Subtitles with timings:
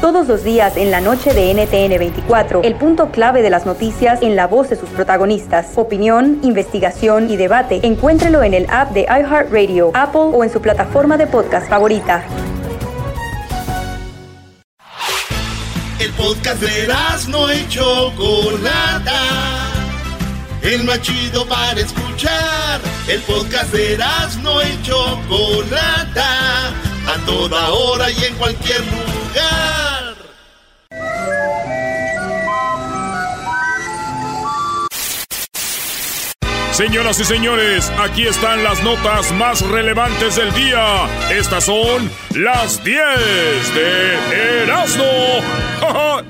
[0.00, 4.22] Todos los días en la noche de NTN 24, el punto clave de las noticias
[4.22, 5.68] en la voz de sus protagonistas.
[5.76, 7.78] Opinión, investigación y debate.
[7.84, 12.24] Encuéntrelo en el app de iHeartRadio, Apple o en su plataforma de podcast favorita.
[16.00, 16.88] El podcast de
[17.28, 19.14] no hecho Chocolata.
[20.62, 22.80] El más chido para escuchar.
[23.06, 23.96] El podcast de
[24.42, 26.70] no hecho Chocolata
[27.06, 29.09] a toda hora y en cualquier lugar.
[36.80, 41.06] Señoras y señores, aquí están las notas más relevantes del día.
[41.30, 42.96] Estas son las 10
[43.74, 45.04] de Erasmo.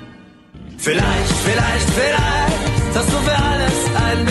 [0.78, 4.26] vielleicht, vielleicht, vielleicht, hast du für alles ein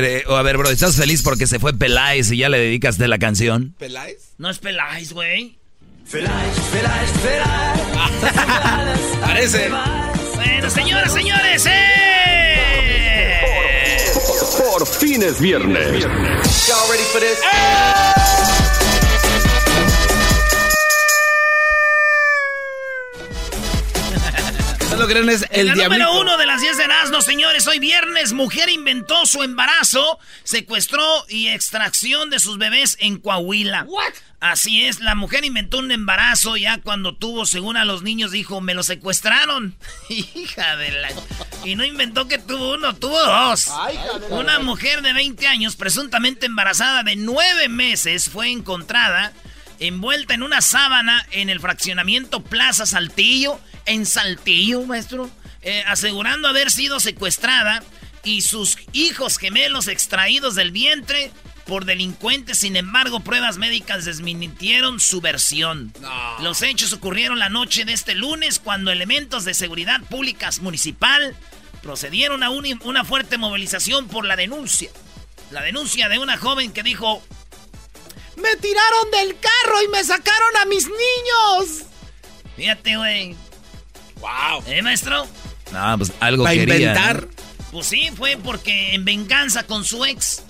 [0.00, 2.48] ver, a ver, eh, a ver, bro, ¿estás feliz porque se fue Peláez y ya
[2.48, 3.74] le dedicas de la canción?
[3.78, 4.34] ¿Peláez?
[4.38, 5.56] No es Peláez, güey.
[6.04, 9.20] Vielleicht, vielleicht, vielleicht.
[9.20, 9.70] Parece.
[10.34, 11.98] Bueno, señoras, señores, ¡eh!
[14.56, 16.04] Por, fin es viernes.
[16.66, 17.38] Y'all ready for this?
[24.98, 27.66] Lo creen es el La número uno de las 10 de Erasmo, señores.
[27.68, 33.84] Hoy viernes, mujer inventó su embarazo, secuestró y extracción de sus bebés en Coahuila.
[33.84, 34.12] What?
[34.40, 38.60] Así es, la mujer inventó un embarazo ya cuando tuvo, según a los niños, dijo,
[38.60, 39.76] me lo secuestraron.
[40.08, 41.10] Hija de la...
[41.64, 43.70] Y no inventó que tuvo uno, tuvo dos.
[44.30, 49.32] Una mujer de 20 años, presuntamente embarazada de 9 meses, fue encontrada
[49.80, 55.30] envuelta en una sábana en el fraccionamiento Plaza Saltillo en Saltillo, maestro,
[55.62, 57.82] eh, asegurando haber sido secuestrada
[58.22, 61.32] y sus hijos gemelos extraídos del vientre
[61.66, 62.58] por delincuentes.
[62.58, 65.92] Sin embargo, pruebas médicas desmintieron su versión.
[66.40, 71.34] Los hechos ocurrieron la noche de este lunes cuando elementos de seguridad pública municipal
[71.82, 74.90] procedieron a una fuerte movilización por la denuncia.
[75.50, 77.22] La denuncia de una joven que dijo...
[78.36, 81.86] Me tiraron del carro y me sacaron a mis niños.
[82.56, 83.47] Fíjate, güey.
[84.20, 84.64] Wow.
[84.66, 85.26] ¿Eh, maestro?
[85.72, 86.74] No, pues algo Para quería.
[86.76, 87.28] inventar.
[87.70, 90.42] Pues sí, fue porque en venganza con su ex,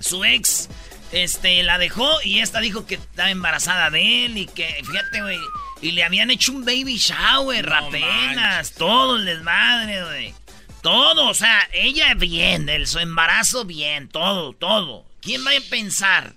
[0.00, 0.68] su ex,
[1.12, 5.38] este, la dejó y esta dijo que estaba embarazada de él y que, fíjate, güey,
[5.80, 10.34] y le habían hecho un baby shower apenas, todo el desmadre, güey.
[10.82, 15.04] Todo, o sea, ella bien, el, su embarazo bien, todo, todo.
[15.20, 16.34] ¿Quién va a pensar?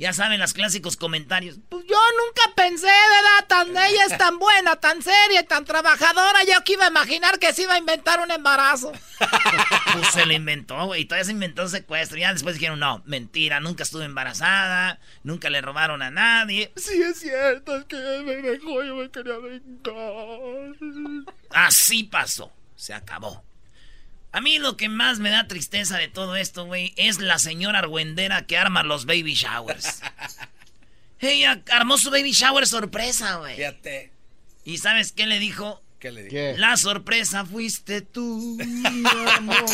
[0.00, 1.58] Ya saben los clásicos comentarios.
[1.68, 3.46] Pues yo nunca pensé, ¿verdad?
[3.48, 6.42] Tan, ella es tan buena, tan seria, tan trabajadora.
[6.44, 8.92] Yo que iba a imaginar que se iba a inventar un embarazo.
[9.92, 11.04] pues se lo inventó, güey.
[11.04, 12.16] Todavía se inventó un secuestro.
[12.16, 15.00] Ya después dijeron, no, mentira, nunca estuve embarazada.
[15.22, 16.72] Nunca le robaron a nadie.
[16.76, 20.76] Sí, es cierto, es que me dejó, yo me quería vengar.
[21.50, 22.50] Así pasó.
[22.74, 23.44] Se acabó.
[24.32, 27.80] A mí lo que más me da tristeza de todo esto, güey, es la señora
[27.80, 30.00] argüendera que arma los baby showers.
[31.20, 33.56] Ella armó su baby shower sorpresa, güey.
[33.56, 34.12] Fíjate.
[34.64, 35.82] ¿Y sabes qué le dijo?
[35.98, 36.58] ¿Qué le dijo?
[36.58, 38.86] La sorpresa fuiste tú, mi
[39.36, 39.64] amor.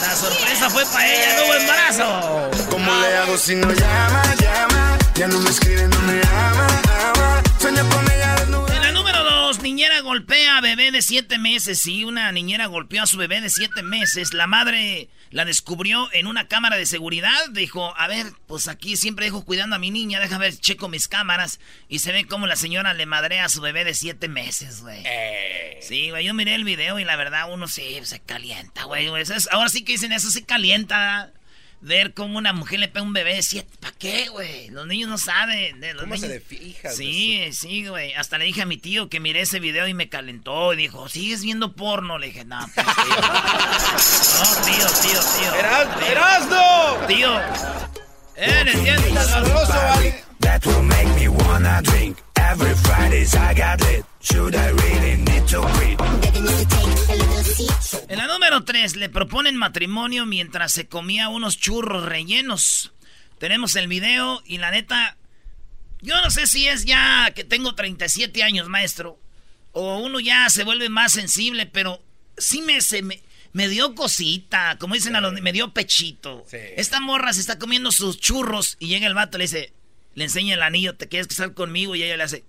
[0.00, 2.68] La sorpresa fue para ella, no hubo embarazo.
[2.70, 4.98] ¿Cómo le hago si no llama, llama?
[5.14, 6.66] Ya no me escribe, no me ama,
[7.14, 7.42] ama.
[7.58, 8.25] Sueño con ella
[9.66, 11.80] niñera golpea a bebé de siete meses.
[11.80, 14.32] Sí, una niñera golpeó a su bebé de siete meses.
[14.32, 17.48] La madre la descubrió en una cámara de seguridad.
[17.50, 20.20] Dijo, a ver, pues aquí siempre dejo cuidando a mi niña.
[20.20, 21.58] Deja ver, checo mis cámaras.
[21.88, 25.02] Y se ve como la señora le madrea a su bebé de siete meses, güey.
[25.80, 29.08] Sí, güey, yo miré el video y la verdad uno sí se calienta, güey.
[29.50, 31.32] Ahora sí que dicen eso, se calienta.
[31.86, 33.70] Ver cómo una mujer le pega a un bebé de siete.
[33.78, 34.70] ¿Para qué, güey?
[34.70, 35.80] Los niños no saben.
[35.80, 38.12] de los ¿Cómo se le fija Sí, sí, güey.
[38.14, 40.72] Hasta le dije a mi tío que miré ese video y me calentó.
[40.74, 42.18] Y dijo, ¿sigues viendo porno?
[42.18, 43.16] Le dije, no, pues, tío.
[44.36, 45.54] No, tío, tío, tío.
[45.54, 46.48] Eras-
[47.06, 47.16] Tío.
[47.16, 47.40] Tío.
[48.34, 48.96] Eres bien
[50.40, 52.18] That will make me wanna drink.
[52.52, 54.04] Every Fridays I got lit.
[54.20, 56.00] Should I really need to quit?
[58.08, 62.92] En la número 3, le proponen matrimonio mientras se comía unos churros rellenos.
[63.38, 65.16] Tenemos el video y la neta,
[66.00, 69.18] yo no sé si es ya que tengo 37 años, maestro,
[69.72, 72.00] o uno ya se vuelve más sensible, pero
[72.38, 73.22] sí me, se me,
[73.52, 76.46] me dio cosita, como dicen a los, me dio pechito.
[76.52, 79.72] Esta morra se está comiendo sus churros y llega el vato y le dice,
[80.16, 81.94] le enseña el anillo, ¿te quieres casar conmigo?
[81.94, 82.44] Y ella le hace...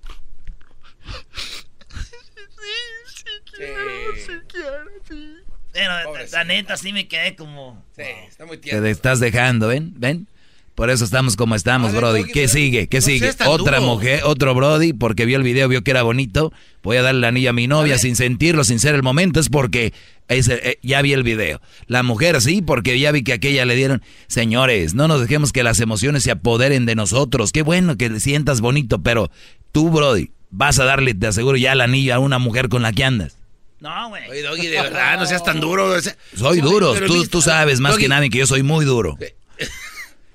[5.74, 5.94] Pero
[6.32, 7.86] la neta sí me quedé como...
[7.96, 9.94] Sí, está muy Te estás dejando, ¿ven?
[9.98, 10.28] ¿Ven?
[10.78, 12.26] Por eso estamos como estamos, Brody.
[12.26, 12.88] ¿Qué sigue?
[12.88, 13.32] ¿Qué sigue?
[13.48, 16.54] Otra mujer, otro Brody, porque vio el video, vio que era bonito.
[16.84, 19.40] Voy a darle el anillo a mi novia sin sentirlo, sin ser el momento.
[19.40, 19.92] Es porque
[20.28, 21.62] eh, ya vi el video.
[21.88, 24.04] La mujer sí, porque ya vi que aquella le dieron.
[24.28, 27.52] Señores, no nos dejemos que las emociones se apoderen de nosotros.
[27.52, 29.32] Qué bueno que le sientas bonito, pero
[29.72, 32.94] tú, Brody, vas a darle, te aseguro, ya el anillo a una mujer con la
[32.94, 33.36] que andas.
[33.80, 34.30] No, güey.
[34.30, 35.96] Oye, Doggy, de verdad, no seas tan duro.
[36.36, 36.94] Soy duro.
[36.94, 39.18] Tú, tú, sabes más que nadie que yo soy muy duro.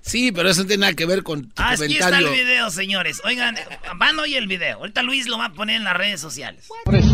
[0.02, 2.70] Sí, pero eso no tiene nada que ver con tu ah, Aquí está el video,
[2.70, 3.22] señores.
[3.24, 3.56] Oigan,
[3.96, 4.78] van hoy el video.
[4.78, 6.68] Ahorita Luis lo va a poner en las redes sociales.
[6.84, 7.06] ¿Quieres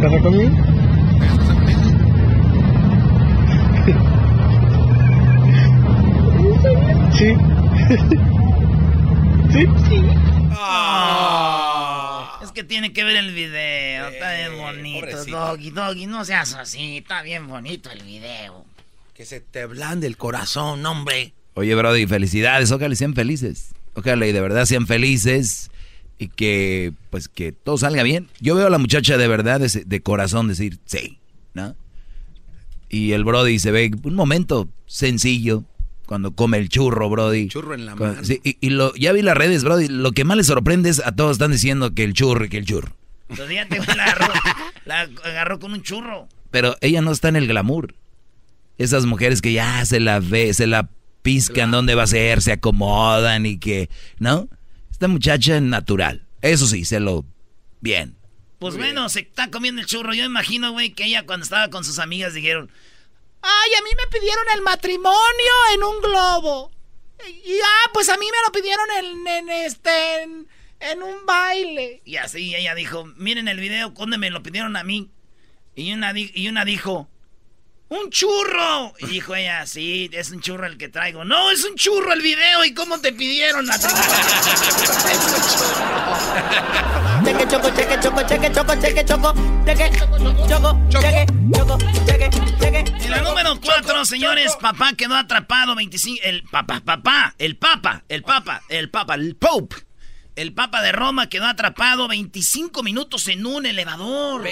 [0.00, 0.50] casar conmigo?
[7.16, 7.34] Sí.
[9.52, 9.66] ¿Sí?
[9.88, 10.02] Sí.
[10.52, 12.40] Ah.
[12.42, 14.08] Es que tiene que ver el video.
[14.08, 15.24] Está bien bonito.
[15.26, 16.98] Doggy, Doggy, no seas así.
[16.98, 18.66] Está bien bonito el video.
[19.16, 21.32] Que se te blande el corazón, hombre.
[21.54, 22.70] Oye, Brody, felicidades.
[22.70, 23.72] Ojalá sean felices.
[23.94, 25.70] Ojalá y de verdad sean felices
[26.18, 28.28] y que, pues, que todo salga bien.
[28.40, 31.18] Yo veo a la muchacha de verdad, de, corazón, decir sí,
[31.54, 31.74] ¿no?
[32.90, 35.64] Y el Brody se ve un momento sencillo
[36.04, 37.48] cuando come el churro, Brody.
[37.48, 38.22] Churro en la mano.
[38.22, 39.88] Sí, y, lo, ya vi las redes, Brody.
[39.88, 42.58] Lo que más les sorprende es a todos están diciendo que el churro y que
[42.58, 42.94] el churro.
[43.34, 44.34] Te la agarró,
[44.84, 46.28] la agarró con un churro.
[46.50, 47.94] Pero ella no está en el glamour.
[48.78, 50.90] Esas mujeres que ya se la ve, se la
[51.22, 54.48] piscan dónde va a ser, se acomodan y que, ¿no?
[54.90, 56.26] Esta muchacha es natural.
[56.42, 57.24] Eso sí, se lo
[57.80, 58.16] bien.
[58.58, 60.14] Pues bueno, se está comiendo el churro.
[60.14, 62.70] Yo imagino, güey, que ella cuando estaba con sus amigas dijeron,
[63.42, 66.70] ay, a mí me pidieron el matrimonio en un globo.
[67.26, 68.86] Y ah, pues a mí me lo pidieron
[69.26, 72.02] en, este, en, un baile.
[72.04, 75.10] Y así ella dijo, miren el video, ¿dónde me lo pidieron a mí?
[75.74, 77.08] Y una, y una dijo,
[77.88, 78.94] ¡Un churro!
[78.98, 81.24] Y dijo ella, sí, es un churro el que traigo.
[81.24, 82.64] No, es un churro el video.
[82.64, 83.78] ¿Y cómo te pidieron la
[87.24, 89.34] Cheque, choco, cheque, choco, cheque, choco, cheque, choco,
[89.64, 89.90] cheque,
[90.48, 92.84] choco, cheque, choco, cheque, cheque.
[93.04, 96.22] En la número 4, señores, papá quedó atrapado 25...
[96.24, 99.85] El papá, papá, el papa, el papa, el papa, el pope.
[100.36, 104.46] El papa de Roma quedó atrapado 25 minutos en un elevador.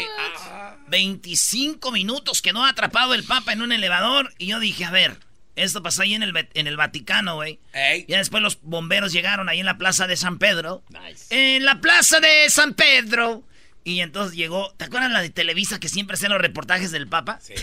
[0.88, 4.32] 25 minutos quedó atrapado el Papa en un elevador.
[4.38, 5.18] Y yo dije, a ver,
[5.56, 7.58] esto pasó ahí en el, en el Vaticano, güey.
[8.08, 10.82] Ya después los bomberos llegaron ahí en la plaza de San Pedro.
[11.28, 13.44] En la plaza de San Pedro.
[13.84, 17.38] Y entonces llegó, ¿te acuerdas la de Televisa que siempre hacen los reportajes del Papa?
[17.42, 17.54] Sí.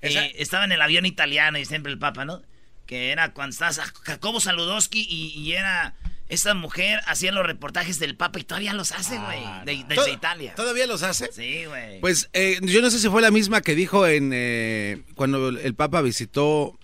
[0.00, 2.40] Eh, estaba en el avión italiano y siempre el Papa, ¿no?
[2.86, 3.72] Que era cuando estaba
[4.04, 5.94] Jacobo Saludowski y era
[6.28, 9.42] esa mujer hacía los reportajes del Papa y todavía los hace, güey.
[9.44, 10.54] Ah, desde Italia.
[10.54, 11.30] ¿Todavía los hace?
[11.32, 12.00] Sí, güey.
[12.00, 15.74] Pues eh, yo no sé si fue la misma que dijo en eh, cuando el
[15.74, 16.78] Papa visitó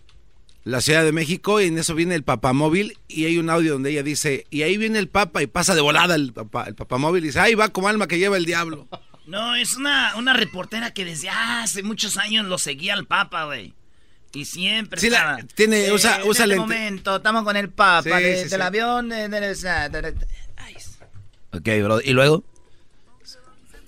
[0.65, 3.91] la Ciudad de México y en eso viene el papamóvil y hay un audio donde
[3.91, 7.25] ella dice, y ahí viene el Papa y pasa de volada el, papá, el papamóvil
[7.25, 8.89] y dice, ahí va como alma que lleva el diablo.
[9.27, 13.75] No, es una, una reportera que desde hace muchos años lo seguía al Papa, güey.
[14.35, 18.63] Y siempre sí, la, tiene, usa, en usa este momento estamos con el papa del
[18.63, 19.13] avión.
[21.53, 22.01] ok, bro.
[22.01, 22.45] ¿Y luego?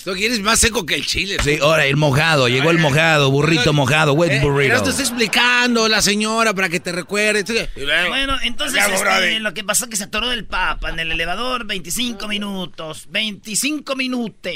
[0.07, 1.37] Tú quieres más seco que el chile.
[1.43, 4.81] Sí, ahora el mojado, llegó el mojado, burrito mojado, wet eh, burrito.
[4.85, 7.69] te está explicando la señora para que te recuerde.
[8.07, 11.67] Bueno, entonces este, lo que pasó es que se atoró el papa en el elevador
[11.67, 13.07] 25 minutos.
[13.11, 14.53] 25 minutos.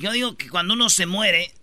[0.00, 1.54] yo digo que cuando uno se muere,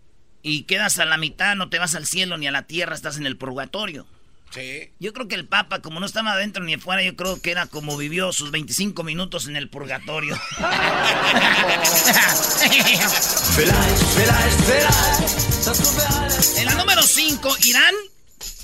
[0.44, 3.18] y quedas a la mitad, no te vas al cielo ni a la tierra, estás
[3.18, 4.06] en el purgatorio.
[4.52, 4.92] Sí.
[5.00, 7.66] Yo creo que el Papa, como no estaba adentro ni afuera, yo creo que era
[7.66, 10.40] como vivió sus 25 minutos en el purgatorio.
[16.58, 17.96] en la número 5, Irán.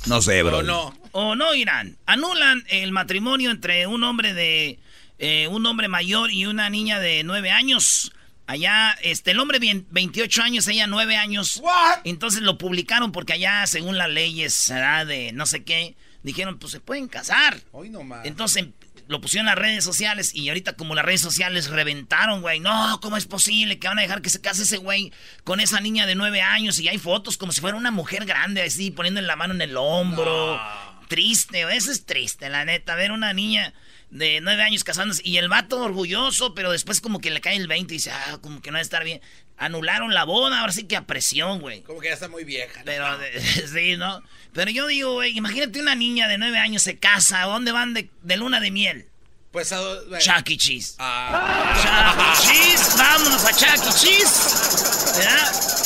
[0.06, 0.60] No sé, bro.
[0.60, 0.96] O no.
[1.12, 1.98] O no, Irán.
[2.06, 4.78] Anulan el matrimonio entre un hombre de.
[5.18, 8.12] Eh, un hombre mayor y una niña de 9 años.
[8.50, 11.62] Allá, este, el hombre 28 años, ella 9 años.
[12.04, 16.72] Entonces lo publicaron porque allá, según las leyes, será de no sé qué, dijeron, pues
[16.72, 17.62] se pueden casar.
[17.72, 18.26] Hoy no más.
[18.26, 18.66] Entonces
[19.08, 22.60] lo pusieron en las redes sociales y ahorita como las redes sociales reventaron, güey.
[22.60, 25.14] No, ¿cómo es posible que van a dejar que se case ese güey
[25.44, 26.80] con esa niña de nueve años?
[26.80, 29.78] Y hay fotos como si fuera una mujer grande así, poniendo la mano en el
[29.78, 30.60] hombro.
[31.08, 32.96] Triste, eso es triste, la neta.
[32.96, 33.76] Ver una niña
[34.12, 37.68] de nueve años casándose y el vato orgulloso, pero después como que le cae el
[37.68, 39.22] 20 y dice, ah, como que no va a estar bien.
[39.58, 41.82] Anularon la boda, ahora sí que a presión, güey.
[41.82, 42.82] Como que ya está muy vieja.
[42.86, 43.06] Pero,
[43.74, 44.24] sí, ¿no?
[44.54, 47.94] Pero yo digo, güey, imagínate una niña de nueve años se casa, ¿a dónde van
[47.94, 49.08] de, luna de miel?
[49.52, 49.80] Pues a...
[49.82, 50.20] Bueno.
[50.20, 50.58] Chuck E.
[50.58, 50.96] Cheese.
[51.00, 51.76] Ah.
[51.82, 52.54] Chuck E.
[52.54, 54.00] Cheese, vámonos a Chuck E.
[54.00, 55.18] Cheese.
[55.18, 55.80] ¿Verdad?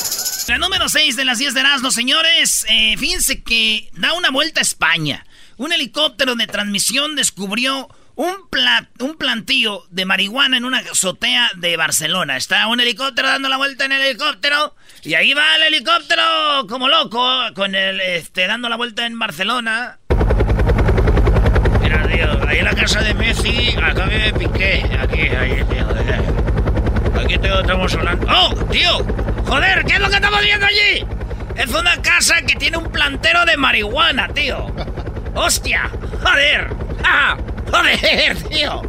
[0.49, 2.65] La número 6 de las 10 de Erasmo, señores.
[2.69, 5.25] Eh, fíjense que da una vuelta a España.
[5.55, 8.35] Un helicóptero de transmisión descubrió un,
[8.99, 12.37] un plantío de marihuana en una azotea de Barcelona.
[12.37, 14.75] Está un helicóptero dando la vuelta en el helicóptero.
[15.03, 16.23] Y ahí va el helicóptero
[16.69, 17.23] como loco,
[17.55, 19.99] con el, este, dando la vuelta en Barcelona.
[21.81, 24.83] Mira, tío, ahí en la casa de Messi, acá me Piqué.
[24.99, 25.83] Aquí, ahí, tío.
[27.19, 28.27] Aquí tío, estamos hablando.
[28.29, 28.97] ¡Oh, tío!
[29.45, 29.85] ¡Joder!
[29.85, 31.05] ¿Qué es lo que estamos viendo allí?
[31.55, 34.73] Es una casa que tiene un plantero de marihuana, tío.
[35.35, 35.89] ¡Hostia!
[36.21, 36.69] ¡Joder!
[37.03, 37.37] ¡Ah!
[37.71, 38.81] ¡Joder, tío!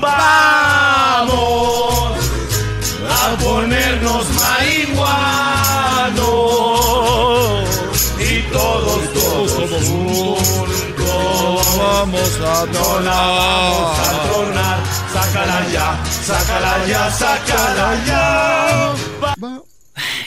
[0.00, 1.30] Vamos
[3.08, 5.00] a ponernos marihuanos
[8.18, 10.60] y todos, todos juntos
[11.76, 14.78] vamos a tronar, vamos a tronar,
[15.12, 18.94] sácala ya, sácala ya, sácala ya.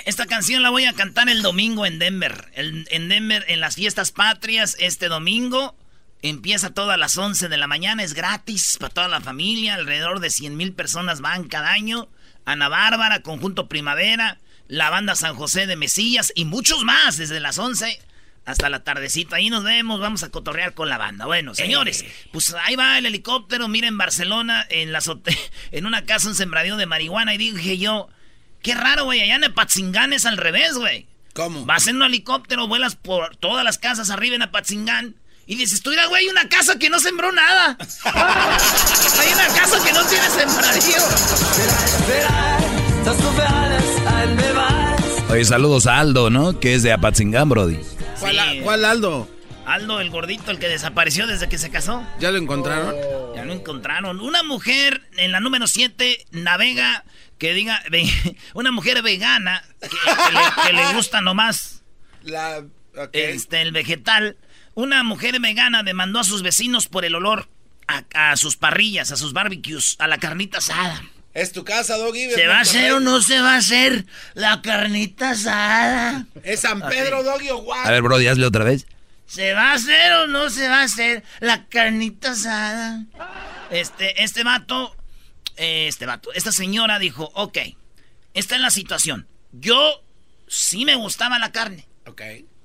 [0.06, 2.52] Esta canción la voy a cantar el domingo en Denver.
[2.56, 5.76] en Denver, en las fiestas patrias, este domingo.
[6.24, 9.76] Empieza todas las 11 de la mañana, es gratis para toda la familia.
[9.76, 12.08] Alrededor de 100 mil personas van cada año.
[12.46, 14.40] Ana Bárbara, Conjunto Primavera,
[14.70, 18.00] la banda San José de Mesillas y muchos más desde las 11
[18.46, 19.36] hasta la tardecita.
[19.36, 21.26] Ahí nos vemos, vamos a cotorrear con la banda.
[21.26, 22.14] Bueno, señores, eh.
[22.32, 23.68] pues ahí va el helicóptero.
[23.68, 25.02] Miren, Barcelona, en, la
[25.72, 27.34] en una casa, un sembradío de marihuana.
[27.34, 28.08] Y dije yo,
[28.62, 31.06] qué raro, güey, allá en Apatzingán es al revés, güey.
[31.34, 31.66] ¿Cómo?
[31.66, 35.16] Vas en un helicóptero, vuelas por todas las casas arriba en Apatzingán
[35.46, 37.78] y dices, tú mira, güey, hay una casa que no sembró nada.
[38.06, 41.04] hay una casa que no tiene sembradío.
[45.30, 46.60] Oye, saludos a Aldo, ¿no?
[46.60, 47.80] Que es de Apatzingán, Brody.
[48.64, 49.28] ¿Cuál, Aldo?
[49.66, 52.06] Aldo, el gordito, el que desapareció desde que se casó.
[52.20, 52.96] ¿Ya lo encontraron?
[53.36, 54.22] Ya lo encontraron.
[54.22, 57.04] Una mujer en la número 7 navega,
[57.38, 57.82] que diga,
[58.54, 61.84] una mujer vegana que, le, gusta nomás
[62.22, 62.64] la,
[63.12, 64.38] este, el vegetal
[64.76, 67.48] una mujer vegana demandó a sus vecinos por el olor
[67.88, 71.04] a, sus parrillas, a sus barbecues, a la carnita asada.
[71.34, 72.30] Es tu casa, Doggy.
[72.32, 76.28] ¿Se va a hacer o no se va a hacer la carnita asada?
[76.44, 77.86] ¿Es San Pedro, Doggy o what?
[77.86, 78.86] A ver, bro, hazle otra vez.
[79.26, 83.04] ¿Se va a hacer o no se va a hacer la carnita asada?
[83.72, 84.96] Este, este vato,
[85.56, 87.58] este vato, esta señora dijo, ok,
[88.36, 89.28] esta es la situación.
[89.52, 90.04] Yo
[90.48, 91.88] sí me gustaba la carne.
[92.06, 92.22] Ok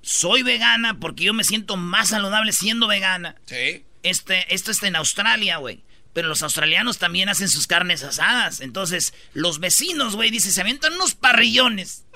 [0.09, 3.37] soy vegana porque yo me siento más saludable siendo vegana.
[3.45, 3.85] Sí.
[4.03, 5.85] Este, esto está en Australia, güey.
[6.15, 8.63] Pero los australianos también hacen sus carnes asadas.
[8.63, 12.07] Entonces, los vecinos, güey, dicen, se avientan unos parrillones.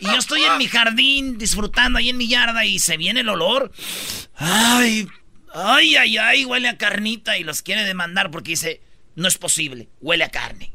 [0.00, 3.28] Y yo estoy en mi jardín disfrutando ahí en mi yarda y se viene el
[3.28, 3.70] olor.
[4.34, 5.06] Ay,
[5.52, 8.80] ay, ay, ay, huele a carnita y los quiere demandar porque dice,
[9.14, 10.72] no es posible, huele a carne.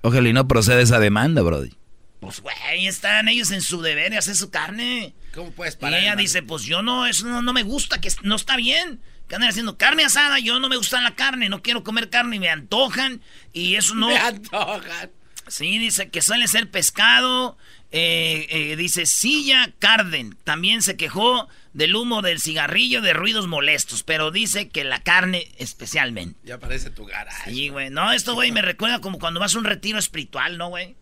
[0.00, 1.74] Ojalá y no procede esa demanda, Brody.
[2.22, 5.12] Pues, güey, están ellos en su deber de hacer su carne.
[5.34, 6.00] ¿Cómo puedes parar?
[6.00, 9.00] Y ella dice, pues yo no, eso no, me gusta, que no está bien.
[9.26, 12.36] Que andan haciendo carne asada, yo no me gusta la carne, no quiero comer carne,
[12.36, 13.22] y me antojan.
[13.52, 14.06] Y eso no...
[14.10, 15.10] Me antojan.
[15.48, 17.58] Sí, dice que suele ser pescado.
[17.90, 20.36] Eh, eh, dice Silla Carden.
[20.44, 24.04] También se quejó del humo del cigarrillo, de ruidos molestos.
[24.04, 26.38] Pero dice que la carne especialmente.
[26.44, 27.50] Ya parece tu garaje.
[27.50, 27.90] Sí, güey.
[27.90, 30.94] No, esto, güey, me recuerda como cuando vas a un retiro espiritual, ¿no, güey?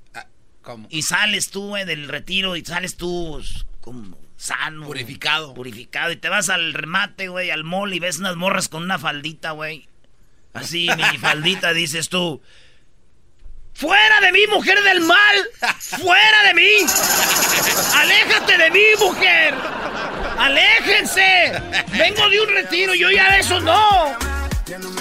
[0.88, 3.42] Y sales tú, güey, del retiro y sales tú
[3.80, 4.86] como sano.
[4.86, 5.54] Purificado.
[5.54, 6.12] Purificado.
[6.12, 9.52] Y te vas al remate, güey, al mall y ves unas morras con una faldita,
[9.52, 9.88] güey.
[10.52, 12.40] Así, mini faldita, dices tú.
[13.74, 15.36] ¡Fuera de mí, mujer del mal!
[15.78, 16.70] ¡Fuera de mí!
[17.94, 19.54] ¡Aléjate de mí, mujer!
[20.38, 21.52] ¡Aléjense!
[21.96, 24.29] Vengo de un retiro, yo ya de eso no.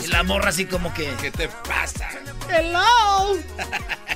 [0.03, 1.13] Y la morra así como que...
[1.21, 2.09] ¿Qué te pasa?
[2.49, 3.37] Hello.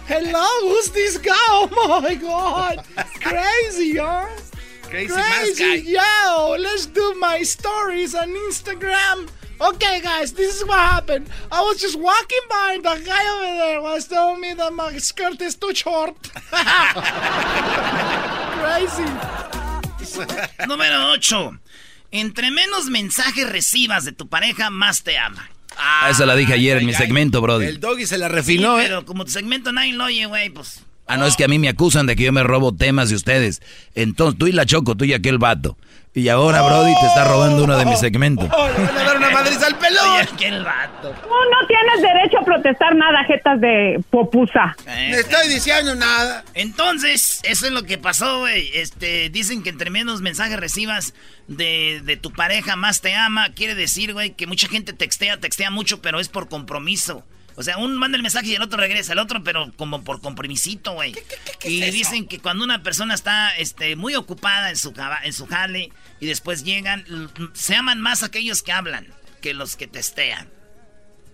[0.08, 1.32] Hello, who's this guy?
[1.50, 2.84] Oh my god.
[3.22, 4.26] Crazy, huh?
[4.90, 5.92] Crazy, Crazy.
[5.92, 9.30] Yo, let's do my stories on Instagram.
[9.62, 11.30] Okay, guys, this is what happened.
[11.52, 14.98] I was just walking by, and the guy over there was telling me that my
[14.98, 16.16] skirt is too short.
[18.60, 19.06] Crazy.
[20.68, 21.63] Número 8.
[22.14, 25.50] Entre menos mensajes recibas de tu pareja, más te ama.
[25.78, 27.66] Ah, esa la dije ayer en mi segmento, Brody.
[27.66, 28.86] El doggy se la refinó, Sí, ¿eh?
[28.88, 30.84] Pero como tu segmento nadie lo oye, güey, pues...
[31.08, 33.16] Ah, no, es que a mí me acusan de que yo me robo temas de
[33.16, 33.64] ustedes.
[33.96, 35.76] Entonces, tú y la Choco, tú y aquel vato.
[36.16, 38.48] Y ahora Brody te está robando uno de mis segmentos.
[38.56, 40.10] ¡Oh, le van a dar una madriza al pelón!
[40.12, 41.10] Oye, aquel vato.
[41.10, 44.76] Tú no tienes derecho a protestar nada, jetas de popusa.
[44.86, 46.44] No estoy diciendo nada.
[46.54, 48.70] Entonces, eso es lo que pasó, güey.
[48.76, 51.16] Este, dicen que entre menos mensajes recibas
[51.48, 53.50] de, de tu pareja, más te ama.
[53.50, 57.24] Quiere decir, güey, que mucha gente textea, textea mucho, pero es por compromiso.
[57.56, 60.22] O sea, un manda el mensaje y el otro regresa, el otro, pero como por
[60.22, 61.14] compromisito, güey.
[61.64, 64.94] Y dicen que cuando una persona está este, muy ocupada en su,
[65.24, 67.06] en su jale y después llegan,
[67.54, 69.08] se aman más aquellos que hablan
[69.42, 70.50] que los que testean.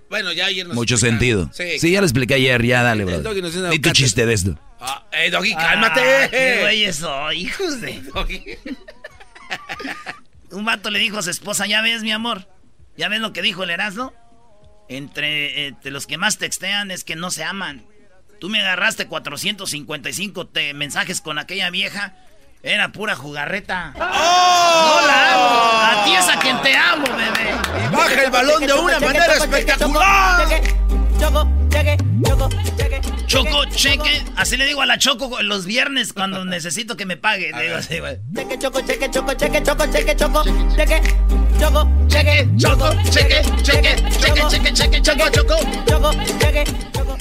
[0.09, 1.19] Bueno, ya ayer nos Mucho explicaron.
[1.19, 1.49] sentido.
[1.53, 1.79] Sí.
[1.79, 4.59] Sí, ya lo expliqué ayer, ya dale, doggy una Di tu chiste de esto.
[4.79, 6.01] Ah, ¡Eh, doggy, Ah, cálmate!
[6.31, 8.01] ¡Qué güeyes soy, hijos de...
[10.51, 12.47] Un vato le dijo a su esposa, ya ves, mi amor,
[12.97, 14.13] ya ves lo que dijo el Erasmo.
[14.87, 17.85] Entre, entre los que más textean es que no se aman.
[18.39, 22.15] Tú me agarraste 455 te- mensajes con aquella vieja.
[22.61, 23.93] Era pura jugarreta.
[23.95, 24.99] ¡Oh!
[24.99, 26.01] No la amo.
[26.01, 27.55] A ti es a quien te amo, bebé.
[27.85, 30.45] Y baja el balón de una manera espectacular.
[33.27, 34.23] Choco, cheque.
[34.35, 37.51] Así le digo a la Choco los viernes cuando necesito que me pague.
[37.51, 38.17] Le digo así, güey.
[38.59, 40.43] Choco, cheque, choco, cheque, choco, cheque, choco,
[40.75, 41.15] cheque,
[41.59, 45.55] choco, cheque, choco, cheque, cheque, cheque, cheque, cheque, choco, choco,
[45.87, 47.17] choco, cheque, choco,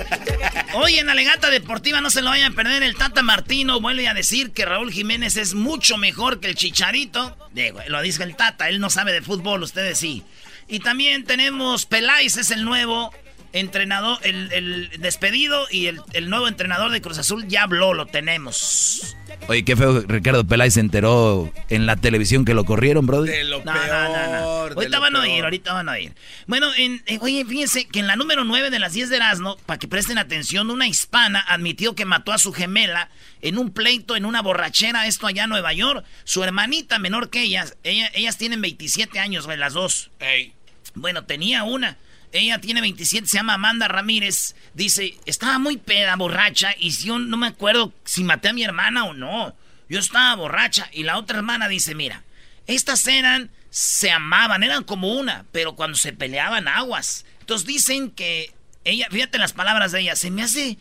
[0.74, 2.82] Hoy en la legata deportiva no se lo vayan a perder.
[2.82, 7.36] El Tata Martino vuelve a decir que Raúl Jiménez es mucho mejor que el Chicharito.
[7.52, 10.24] Digo, lo dice el Tata, él no sabe de fútbol, ustedes sí.
[10.68, 13.12] Y también tenemos Peláez, es el nuevo
[13.52, 18.06] entrenador, el, el despedido y el, el nuevo entrenador de Cruz Azul ya habló, lo
[18.06, 19.16] tenemos.
[19.48, 23.30] Oye, qué feo, Ricardo Peláez se enteró en la televisión que lo corrieron, Brody.
[23.30, 24.28] De lo No, no, no, no.
[24.30, 24.68] peor.
[24.70, 26.12] de Ahorita van a oír, ahorita van a oír.
[26.46, 29.56] Bueno, en, eh, oye, fíjense que en la número 9 de las 10 de Erasmo,
[29.66, 33.08] para que presten atención, una hispana admitió que mató a su gemela
[33.40, 36.04] en un pleito, en una borrachera, esto allá en Nueva York.
[36.24, 40.10] Su hermanita menor que ellas, ella- ellas tienen 27 años, güey, las dos.
[40.20, 40.52] Ey.
[40.94, 41.96] Bueno, tenía una.
[42.32, 44.54] Ella tiene 27, se llama Amanda Ramírez.
[44.74, 49.04] Dice, estaba muy peda, borracha, y yo no me acuerdo si maté a mi hermana
[49.04, 49.56] o no.
[49.88, 50.88] Yo estaba borracha.
[50.92, 52.24] Y la otra hermana dice, mira,
[52.66, 57.24] estas eran, se amaban, eran como una, pero cuando se peleaban aguas.
[57.40, 58.52] Entonces dicen que
[58.84, 60.78] ella, fíjate las palabras de ella, se me hace,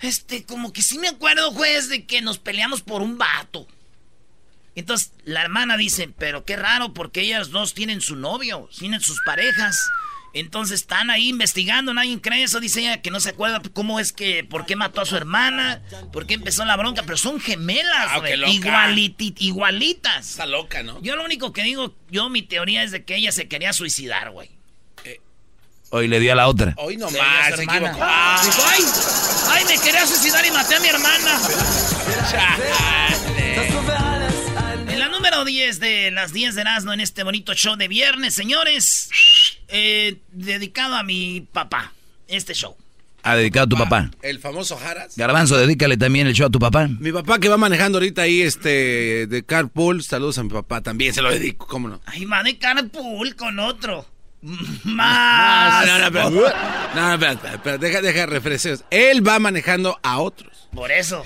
[0.00, 3.66] este, como que sí me acuerdo, juez, de que nos peleamos por un vato.
[4.74, 9.20] Entonces la hermana dice, pero qué raro porque ellas dos tienen su novio, tienen sus
[9.24, 9.78] parejas.
[10.32, 14.12] Entonces están ahí investigando, nadie cree eso, dice ella que no se acuerda cómo es
[14.12, 18.08] que, por qué mató a su hermana, por qué empezó la bronca, pero son gemelas,
[18.10, 20.30] Ah, igualiti- igualitas.
[20.30, 21.02] Está loca, ¿no?
[21.02, 24.30] Yo lo único que digo, yo mi teoría es de que ella se quería suicidar,
[24.30, 24.48] güey.
[25.92, 26.72] Hoy le dio a la otra.
[26.76, 27.98] Hoy Sí, nomás, su se equivocó.
[28.00, 28.82] Ah, Dijo, ay,
[29.48, 31.40] ay, me quería suicidar y maté a mi hermana.
[34.88, 38.34] En la número 10 de las 10 de Erasmo en este bonito show de viernes,
[38.34, 39.08] señores,
[39.70, 41.92] eh, dedicado a mi papá,
[42.28, 42.76] este show.
[43.22, 44.10] Ha dedicado a tu papá.
[44.22, 45.14] El famoso Jaras.
[45.16, 46.88] Garbanzo, dedícale también el show a tu papá.
[46.88, 51.12] Mi papá que va manejando ahorita ahí este de carpool, saludos a mi papá también,
[51.12, 52.00] se lo dedico, cómo no.
[52.06, 54.06] Ay, va de carpool con otro.
[54.42, 55.86] No, Más.
[55.86, 56.40] no, no, espera, no,
[56.94, 58.84] no, espera, espera, espera, deja, deja refrescos.
[58.90, 60.68] Él va manejando a otros.
[60.72, 61.24] Por eso.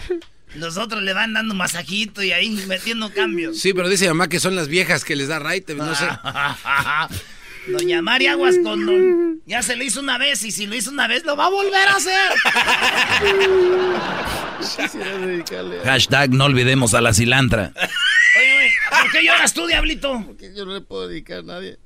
[0.56, 3.58] Los otros le van dando masajito y ahí metiendo cambios.
[3.60, 6.06] Sí, pero dice mi mamá que son las viejas que les da raite, no sé.
[7.66, 10.90] Doña Mari Aguas con don- Ya se lo hizo una vez y si lo hizo
[10.90, 12.30] una vez lo va a volver a hacer.
[15.84, 17.72] Hashtag no olvidemos a la cilantra.
[17.76, 18.70] Oye, güey,
[19.02, 20.22] ¿por qué lloras tú, diablito?
[20.26, 21.78] Porque yo no le puedo dedicar a nadie.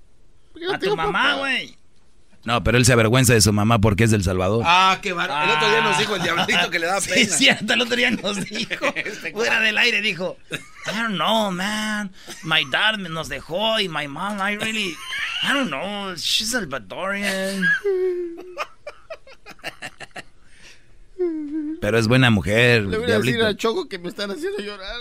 [0.52, 1.76] Porque A tu mamá, güey.
[2.48, 4.62] No, pero él se avergüenza de su mamá porque es del Salvador.
[4.66, 5.44] Ah, qué barato.
[5.44, 7.20] El otro día nos dijo el diablito que le daba Sí, pena.
[7.20, 8.86] es cierto, el otro día nos dijo,
[9.34, 12.10] fuera del aire, dijo, I don't know, man,
[12.44, 14.96] my dad me- nos dejó y my mom, I really,
[15.42, 17.62] I don't know, she's Salvadorian.
[21.82, 24.96] Pero es buena mujer, Le voy a decir a Choco que me están haciendo llorar.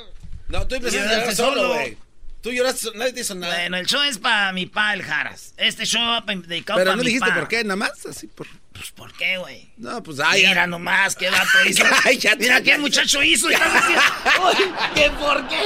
[0.49, 1.73] No, a llorar Lloraste solo, solo.
[1.75, 1.97] güey.
[2.41, 3.55] Tú lloraste, nadie te hizo nada.
[3.55, 5.53] Bueno, el show es para mi pa, el Jaras.
[5.57, 8.47] Este show va dedicado pero para no mi dijiste por qué, nada más, así por...
[8.73, 9.67] Pues, ¿por qué, güey?
[9.77, 10.67] No, pues ay, Mira ya.
[10.67, 11.83] nomás qué vato hizo.
[12.03, 13.49] Ay, ya te- Mira qué muchacho hizo.
[13.49, 14.01] y estás diciendo,
[14.43, 14.55] "Ay,
[14.93, 15.59] ¿qué por qué?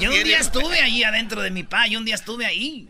[0.00, 2.88] Yo un día estuve ahí adentro de mi pa, yo un día estuve ahí.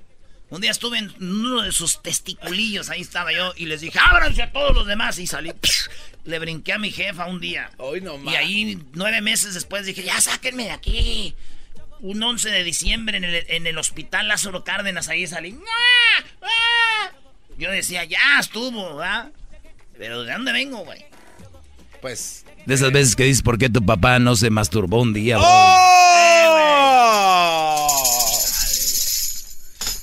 [0.50, 4.42] Un día estuve en uno de sus testiculillos, ahí estaba yo, y les dije, ábranse
[4.42, 5.52] a todos los demás, y salí.
[5.52, 5.88] psh,
[6.24, 7.70] le brinqué a mi jefa un día.
[7.78, 8.32] Hoy nomás.
[8.32, 11.34] Y ahí, nueve meses después, dije, ya sáquenme de aquí.
[12.00, 15.58] Un 11 de diciembre en el, en el hospital Lázaro Cárdenas, ahí salí.
[17.58, 19.32] Yo decía, ya estuvo, ¿verdad?
[19.96, 21.04] Pero ¿de dónde vengo, güey?
[22.00, 22.44] Pues.
[22.66, 25.48] De esas veces que dices, ¿por qué tu papá no se masturbó un día, güey?
[25.50, 25.88] ¡Oh!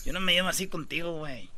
[0.06, 1.50] Yo no me llamo así contigo, güey.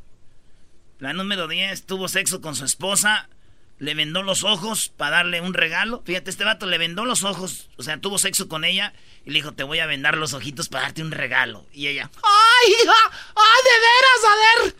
[1.00, 3.28] La número 10 tuvo sexo con su esposa,
[3.78, 6.02] le vendó los ojos para darle un regalo.
[6.04, 8.92] Fíjate, este vato le vendó los ojos, o sea, tuvo sexo con ella
[9.24, 11.66] y le dijo, te voy a vendar los ojitos para darte un regalo.
[11.72, 12.92] Y ella, ¡ay, hija!
[13.36, 14.74] ¡Ay, de veras, a ver!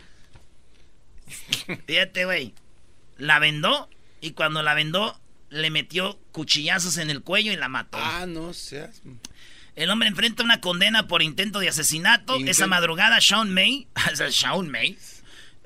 [1.85, 2.53] Fíjate, güey.
[3.17, 3.89] La vendó
[4.21, 7.97] y cuando la vendó le metió cuchillazos en el cuello y la mató.
[7.99, 9.01] Ah, no seas.
[9.75, 12.35] El hombre enfrenta una condena por intento de asesinato.
[12.45, 13.87] Esa madrugada, Sean May,
[14.29, 14.97] Sean May,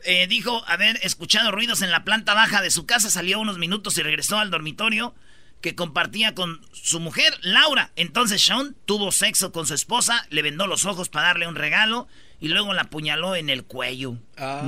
[0.05, 3.97] eh, dijo haber escuchado ruidos en la planta baja de su casa, salió unos minutos
[3.97, 5.15] y regresó al dormitorio
[5.63, 7.91] que compartía con su mujer, Laura.
[7.95, 12.09] Entonces Sean tuvo sexo con su esposa, le vendó los ojos para darle un regalo
[12.41, 14.17] y luego la apuñaló en el cuello.
[14.37, 14.61] Ah.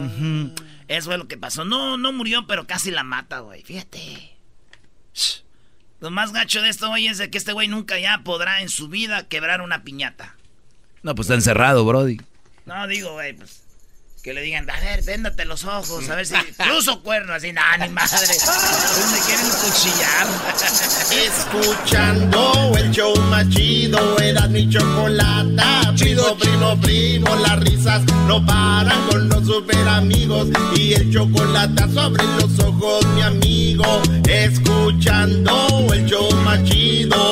[0.87, 1.65] Eso es lo que pasó.
[1.65, 3.61] No, no murió, pero casi la mata, güey.
[3.63, 4.37] Fíjate.
[5.99, 8.69] Lo más gacho de esto, güey, es de que este güey nunca ya podrá en
[8.69, 10.37] su vida quebrar una piñata.
[11.03, 12.21] No, pues está encerrado, Brody.
[12.65, 13.64] No, digo, güey, pues
[14.25, 17.85] que le digan, a ver, véndate los ojos, a ver si incluso cuerno, así, nada,
[17.85, 18.17] ni madre.
[19.11, 20.27] me quieren cuchillar.
[21.27, 25.93] Escuchando el show más chido, era mi chocolata.
[25.93, 30.47] Chido, primo, primo, las risas no paran con los super amigos.
[30.75, 34.01] Y el chocolate sobre los ojos, mi amigo.
[34.27, 37.31] Escuchando el show más chido.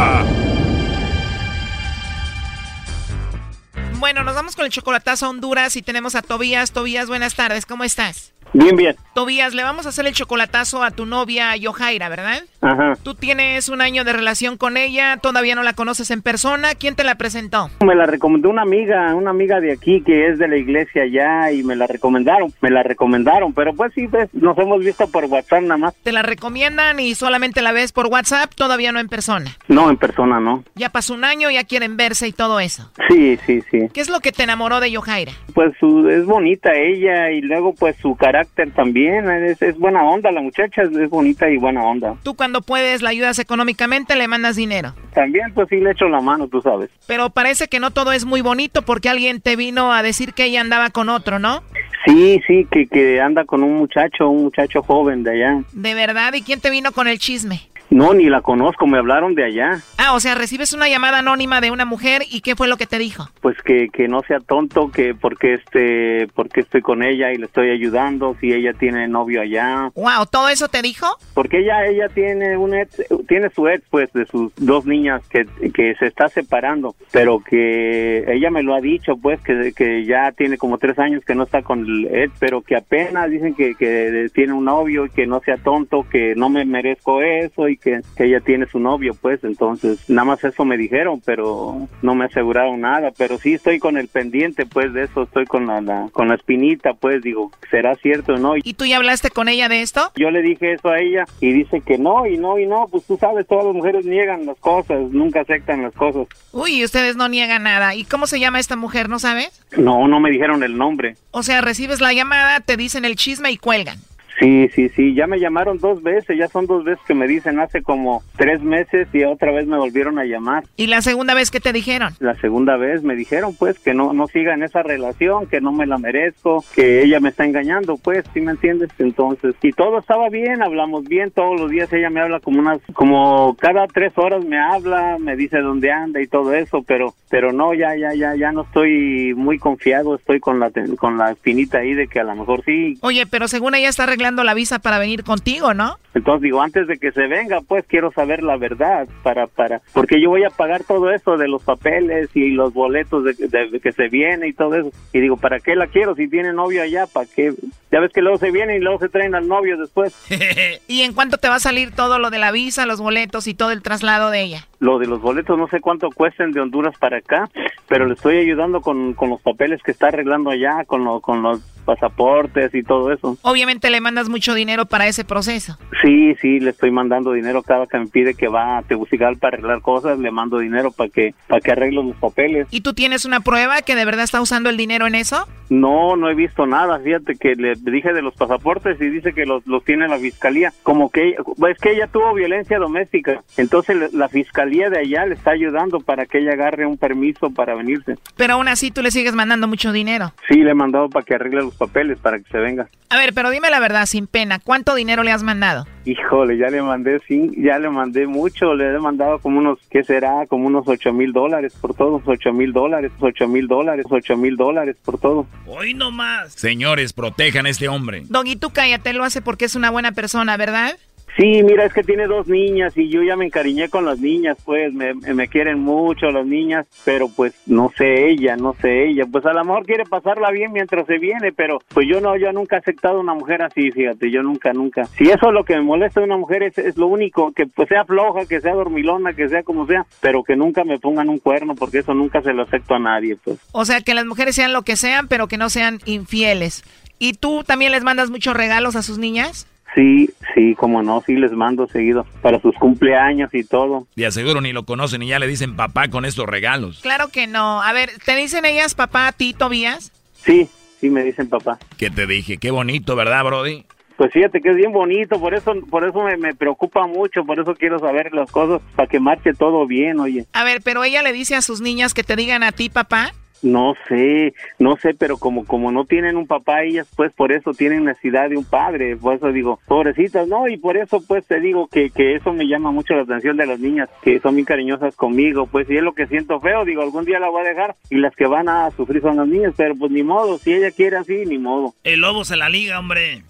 [4.11, 6.73] Bueno, nos vamos con el chocolatazo a Honduras y tenemos a Tobías.
[6.73, 8.33] Tobías, buenas tardes, ¿cómo estás?
[8.53, 8.95] Bien, bien.
[9.13, 12.43] Tobías, le vamos a hacer el chocolatazo a tu novia Yojaira, ¿verdad?
[12.61, 12.93] Ajá.
[13.03, 16.75] Tú tienes un año de relación con ella, todavía no la conoces en persona.
[16.75, 17.69] ¿Quién te la presentó?
[17.85, 21.51] Me la recomendó una amiga, una amiga de aquí que es de la iglesia allá
[21.51, 25.25] y me la recomendaron, me la recomendaron, pero pues sí, pues, nos hemos visto por
[25.25, 25.93] WhatsApp nada más.
[26.03, 29.57] Te la recomiendan y solamente la ves por WhatsApp, todavía no en persona.
[29.67, 30.63] No, en persona no.
[30.75, 32.91] Ya pasó un año, ya quieren verse y todo eso.
[33.09, 33.89] Sí, sí, sí.
[33.93, 35.33] ¿Qué es lo que te enamoró de Yojaira?
[35.53, 38.40] Pues su, es bonita ella y luego pues su carácter
[38.75, 42.15] también, es, es buena onda la muchacha, es, es bonita y buena onda.
[42.23, 44.93] Tú cuando puedes la ayudas económicamente, le mandas dinero.
[45.13, 46.89] También pues sí le echo la mano, tú sabes.
[47.07, 50.45] Pero parece que no todo es muy bonito porque alguien te vino a decir que
[50.45, 51.63] ella andaba con otro, ¿no?
[52.05, 55.63] Sí, sí, que, que anda con un muchacho, un muchacho joven de allá.
[55.73, 56.33] ¿De verdad?
[56.33, 57.70] ¿Y quién te vino con el chisme?
[57.91, 59.81] No, ni la conozco, me hablaron de allá.
[59.97, 62.87] Ah, o sea, recibes una llamada anónima de una mujer y ¿qué fue lo que
[62.87, 63.27] te dijo?
[63.41, 67.47] Pues que, que no sea tonto, que porque este, porque estoy con ella y le
[67.47, 69.91] estoy ayudando, si ella tiene novio allá.
[69.93, 71.05] Wow, ¿todo eso te dijo?
[71.33, 75.45] Porque ella, ella tiene un ex, tiene su ex, pues, de sus dos niñas que,
[75.73, 80.31] que se está separando, pero que ella me lo ha dicho, pues, que, que ya
[80.31, 83.75] tiene como tres años que no está con el ex, pero que apenas dicen que,
[83.75, 87.80] que tiene un novio y que no sea tonto, que no me merezco eso y
[87.81, 92.15] que, que, ella tiene su novio, pues, entonces, nada más eso me dijeron, pero no
[92.15, 95.81] me aseguraron nada, pero sí estoy con el pendiente, pues, de eso, estoy con la,
[95.81, 98.53] la con la espinita, pues, digo, ¿será cierto o no?
[98.57, 100.11] ¿Y tú ya hablaste con ella de esto?
[100.15, 103.05] Yo le dije eso a ella y dice que no, y no, y no, pues
[103.05, 106.27] tú sabes, todas las mujeres niegan las cosas, nunca aceptan las cosas.
[106.51, 107.95] Uy, ustedes no niegan nada.
[107.95, 109.63] ¿Y cómo se llama esta mujer, no sabes?
[109.77, 111.15] No, no me dijeron el nombre.
[111.31, 113.97] O sea, recibes la llamada, te dicen el chisme y cuelgan.
[114.41, 117.59] Sí, sí, sí, ya me llamaron dos veces, ya son dos veces que me dicen
[117.59, 120.63] hace como tres meses y otra vez me volvieron a llamar.
[120.75, 122.13] ¿Y la segunda vez que te dijeron?
[122.19, 125.71] La segunda vez me dijeron pues que no, no siga en esa relación, que no
[125.71, 128.89] me la merezco, que ella me está engañando, pues, ¿sí me entiendes?
[128.97, 132.79] Entonces, y todo estaba bien, hablamos bien, todos los días ella me habla como unas,
[132.93, 137.53] como cada tres horas me habla, me dice dónde anda y todo eso, pero, pero
[137.53, 141.77] no, ya, ya, ya, ya no estoy muy confiado, estoy con la, con la espinita
[141.77, 142.97] ahí de que a lo mejor sí.
[143.01, 145.97] Oye, pero según ella está arreglando la visa para venir contigo, ¿no?
[146.13, 150.21] Entonces digo, antes de que se venga, pues quiero saber la verdad para para porque
[150.21, 153.79] yo voy a pagar todo eso de los papeles y los boletos de, de- de
[153.79, 154.91] que se viene y todo eso.
[155.13, 157.05] Y digo, ¿para qué la quiero si tiene novio allá?
[157.07, 157.53] ¿Para qué?
[157.91, 160.13] Ya ves que luego se viene y luego se traen al novio después.
[160.87, 163.53] ¿Y en cuánto te va a salir todo lo de la visa, los boletos y
[163.53, 164.67] todo el traslado de ella?
[164.81, 167.47] Lo de los boletos, no sé cuánto cuesten de Honduras para acá,
[167.87, 171.43] pero le estoy ayudando con, con los papeles que está arreglando allá, con, lo, con
[171.43, 173.37] los pasaportes y todo eso.
[173.41, 175.77] Obviamente le mandas mucho dinero para ese proceso.
[176.01, 179.57] Sí, sí, le estoy mandando dinero cada que me pide que va a Tegucigalpa para
[179.57, 182.67] arreglar cosas, le mando dinero para que para que arregle los papeles.
[182.71, 185.47] ¿Y tú tienes una prueba que de verdad está usando el dinero en eso?
[185.69, 186.99] No, no he visto nada.
[186.99, 190.73] Fíjate que le dije de los pasaportes y dice que los, los tiene la fiscalía.
[190.83, 193.41] Como que es que ella tuvo violencia doméstica.
[193.57, 197.75] Entonces la fiscalía de allá le está ayudando para que ella agarre un permiso para
[197.75, 198.17] venirse.
[198.35, 200.33] Pero aún así tú le sigues mandando mucho dinero.
[200.47, 202.87] Sí, le he mandado para que arregle los papeles para que se venga.
[203.09, 205.85] A ver, pero dime la verdad, sin pena, ¿cuánto dinero le has mandado?
[206.05, 210.03] Híjole, ya le mandé, sí, ya le mandé mucho, le he mandado como unos, ¿qué
[210.03, 210.45] será?
[210.47, 214.55] Como unos ocho mil dólares por todos, ocho mil dólares, ocho mil dólares, ocho mil
[214.55, 215.45] dólares por todo.
[215.67, 216.53] Hoy no más.
[216.53, 218.23] Señores, protejan a este hombre.
[218.29, 220.97] Doggy, tú cállate, lo hace porque es una buena persona, ¿verdad?
[221.37, 224.57] Sí, mira, es que tiene dos niñas y yo ya me encariñé con las niñas,
[224.65, 229.25] pues me, me, quieren mucho las niñas, pero pues no sé ella, no sé ella,
[229.31, 232.51] pues a lo mejor quiere pasarla bien mientras se viene, pero pues yo no, yo
[232.51, 235.05] nunca he aceptado una mujer así, fíjate, yo nunca, nunca.
[235.05, 237.65] Si eso es lo que me molesta de una mujer es, es lo único, que
[237.65, 241.29] pues sea floja, que sea dormilona, que sea como sea, pero que nunca me pongan
[241.29, 243.57] un cuerno, porque eso nunca se lo acepto a nadie, pues.
[243.71, 246.83] O sea, que las mujeres sean lo que sean, pero que no sean infieles.
[247.19, 249.67] ¿Y tú también les mandas muchos regalos a sus niñas?
[249.93, 254.07] Sí, sí, como no, sí les mando seguido para sus cumpleaños y todo.
[254.15, 257.01] Y aseguro ni lo conocen y ya le dicen papá con estos regalos.
[257.01, 257.81] Claro que no.
[257.81, 260.11] A ver, ¿te dicen ellas papá a ti, Tobías?
[260.35, 261.77] Sí, sí me dicen papá.
[261.97, 262.57] ¿Qué te dije?
[262.57, 263.85] Qué bonito, ¿verdad, Brody?
[264.15, 267.59] Pues fíjate que es bien bonito, por eso por eso me, me preocupa mucho, por
[267.59, 270.45] eso quiero saber las cosas para que marche todo bien, oye.
[270.53, 273.33] A ver, pero ella le dice a sus niñas que te digan a ti papá.
[273.61, 277.73] No sé, no sé, pero como como no tienen un papá ellas, pues por eso
[277.73, 281.59] tienen necesidad de un padre, por eso digo, pobrecitas, no, y por eso pues te
[281.59, 284.65] digo que, que eso me llama mucho la atención de las niñas, que son muy
[284.65, 287.69] cariñosas conmigo, pues si es lo que siento feo, digo, algún día la voy a
[287.69, 290.73] dejar y las que van a sufrir son las niñas, pero pues ni modo, si
[290.73, 291.93] ella quiere así, ni modo.
[292.03, 293.43] El lobo se la liga, hombre.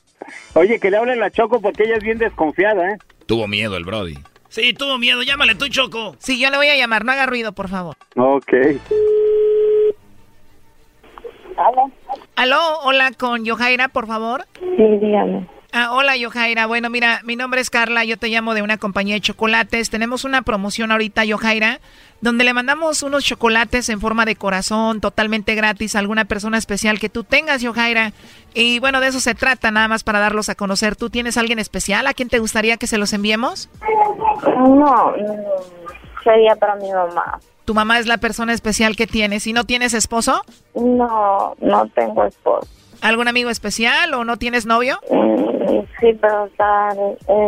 [0.54, 2.98] Oye, que le hable la Choco porque ella es bien desconfiada, ¿eh?
[3.26, 4.18] Tuvo miedo el Brody.
[4.50, 6.16] Sí, tuvo miedo, llámale tú, Choco.
[6.20, 7.96] Sí, yo le voy a llamar, no haga ruido, por favor.
[8.18, 8.54] Ok.
[11.58, 11.92] ¿Aló?
[12.36, 14.46] Aló, hola con Yojaira, por favor.
[14.60, 15.48] Sí, dígame.
[15.74, 16.66] Ah, hola Yojaira.
[16.66, 19.90] Bueno, mira, mi nombre es Carla, yo te llamo de una compañía de chocolates.
[19.90, 21.80] Tenemos una promoción ahorita, Yojaira,
[22.20, 27.00] donde le mandamos unos chocolates en forma de corazón, totalmente gratis, a alguna persona especial
[27.00, 28.12] que tú tengas, Yojaira.
[28.54, 30.98] Y bueno, de eso se trata, nada más para darlos a conocer.
[30.98, 33.70] ¿Tú tienes alguien especial a quien te gustaría que se los enviemos?
[34.58, 37.40] No, mm, sería para mi mamá.
[37.72, 39.48] ¿Tu mamá es la persona especial que tienes?
[39.48, 40.42] ¿Y no tienes esposo?
[40.76, 42.68] No, no tengo esposo.
[43.02, 45.00] ¿Algún amigo especial o no tienes novio?
[46.00, 46.90] Sí, pero está,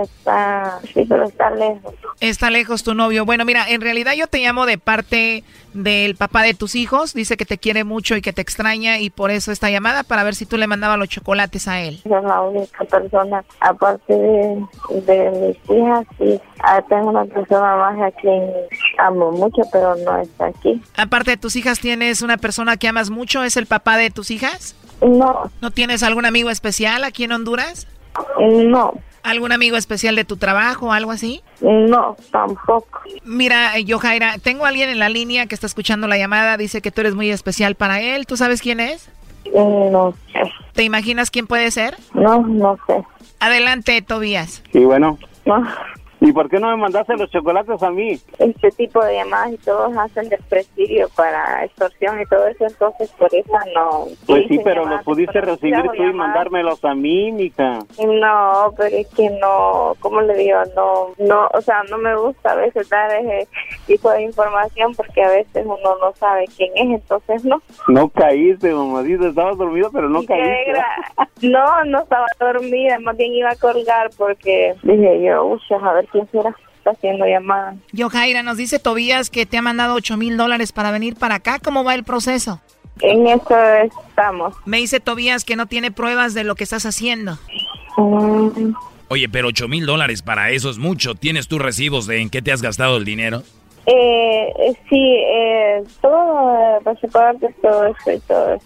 [0.03, 1.93] está, sí, pero está lejos.
[2.19, 3.25] Está lejos tu novio.
[3.25, 7.13] Bueno, mira, en realidad yo te llamo de parte del papá de tus hijos.
[7.13, 10.23] Dice que te quiere mucho y que te extraña y por eso esta llamada para
[10.23, 12.01] ver si tú le mandabas los chocolates a él.
[12.03, 14.65] Es la única persona, aparte de,
[15.05, 16.39] de mis hijas, sí.
[16.59, 18.51] Ah, tengo una persona más a quien
[18.99, 20.81] amo mucho, pero no está aquí.
[20.95, 23.43] Aparte de tus hijas, ¿tienes una persona que amas mucho?
[23.43, 24.75] ¿Es el papá de tus hijas?
[25.01, 25.51] No.
[25.61, 27.87] ¿No tienes algún amigo especial aquí en Honduras?
[28.39, 28.93] No.
[29.23, 31.41] ¿Algún amigo especial de tu trabajo o algo así?
[31.61, 33.01] No, tampoco.
[33.23, 36.81] Mira, eh, Yojaira, tengo a alguien en la línea que está escuchando la llamada, dice
[36.81, 38.27] que tú eres muy especial para él.
[38.27, 39.09] ¿Tú sabes quién es?
[39.53, 40.39] No sé.
[40.73, 41.97] ¿Te imaginas quién puede ser?
[42.13, 43.03] No, no sé.
[43.39, 44.61] Adelante, Tobías.
[44.71, 45.17] Sí, bueno.
[45.45, 45.65] No.
[46.25, 48.17] ¿Y por qué no me mandaste los chocolates a mí?
[48.39, 53.27] Este tipo de llamadas y todos hacen desprestigio para extorsión y todo eso, entonces por
[53.35, 54.05] eso no.
[54.25, 56.15] Pues sí, pero los pudiste recibir tú y llamadas.
[56.15, 57.79] mandármelos a mí, mija.
[57.99, 60.59] No, pero es que no, ¿cómo le digo?
[60.77, 63.49] No, no, o sea, no me gusta a veces dar ese
[63.85, 67.61] tipo de información porque a veces uno no sabe quién es, entonces no.
[67.89, 69.27] No caíste, mamacita.
[69.27, 70.81] Estabas dormido, pero no Y caíste.
[71.41, 76.07] No, no estaba dormida, más bien iba a colgar porque dije yo, uy, a ver
[76.31, 77.75] será, está haciendo llamada.
[77.91, 81.59] Yojaira, nos dice Tobías que te ha mandado 8 mil dólares para venir para acá.
[81.59, 82.61] ¿Cómo va el proceso?
[83.01, 83.55] En eso
[84.09, 84.55] estamos.
[84.65, 87.37] Me dice Tobías que no tiene pruebas de lo que estás haciendo.
[87.97, 88.73] Mm,
[89.09, 91.15] Oye, pero 8 mil dólares para eso es mucho.
[91.15, 93.43] ¿Tienes tus recibos de en qué te has gastado el dinero?
[93.85, 98.65] eh, eh, sí, eh, todo, eh, pasaportes, todo eso y todo eso.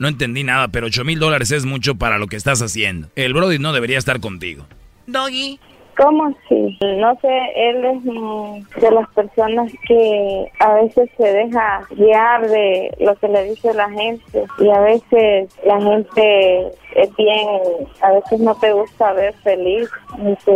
[0.00, 3.08] No entendí nada, pero 8 mil dólares es mucho para lo que estás haciendo.
[3.16, 4.66] El Brody no debería estar contigo.
[5.06, 5.60] Doggy.
[6.00, 6.78] ¿Cómo así?
[6.80, 13.14] No sé, él es de las personas que a veces se deja guiar de lo
[13.16, 18.54] que le dice la gente y a veces la gente es bien, a veces no
[18.54, 20.52] te gusta ver feliz, ni, te,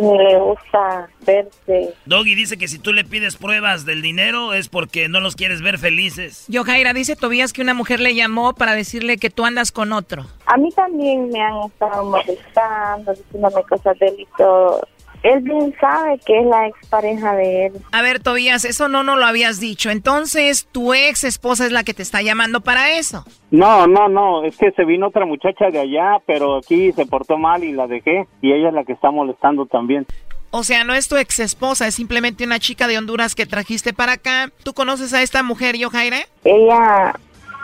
[0.00, 1.94] ni le gusta verse.
[2.06, 5.62] Doggy dice que si tú le pides pruebas del dinero es porque no los quieres
[5.62, 6.44] ver felices.
[6.48, 9.92] Yo, Jaira, dice Tobías que una mujer le llamó para decirle que tú andas con
[9.92, 10.26] otro.
[10.48, 14.80] A mí también me han estado molestando, diciéndome cosas de él y todo
[15.22, 17.72] él bien sabe que es la expareja de él.
[17.92, 19.90] A ver, Tobías, eso no nos lo habías dicho.
[19.90, 23.24] Entonces, tu ex esposa es la que te está llamando para eso.
[23.50, 27.36] No, no, no, es que se vino otra muchacha de allá, pero aquí se portó
[27.36, 30.06] mal y la dejé y ella es la que está molestando también.
[30.50, 33.92] O sea, no es tu ex esposa, es simplemente una chica de Honduras que trajiste
[33.92, 34.50] para acá.
[34.64, 36.26] ¿Tú conoces a esta mujer, Yojaire?
[36.44, 37.14] Ella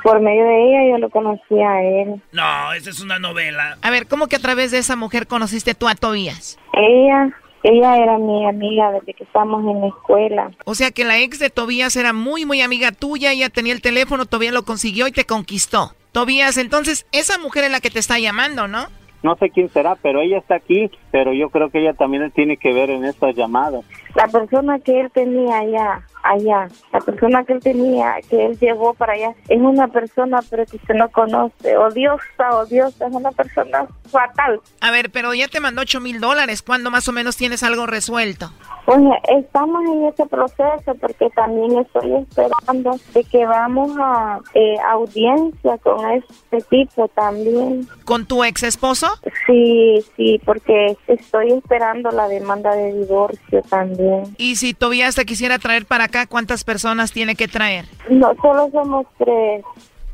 [0.05, 2.23] por medio de ella yo lo conocí a él.
[2.31, 3.79] No, esa es una novela.
[3.81, 6.59] A ver, ¿cómo que a través de esa mujer conociste tú a Tobías?
[6.75, 10.51] Ella ella era mi amiga desde que estábamos en la escuela.
[10.67, 13.81] O sea que la ex de Tobías era muy, muy amiga tuya, ella tenía el
[13.81, 15.93] teléfono, Tobías lo consiguió y te conquistó.
[16.13, 18.89] Tobías, entonces esa mujer es la que te está llamando, ¿no?
[19.23, 22.57] No sé quién será, pero ella está aquí, pero yo creo que ella también tiene
[22.57, 23.85] que ver en estas llamadas.
[24.17, 28.95] La persona que él tenía allá, allá, la persona que él tenía, que él llevó
[28.95, 33.87] para allá, es una persona pero que usted no conoce, odiosa, odiosa, es una persona
[34.11, 34.61] fatal.
[34.81, 37.87] A ver, pero ya te mandó 8 mil dólares, ¿cuándo más o menos tienes algo
[37.87, 38.51] resuelto?
[38.85, 39.01] Pues
[39.39, 46.05] estamos en ese proceso porque también estoy esperando de que vamos a eh, audiencia con
[46.11, 47.89] este tipo también.
[48.05, 49.07] ¿Con tu ex esposo?
[49.47, 54.35] Sí, sí, porque estoy esperando la demanda de divorcio también.
[54.39, 57.87] ¿Y si Tobías te quisiera traer para acá, cuántas personas tiene que traer?
[58.09, 59.65] No, solo somos tres.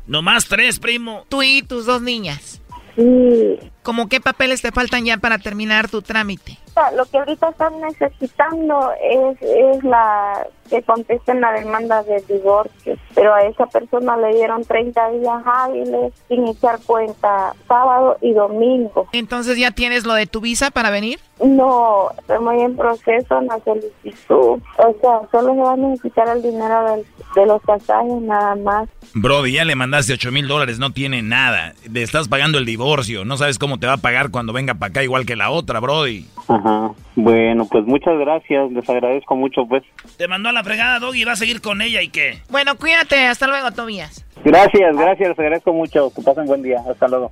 [0.07, 1.25] No más tres, primo.
[1.29, 2.60] Tú y tus dos niñas.
[2.95, 3.59] Sí.
[3.83, 6.57] ¿Cómo qué papeles te faltan ya para terminar tu trámite?
[6.95, 13.33] Lo que ahorita están necesitando es, es la que contesten la demanda de divorcio, pero
[13.33, 19.07] a esa persona le dieron 30 días hábiles sin echar cuenta sábado y domingo.
[19.11, 21.19] Entonces ya tienes lo de tu visa para venir?
[21.43, 24.61] No, estoy en proceso en la solicitud.
[24.77, 27.03] O sea, solo se va a necesitar el dinero
[27.35, 28.87] de los pasajes nada más.
[29.13, 31.73] Brody, ya le mandaste 8 mil dólares, no tiene nada.
[31.91, 34.91] Le estás pagando el divorcio, no sabes cómo te va a pagar cuando venga para
[34.91, 36.25] acá igual que la otra, Brody.
[36.47, 36.91] Ajá.
[37.15, 39.83] Bueno, pues muchas gracias, les agradezco mucho, pues.
[40.17, 42.39] Te mandó a la fregada, Doggy, va a seguir con ella y qué.
[42.49, 44.25] Bueno, cuídate, hasta luego, Tobías.
[44.43, 46.11] Gracias, gracias, les agradezco mucho.
[46.13, 47.31] Que pasen buen día, hasta luego.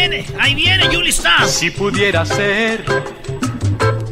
[0.21, 1.45] viene, ahí viene, Julie está.
[1.47, 2.83] Si pudiera ser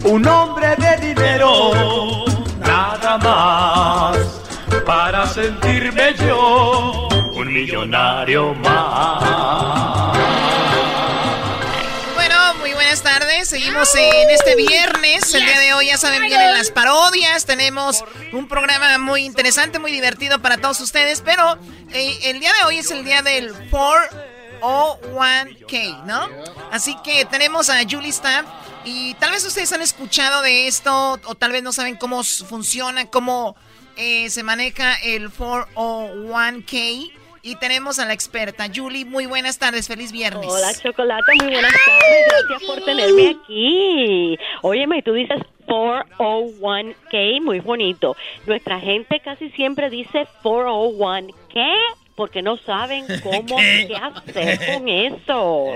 [0.04, 2.26] un hombre de dinero,
[2.60, 4.18] nada más,
[4.86, 10.18] para sentirme yo un millonario más.
[12.16, 13.50] Bueno, muy buenas tardes.
[13.50, 15.34] Seguimos en este viernes.
[15.34, 17.46] El día de hoy, ya saben, vienen las parodias.
[17.46, 21.22] Tenemos un programa muy interesante, muy divertido para todos ustedes.
[21.22, 21.58] Pero
[21.94, 23.54] eh, el día de hoy es el día del
[24.60, 26.28] 401k, ¿no?
[26.72, 28.46] Así que tenemos a Julie Staff.
[28.86, 33.10] Y tal vez ustedes han escuchado de esto, o tal vez no saben cómo funciona,
[33.10, 33.56] cómo
[33.98, 37.12] eh, se maneja el 401k.
[37.42, 39.06] Y tenemos a la experta, Julie.
[39.06, 40.50] Muy buenas tardes, feliz viernes.
[40.50, 42.26] Hola, Chocolata, muy buenas tardes.
[42.28, 44.38] Gracias por tenerme aquí.
[44.62, 48.18] Óyeme, tú dices 401k, muy bonito.
[48.46, 51.74] Nuestra gente casi siempre dice 401 ¿qué?
[52.20, 53.86] Porque no saben cómo ¿Qué?
[53.88, 55.68] qué hacer con eso.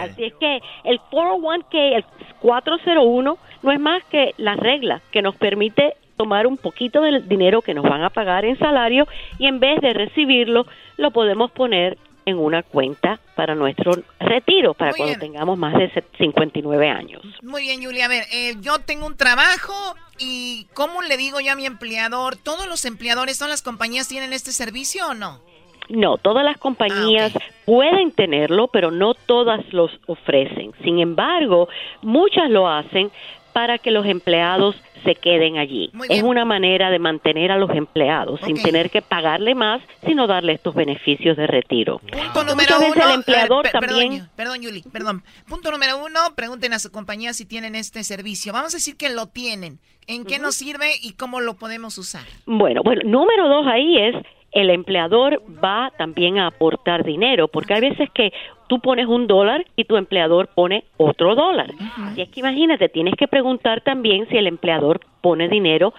[0.00, 2.04] Así es que el 401k, el
[2.40, 7.62] 401, no es más que la regla que nos permite tomar un poquito del dinero
[7.62, 9.06] que nos van a pagar en salario
[9.38, 14.90] y en vez de recibirlo, lo podemos poner en una cuenta para nuestro retiro, para
[14.92, 15.32] Muy cuando bien.
[15.32, 17.22] tengamos más de se- 59 años.
[17.42, 18.06] Muy bien, Julia.
[18.06, 19.74] A ver, eh, yo tengo un trabajo
[20.18, 22.36] y ¿cómo le digo yo a mi empleador?
[22.36, 25.40] ¿Todos los empleadores, todas las compañías tienen este servicio o no?
[25.88, 27.32] No, todas las compañías
[27.66, 30.72] pueden tenerlo, pero no todas los ofrecen.
[30.82, 31.68] Sin embargo,
[32.02, 33.10] muchas lo hacen
[33.52, 34.74] para que los empleados
[35.04, 35.92] se queden allí.
[36.08, 40.54] Es una manera de mantener a los empleados sin tener que pagarle más, sino darle
[40.54, 41.98] estos beneficios de retiro.
[42.00, 43.04] Punto número uno.
[43.08, 44.10] el empleador a ver, per- también...
[44.12, 45.22] Perdón, perdón, Yuli, perdón.
[45.46, 48.52] Punto número uno, pregunten a su compañía si tienen este servicio.
[48.52, 49.78] Vamos a decir que lo tienen.
[50.06, 52.24] ¿En qué nos sirve y cómo lo podemos usar?
[52.46, 54.14] Bueno, bueno, número dos ahí es
[54.54, 58.32] el empleador va también a aportar dinero, porque hay veces que
[58.68, 61.70] tú pones un dólar y tu empleador pone otro dólar.
[61.98, 65.92] Así es que imagínate, tienes que preguntar también si el empleador pone dinero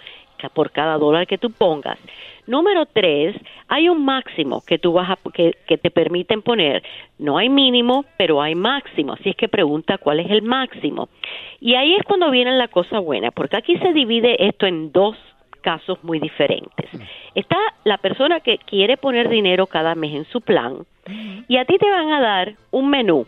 [0.49, 1.97] por cada dólar que tú pongas.
[2.47, 3.35] Número tres,
[3.67, 6.83] hay un máximo que tú vas a, que, que te permiten poner.
[7.17, 9.13] No hay mínimo, pero hay máximo.
[9.13, 11.09] Así es que pregunta cuál es el máximo.
[11.59, 15.17] Y ahí es cuando viene la cosa buena, porque aquí se divide esto en dos
[15.65, 16.87] casos muy diferentes.
[17.33, 20.85] Está la persona que quiere poner dinero cada mes en su plan
[21.47, 23.25] y a ti te van a dar un menú.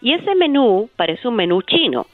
[0.00, 2.06] Y ese menú parece un menú chino,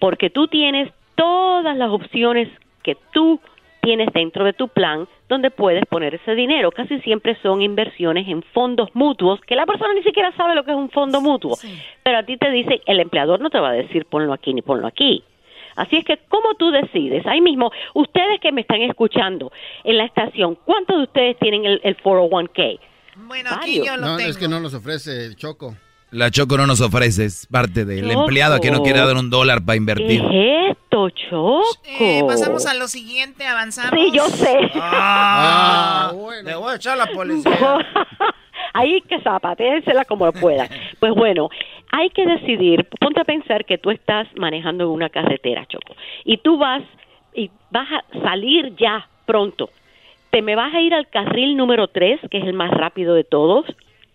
[0.00, 2.48] porque tú tienes todas las opciones
[2.82, 3.40] que tú
[3.80, 6.72] tienes dentro de tu plan donde puedes poner ese dinero.
[6.72, 10.72] Casi siempre son inversiones en fondos mutuos, que la persona ni siquiera sabe lo que
[10.72, 11.56] es un fondo mutuo.
[12.02, 14.62] Pero a ti te dice, el empleador no te va a decir ponlo aquí ni
[14.62, 15.22] ponlo aquí.
[15.76, 17.26] Así es que, ¿cómo tú decides?
[17.26, 19.52] Ahí mismo, ustedes que me están escuchando
[19.84, 22.78] en la estación, ¿cuántos de ustedes tienen el, el 401k?
[23.16, 25.76] Bueno, aquí yo No, es que no nos ofrece el Choco.
[26.10, 28.20] La Choco no nos ofrece, es parte del Choco.
[28.22, 30.20] empleado que no quiere dar un dólar para invertir.
[30.20, 31.62] ¿Qué es esto, Choco?
[31.84, 33.92] Eh, pasamos a lo siguiente, avanzamos.
[33.98, 34.58] Sí, yo sé.
[34.74, 36.12] Ah,
[36.44, 37.50] Le voy a echar a la policía.
[38.72, 40.68] Ahí que zapatéensela como pueda.
[40.98, 41.50] Pues bueno,
[41.90, 45.94] hay que decidir, ponte a pensar que tú estás manejando una carretera, Choco,
[46.24, 46.82] y tú vas
[47.34, 49.70] y vas a salir ya pronto.
[50.30, 53.24] ¿Te me vas a ir al carril número 3, que es el más rápido de
[53.24, 53.66] todos?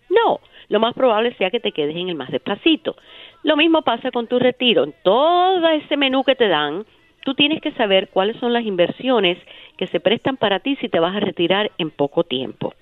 [0.10, 0.39] No,
[0.70, 2.95] lo más probable sea que te quedes en el más despacito.
[3.43, 4.84] Lo mismo pasa con tu retiro.
[4.84, 6.86] En todo ese menú que te dan,
[7.24, 9.38] tú tienes que saber cuáles son las inversiones
[9.78, 12.74] que se prestan para ti si te vas a retirar en poco tiempo.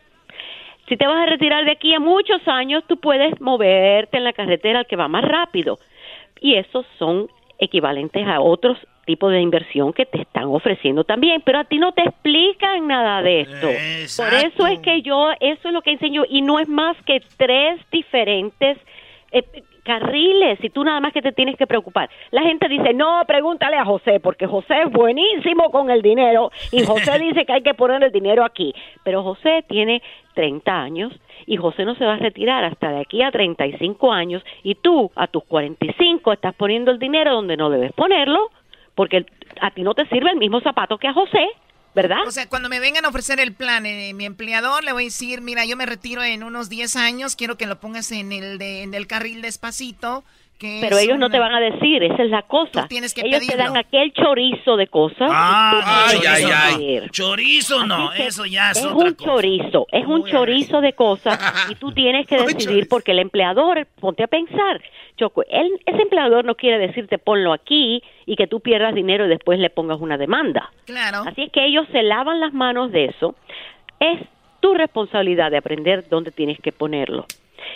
[0.87, 4.33] Si te vas a retirar de aquí a muchos años, tú puedes moverte en la
[4.33, 5.79] carretera al que va más rápido.
[6.39, 7.27] Y esos son
[7.57, 11.91] equivalentes a otros tipos de inversión que te están ofreciendo también, pero a ti no
[11.93, 13.67] te explican nada de esto.
[14.23, 17.21] Por eso es que yo, eso es lo que enseño, y no es más que
[17.37, 18.77] tres diferentes
[19.31, 19.43] eh,
[19.83, 22.09] carriles, y tú nada más que te tienes que preocupar.
[22.31, 26.83] La gente dice, no, pregúntale a José, porque José es buenísimo con el dinero, y
[26.83, 28.73] José dice que hay que poner el dinero aquí.
[29.03, 30.01] Pero José tiene
[30.35, 31.13] 30 años,
[31.47, 35.11] y José no se va a retirar hasta de aquí a 35 años, y tú
[35.15, 38.51] a tus 45 estás poniendo el dinero donde no debes ponerlo,
[38.93, 39.25] porque
[39.61, 41.47] a ti no te sirve el mismo zapato que a José.
[41.95, 42.27] ¿verdad?
[42.27, 45.05] O sea, cuando me vengan a ofrecer el plan, eh, mi empleador le voy a
[45.05, 48.57] decir, mira, yo me retiro en unos 10 años, quiero que lo pongas en el,
[48.57, 50.25] de, en el carril despacito.
[50.57, 52.83] Que Pero ellos no te van a decir, esa es la cosa.
[52.83, 55.29] Tú tienes que ellos te dan aquel chorizo de cosas.
[55.29, 57.09] Ah, ay, ay, ay.
[57.11, 59.31] Chorizo no, eso ya es, es otra un cosa.
[59.31, 61.37] chorizo, es un chorizo de cosas
[61.69, 64.81] y tú tienes que decidir porque el empleador, ponte a pensar,
[65.17, 69.29] Choco, él, ese empleador no quiere decirte ponlo aquí y que tú pierdas dinero y
[69.29, 70.71] después le pongas una demanda.
[70.85, 71.23] Claro.
[71.27, 73.35] Así es que ellos se lavan las manos de eso.
[73.99, 74.21] Es
[74.59, 77.25] tu responsabilidad de aprender dónde tienes que ponerlo.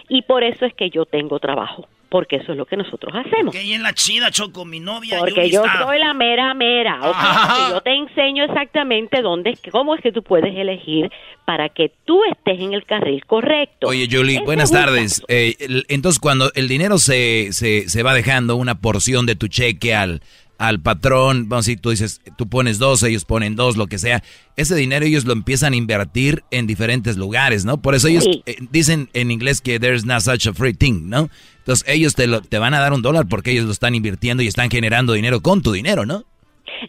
[0.08, 3.54] Y por eso es que yo tengo trabajo, porque eso es lo que nosotros hacemos.
[3.54, 5.20] Que es la chida, Choco, mi novia.
[5.20, 7.16] Porque yo está- soy la mera mera, ¿ok?
[7.16, 7.56] Ajá.
[7.58, 11.12] Porque yo te enseño exactamente dónde, cómo es que tú puedes elegir
[11.46, 13.88] para que tú estés en el carril correcto.
[13.88, 15.24] Oye, Julie, Ese buenas tardes.
[15.28, 15.56] Eh,
[15.88, 20.22] entonces, cuando el dinero se, se, se va dejando una porción de tu cheque al,
[20.58, 23.98] al patrón, vamos a decir, tú dices, tú pones dos, ellos ponen dos, lo que
[23.98, 24.22] sea,
[24.58, 27.82] ese dinero ellos lo empiezan a invertir en diferentes lugares, ¿no?
[27.82, 28.44] Por eso ellos Sí.
[28.46, 31.30] eh, dicen en inglés que there's not such a free thing, ¿no?
[31.70, 34.42] Entonces, ellos te, lo, te van a dar un dólar porque ellos lo están invirtiendo
[34.42, 36.24] y están generando dinero con tu dinero, ¿no?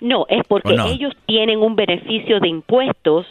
[0.00, 3.26] No, es porque ellos tienen un beneficio de impuestos.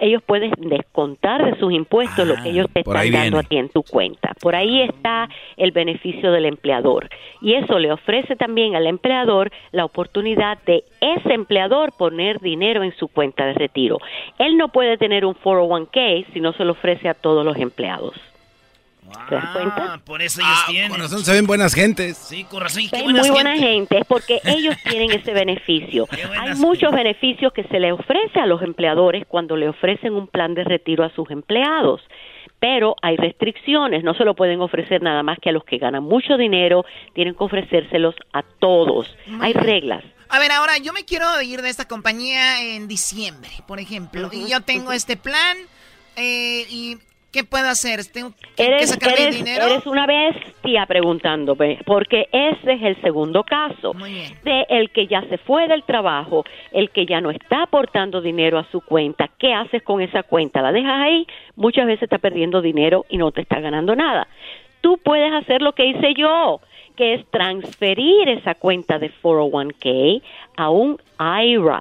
[0.00, 3.58] Ellos pueden descontar de sus impuestos lo que ellos te Ah, están dando a ti
[3.58, 4.32] en tu cuenta.
[4.40, 7.10] Por ahí está el beneficio del empleador.
[7.40, 12.92] Y eso le ofrece también al empleador la oportunidad de ese empleador poner dinero en
[12.96, 13.98] su cuenta de retiro.
[14.40, 18.16] Él no puede tener un 401k si no se lo ofrece a todos los empleados.
[19.28, 19.94] ¿Te das cuenta?
[19.94, 20.90] Ah, por eso ellos tienen.
[20.90, 22.16] Con razón se ven buenas gentes.
[22.16, 22.82] Sí, con razón.
[22.82, 23.66] y qué Es buenas muy buena gente.
[23.68, 26.06] gente, es porque ellos tienen ese beneficio.
[26.40, 30.54] Hay muchos beneficios que se le ofrece a los empleadores cuando le ofrecen un plan
[30.54, 32.00] de retiro a sus empleados.
[32.58, 36.02] Pero hay restricciones, no se lo pueden ofrecer nada más que a los que ganan
[36.02, 36.84] mucho dinero,
[37.14, 39.14] tienen que ofrecérselos a todos.
[39.40, 40.02] Hay reglas.
[40.28, 44.50] A ver, ahora yo me quiero ir de esta compañía en diciembre, por ejemplo, y
[44.50, 45.56] yo tengo este plan,
[46.16, 46.96] eh, y
[47.36, 48.00] ¿qué puedo hacer?
[48.06, 49.66] ¿Tengo que, que Eres, sacar mi eres, dinero?
[49.66, 55.36] eres una bestia preguntándome, porque ese es el segundo caso de el que ya se
[55.36, 59.28] fue del trabajo, el que ya no está aportando dinero a su cuenta.
[59.38, 60.62] ¿Qué haces con esa cuenta?
[60.62, 61.26] ¿La dejas ahí?
[61.56, 64.26] Muchas veces está perdiendo dinero y no te está ganando nada.
[64.80, 66.60] Tú puedes hacer lo que hice yo,
[66.96, 70.22] que es transferir esa cuenta de 401k
[70.56, 71.80] a un IRA.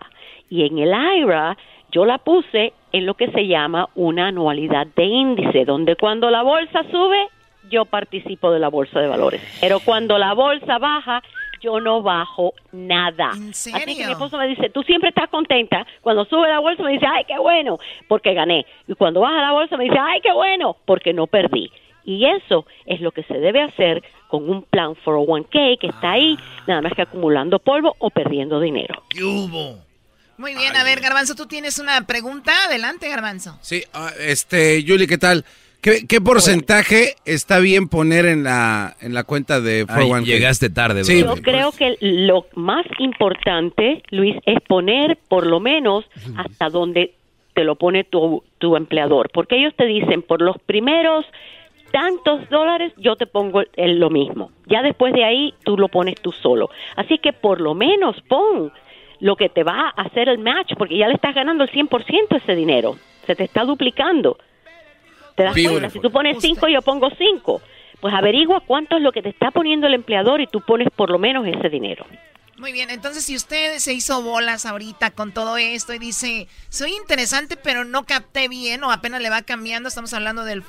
[0.50, 1.58] Y en el IRA
[1.92, 6.44] Yo la puse en lo que se llama una anualidad de índice, donde cuando la
[6.44, 7.28] bolsa sube,
[7.70, 9.42] yo participo de la bolsa de valores.
[9.60, 11.22] Pero cuando la bolsa baja,
[11.62, 13.32] yo no bajo nada.
[13.32, 15.86] Así que mi esposo me dice, tú siempre estás contenta.
[16.00, 18.66] Cuando sube la bolsa me dice, ay, qué bueno, porque gané.
[18.88, 21.70] Y cuando baja la bolsa me dice, ay, qué bueno, porque no perdí.
[22.06, 26.38] Y eso es lo que se debe hacer con un plan 401k que está ahí,
[26.66, 29.04] nada más que acumulando polvo o perdiendo dinero.
[29.10, 29.85] ¿Qué hubo?
[30.38, 32.52] Muy bien, a ver, Garbanzo, tú tienes una pregunta.
[32.66, 33.58] Adelante, Garbanzo.
[33.62, 35.46] Sí, ah, este, Yuli, ¿qué tal?
[35.82, 40.24] ¿Qué, porcentaje está bien poner en la, en la cuenta de 401k?
[40.24, 41.04] llegaste tarde.
[41.04, 41.22] Sí.
[41.22, 46.06] Yo creo que lo más importante, Luis, es poner por lo menos
[46.38, 47.14] hasta donde
[47.54, 49.30] te lo pone tu, tu empleador.
[49.32, 51.24] Porque ellos te dicen, por los primeros
[51.92, 54.52] tantos dólares, yo te pongo el, lo mismo.
[54.66, 56.72] Ya después de ahí, tú lo pones tú solo.
[56.96, 58.74] Así que por lo menos pon
[59.20, 62.38] lo que te va a hacer el match, porque ya le estás ganando el 100%
[62.42, 62.98] ese dinero.
[63.26, 64.38] Se te está duplicando.
[65.36, 65.90] ¿Te das cuenta?
[65.90, 67.62] Si tú pones 5, yo pongo 5.
[68.00, 71.10] Pues averigua cuánto es lo que te está poniendo el empleador y tú pones por
[71.10, 72.06] lo menos ese dinero.
[72.58, 76.94] Muy bien, entonces si usted se hizo bolas ahorita con todo esto y dice, soy
[76.94, 80.64] interesante pero no capté bien o apenas le va cambiando, estamos hablando del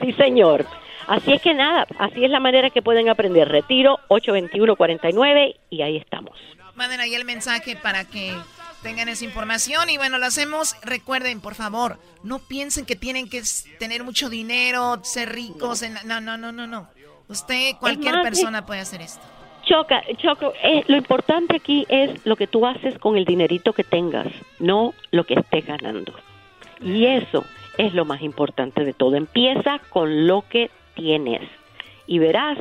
[0.00, 0.64] Sí, señor.
[1.06, 3.48] Así es que nada, así es la manera que pueden aprender.
[3.48, 6.36] Retiro 821-49 y ahí estamos.
[6.74, 8.34] Manden ahí el mensaje para que
[8.82, 9.90] tengan esa información.
[9.90, 10.76] Y bueno, lo hacemos.
[10.82, 13.42] Recuerden, por favor, no piensen que tienen que
[13.78, 15.82] tener mucho dinero, ser ricos.
[16.04, 16.88] No, no, no, no, no.
[17.28, 19.20] Usted, cualquier persona puede hacer esto.
[19.64, 23.84] Choca, Choco, eh, lo importante aquí es lo que tú haces con el dinerito que
[23.84, 26.14] tengas, no lo que estés ganando.
[26.80, 27.44] Y eso
[27.76, 29.16] es lo más importante de todo.
[29.16, 31.42] Empieza con lo que tienes
[32.06, 32.58] y verás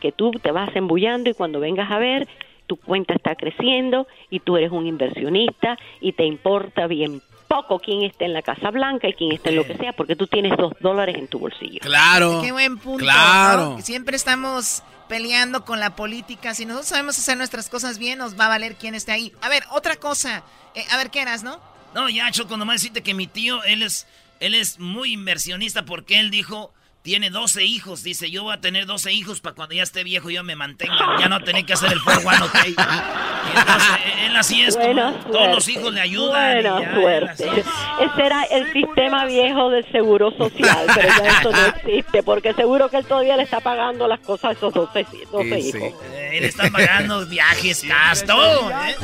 [0.00, 2.26] que tú te vas embullando y cuando vengas a ver,
[2.66, 8.02] tu cuenta está creciendo y tú eres un inversionista y te importa bien poco quién
[8.02, 10.56] está en la Casa Blanca y quién está en lo que sea, porque tú tienes
[10.56, 11.80] dos dólares en tu bolsillo.
[11.80, 12.40] Claro.
[12.42, 13.04] Qué buen punto.
[13.04, 13.78] Claro.
[13.80, 16.54] Siempre estamos peleando con la política.
[16.54, 19.32] Si nosotros sabemos hacer nuestras cosas bien, nos va a valer quién esté ahí.
[19.42, 20.42] A ver, otra cosa.
[20.74, 21.60] Eh, a ver, ¿qué eras, no?
[21.94, 24.06] No, ya, Choco, nomás decirte que mi tío, él es,
[24.40, 26.72] él es muy inversionista porque él dijo
[27.06, 28.02] tiene 12 hijos.
[28.02, 31.16] Dice, yo voy a tener 12 hijos para cuando ya esté viejo yo me mantenga.
[31.20, 32.56] Ya no tener que hacer el 401 ok.
[33.54, 33.88] Entonces,
[34.24, 34.76] él así es.
[34.76, 36.62] todos los hijos le ayudan.
[36.64, 37.62] Buena suerte.
[38.00, 42.88] Ese era el sistema viejo del seguro social, pero ya eso no existe, porque seguro
[42.88, 45.82] que él todavía le está pagando las cosas a esos 12, 12 hijos.
[46.12, 48.34] Eh, él está pagando viajes, gasto.
[48.72, 48.96] ¿eh?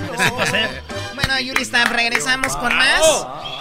[1.25, 3.01] Bueno, Yuri, regresamos con más.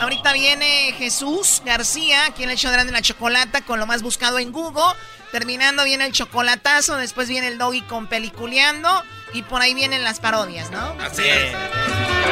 [0.02, 4.52] Ahorita viene Jesús García, quien le echó grande la chocolata con lo más buscado en
[4.52, 4.98] Google.
[5.32, 8.90] Terminando viene el chocolatazo, después viene el doggy con peliculeando
[9.34, 10.96] y por ahí vienen las parodias, ¿no?
[11.00, 11.54] Así es.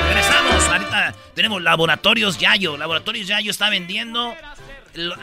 [0.08, 0.64] Regresamos.
[0.68, 2.76] Ahorita tenemos Laboratorios Yayo.
[2.76, 4.36] Laboratorios Yayo está vendiendo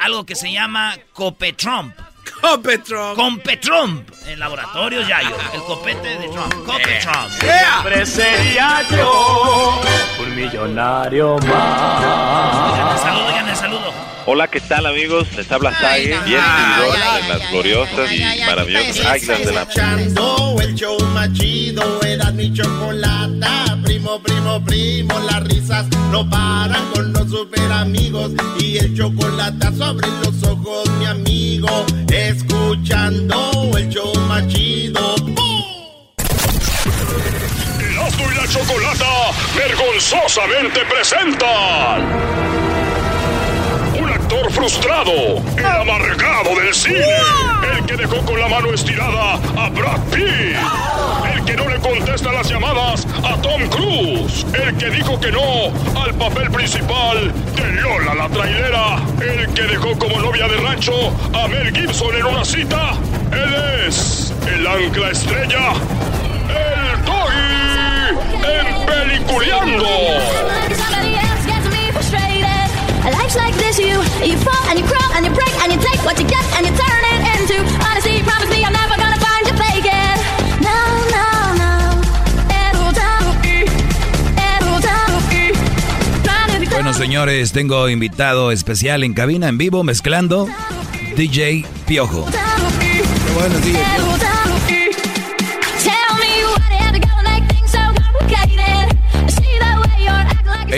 [0.00, 1.94] algo que se llama Copetrump.
[2.40, 3.16] Copetrump.
[3.16, 4.10] Competrump.
[4.26, 5.36] En Laboratorios Yayo.
[5.54, 6.54] El copete de Trump.
[6.64, 7.30] Copetrump.
[7.40, 9.80] Siempre sería yo
[10.20, 13.00] un millonario más.
[13.00, 13.92] Saludo, el saludo.
[14.26, 15.32] Hola, ¿qué tal amigos?
[15.36, 20.98] Les habla bien seguidor de las gloriosas y maravillosas águilas de la Escuchando el show
[21.14, 23.75] más chido, era mi chocolata.
[23.86, 28.32] Primo, primo, primo, las risas no paran con los super amigos.
[28.58, 31.68] Y el chocolate sobre los ojos, mi amigo.
[32.08, 35.14] Escuchando el show más chido.
[35.22, 35.62] ¡Bum!
[37.78, 42.46] y la la Chocolata vergonzosamente presentan
[44.26, 47.04] actor frustrado, el amargado del cine,
[47.76, 50.56] el que dejó con la mano estirada a Brad Pitt,
[51.80, 57.72] contesta las llamadas a Tom Cruise, el que dijo que no al papel principal de
[57.80, 60.92] Lola la trailera, el que dejó como novia de rancho
[61.34, 62.92] a Mel Gibson en una cita.
[63.32, 65.72] Él es el ancla estrella,
[66.48, 69.86] el Doggy, en Peliculeando.
[73.12, 76.04] Life's like this, you, you fall and you crawl and you break and you take
[76.04, 77.62] what you get and you turn it into
[86.96, 90.48] señores, tengo invitado especial en cabina, en vivo, mezclando
[91.16, 92.26] DJ Piojo.
[92.26, 93.80] Qué bueno, DJ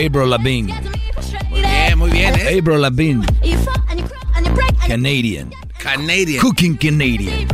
[0.06, 0.74] April Lavigne
[1.96, 2.58] muy bien, ¿eh?
[2.58, 3.26] April Lavigne.
[4.86, 5.50] Canadian.
[5.78, 6.40] Canadian.
[6.40, 7.48] Cooking Canadian.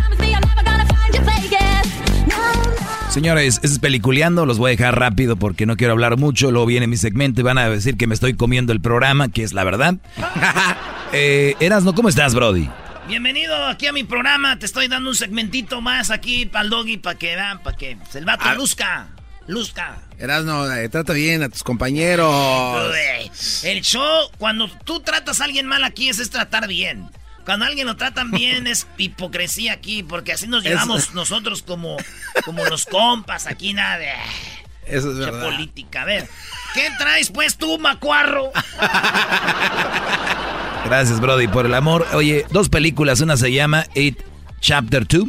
[3.14, 6.88] Señores, es peliculeando, los voy a dejar rápido porque no quiero hablar mucho, luego viene
[6.88, 9.62] mi segmento y van a decir que me estoy comiendo el programa, que es la
[9.62, 9.94] verdad.
[11.12, 12.68] eh, Erasno, ¿cómo estás, Brody?
[13.06, 16.96] Bienvenido aquí a mi programa, te estoy dando un segmentito más aquí para el doggy,
[16.96, 18.54] para que vean, para que el vato ah.
[18.54, 19.06] luzca.
[19.46, 19.98] Luzca.
[20.18, 22.92] Erasno, eh, trata bien a tus compañeros.
[23.62, 27.08] El show, cuando tú tratas a alguien mal aquí, es, tratar bien.
[27.44, 31.96] Cuando alguien lo tratan bien es hipocresía aquí, porque así nos llevamos nosotros como,
[32.44, 34.08] como los compas, aquí nada de...
[34.86, 35.42] Eso es verdad.
[35.42, 36.02] política.
[36.02, 36.28] A ver,
[36.74, 38.50] ¿qué traes pues tú, macuarro?
[40.84, 42.06] Gracias, Brody, por el amor.
[42.12, 43.20] Oye, dos películas.
[43.20, 44.20] Una se llama It
[44.60, 45.28] Chapter 2.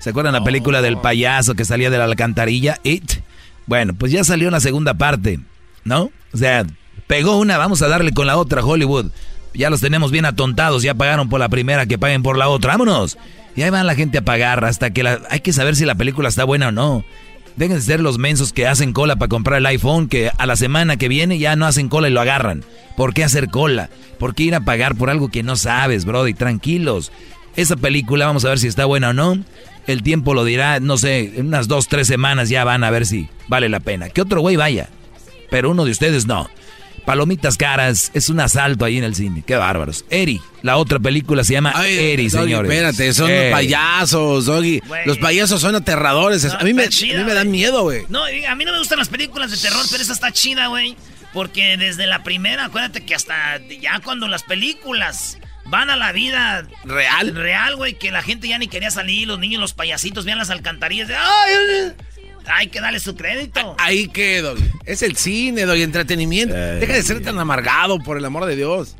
[0.00, 2.80] ¿Se acuerdan la película del payaso que salía de la alcantarilla?
[2.82, 3.20] It.
[3.66, 5.40] Bueno, pues ya salió una segunda parte,
[5.84, 6.10] ¿no?
[6.32, 6.64] O sea,
[7.06, 9.10] pegó una, vamos a darle con la otra, Hollywood.
[9.56, 12.72] Ya los tenemos bien atontados, ya pagaron por la primera, que paguen por la otra,
[12.72, 13.18] vámonos.
[13.56, 15.20] Y ahí van la gente a pagar hasta que la...
[15.30, 17.04] Hay que saber si la película está buena o no.
[17.56, 20.56] Dejen de ser los mensos que hacen cola para comprar el iPhone, que a la
[20.56, 22.64] semana que viene ya no hacen cola y lo agarran.
[22.98, 23.88] ¿Por qué hacer cola?
[24.18, 26.34] ¿Por qué ir a pagar por algo que no sabes, brody?
[26.34, 27.12] Tranquilos.
[27.56, 29.38] Esa película, vamos a ver si está buena o no.
[29.86, 33.06] El tiempo lo dirá, no sé, en unas dos, tres semanas ya van a ver
[33.06, 34.10] si vale la pena.
[34.10, 34.90] Que otro güey vaya,
[35.50, 36.48] pero uno de ustedes no.
[37.06, 39.44] Palomitas caras, es un asalto ahí en el cine.
[39.46, 40.04] Qué bárbaros.
[40.10, 42.70] Eri, la otra película se llama Eri, señores.
[42.70, 44.82] Espérate, son los payasos, Doggy.
[45.04, 46.44] Los payasos son aterradores.
[46.44, 48.02] a, mí me, a mí me dan miedo, güey.
[48.08, 50.96] No, a mí no me gustan las películas de terror, pero esa está chida, güey.
[51.32, 56.66] Porque desde la primera, acuérdate que hasta ya cuando las películas van a la vida
[56.84, 57.34] real.
[57.34, 60.50] Real, güey, que la gente ya ni quería salir, los niños, los payasitos, vean las
[60.50, 61.92] alcantarillas de ¡ay!
[62.48, 63.74] Hay que darle su crédito.
[63.78, 64.54] Ahí quedo.
[64.84, 66.54] Es el cine, doy entretenimiento.
[66.54, 68.96] Deja de ser tan amargado, por el amor de Dios.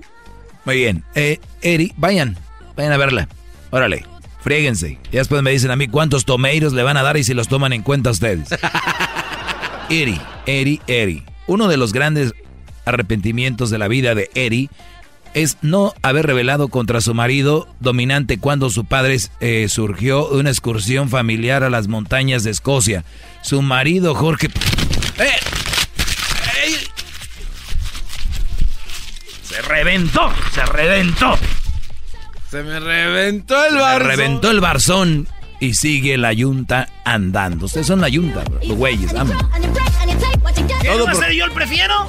[0.64, 1.04] Muy bien.
[1.14, 2.36] Eh, Eri, vayan.
[2.76, 3.28] Vayan a verla.
[3.70, 4.04] Órale.
[4.40, 4.98] Fríguense.
[5.10, 7.48] Y después me dicen a mí cuántos tomeiros le van a dar y si los
[7.48, 8.48] toman en cuenta ustedes.
[9.90, 11.24] Eri, Eri, Eri.
[11.46, 12.32] Uno de los grandes
[12.84, 14.70] arrepentimientos de la vida de Eri
[15.36, 20.48] es no haber revelado contra su marido dominante cuando su padre eh, surgió de una
[20.48, 23.04] excursión familiar a las montañas de Escocia.
[23.42, 24.46] Su marido Jorge...
[25.18, 25.36] ¡Eh!
[29.42, 31.38] Se reventó, se reventó.
[32.50, 34.00] Se me reventó el barzón.
[34.00, 35.28] Se reventó el barzón
[35.60, 37.66] y sigue la yunta andando.
[37.66, 39.36] Ustedes son la yunta, los güeyes, vamos.
[40.80, 42.08] ¿Qué va a ser yo el prefiero?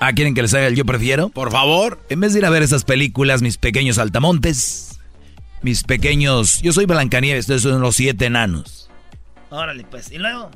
[0.00, 1.30] Ah, ¿quieren que les haga el yo prefiero?
[1.30, 1.98] Por favor.
[2.10, 4.98] En vez de ir a ver esas películas, mis pequeños altamontes,
[5.62, 6.60] mis pequeños...
[6.62, 8.90] Yo soy Blancanieves, ustedes son los siete enanos.
[9.50, 10.10] Órale, pues.
[10.12, 10.50] ¿Y luego?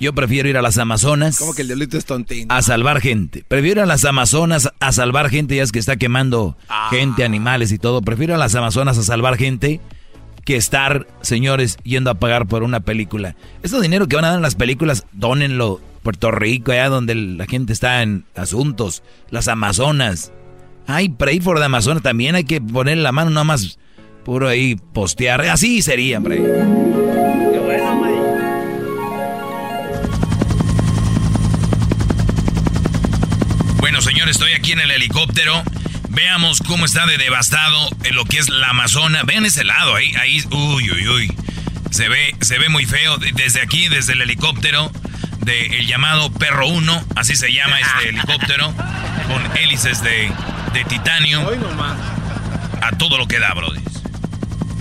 [0.00, 1.38] Yo prefiero ir a las Amazonas.
[1.38, 2.50] Como que el diablito es tontín.
[2.50, 3.44] A salvar gente.
[3.46, 6.88] Prefiero ir a las Amazonas a salvar gente, ya es que está quemando Ah.
[6.90, 8.02] gente, animales y todo.
[8.02, 9.80] Prefiero ir a las Amazonas a salvar gente
[10.44, 13.36] que estar, señores, yendo a pagar por una película.
[13.62, 15.80] Este dinero que van a dar en las películas, dónenlo.
[16.02, 19.04] Puerto Rico, allá donde la gente está en asuntos.
[19.30, 20.32] Las Amazonas.
[20.88, 22.02] Ay, pray for the Amazonas.
[22.02, 23.78] También hay que poner la mano nada más
[24.24, 25.42] puro ahí, postear.
[25.42, 26.36] Así sería, hombre.
[26.36, 28.02] Qué bueno.
[33.78, 35.62] Bueno, señores, estoy aquí en el helicóptero.
[36.14, 39.22] Veamos cómo está de devastado en lo que es la Amazona.
[39.24, 41.32] Vean ese lado, ahí, ahí, uy, uy, uy.
[41.90, 44.90] Se ve, se ve muy feo de- desde aquí, desde el helicóptero,
[45.40, 48.74] del llamado Perro 1, así se llama este helicóptero,
[49.28, 50.30] con hélices de,
[50.74, 51.42] de titanio.
[52.82, 53.80] A todo lo que da, brody.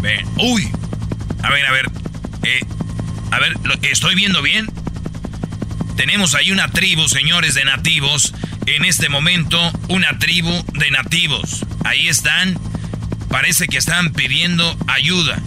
[0.01, 0.69] Ven, uy.
[1.43, 1.89] A ver, a ver.
[2.43, 2.59] Eh,
[3.31, 4.67] A ver, ¿estoy viendo bien?
[5.95, 8.33] Tenemos ahí una tribu, señores, de nativos.
[8.67, 9.59] En este momento,
[9.89, 11.65] una tribu de nativos.
[11.83, 12.59] Ahí están.
[13.29, 15.39] Parece que están pidiendo ayuda.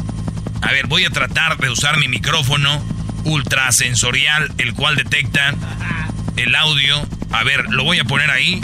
[0.62, 2.83] A ver, voy a tratar de usar mi micrófono
[3.25, 5.55] ultrasensorial, el cual detecta
[6.37, 7.07] el audio.
[7.31, 8.61] A ver, lo voy a poner ahí.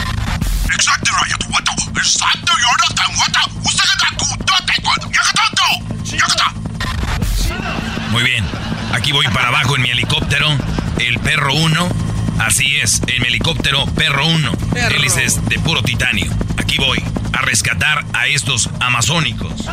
[8.11, 8.45] Muy bien.
[8.93, 10.57] Aquí voy para abajo en mi helicóptero.
[10.99, 12.10] El perro 1.
[12.41, 14.51] Así es, mi helicóptero perro 1.
[14.75, 16.25] Hélices de puro titanio.
[16.57, 16.97] Aquí voy
[17.33, 19.67] a rescatar a estos amazónicos.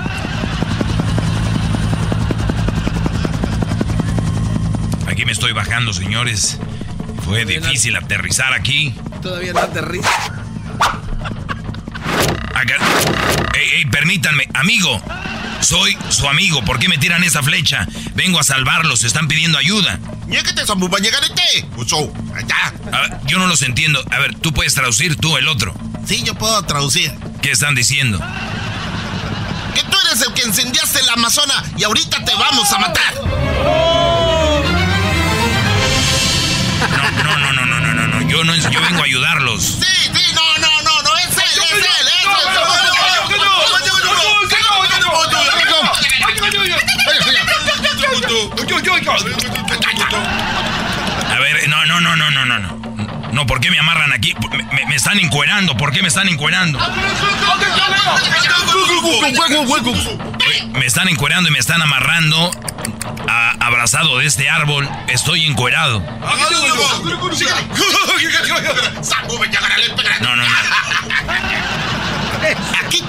[5.07, 6.61] Aquí me estoy bajando, señores.
[7.25, 8.95] Fue difícil aterrizar aquí.
[9.23, 10.45] Todavía no aterriza.
[13.55, 15.01] Ey, ey, permítanme, amigo.
[15.61, 16.65] Soy su amigo.
[16.65, 17.87] ¿Por qué me tiran esa flecha?
[18.15, 19.05] Vengo a salvarlos.
[19.05, 20.01] Están pidiendo ayuda.
[23.27, 24.03] yo no los entiendo.
[24.11, 25.73] A ver, tú puedes traducir tú el otro.
[26.05, 27.13] Sí, yo puedo traducir.
[27.43, 28.19] ¿Qué están diciendo?
[29.75, 33.15] Que tú eres el que incendiaste la Amazona y ahorita te vamos a matar.
[37.23, 38.29] No, no, no, no, no, no, no.
[38.29, 39.63] Yo no, yo vengo a ayudarlos.
[39.63, 42.29] Sí, sí, no, no, no, no, es él, es él, es
[51.35, 52.79] A ver, no, no, no, no, no, no, no.
[53.33, 54.35] No, ¿por qué me amarran aquí?
[54.73, 56.79] Me, me están encuerando, ¿por qué me están encuerando?
[60.73, 62.51] Me están encuerando y me están amarrando
[63.69, 64.89] abrazado de este árbol.
[65.09, 66.01] Estoy encuerado.
[70.21, 70.49] No, no, no.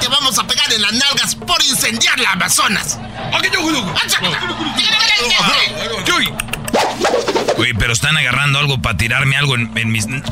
[0.10, 2.98] Vamos a pegar en las nalgas por incendiar la Amazonas.
[7.58, 10.08] Uy, pero están agarrando algo para tirarme algo en, mis...
[10.08, 10.24] No,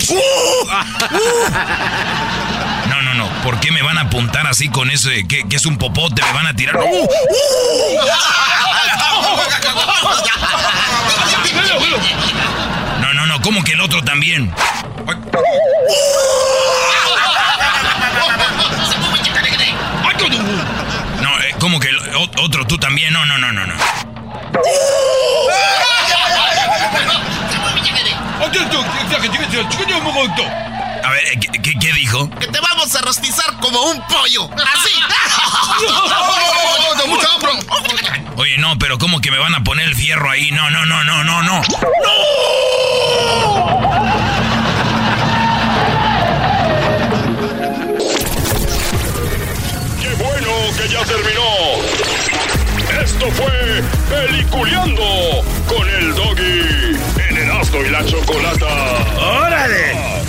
[3.02, 3.28] no, no.
[3.44, 6.22] ¿Por qué me van a apuntar así con eso de que, es un popote?
[6.24, 6.76] Me van a tirar...
[13.02, 13.42] No, no, no.
[13.42, 14.54] ¿Cómo que el otro también?
[21.22, 23.14] No, eh, ¿cómo que el otro tú también?
[23.14, 23.74] No, no, no, no, no.
[31.04, 32.30] A ver, ¿qué, qué, dijo?
[32.32, 34.50] Que te vamos a rostizar como un pollo.
[34.54, 34.94] Así.
[38.38, 40.52] Oye, no, pero ¿cómo que me van a poner el fierro ahí?
[40.52, 41.62] No, no, no, no, no, no.
[41.62, 41.68] ¡No!
[50.88, 51.42] Que ya terminó!
[53.04, 56.98] Esto fue Peliculeando con el Doggy
[57.30, 58.68] en Erasmo y la Chocolata.
[59.18, 60.24] ¡Órale!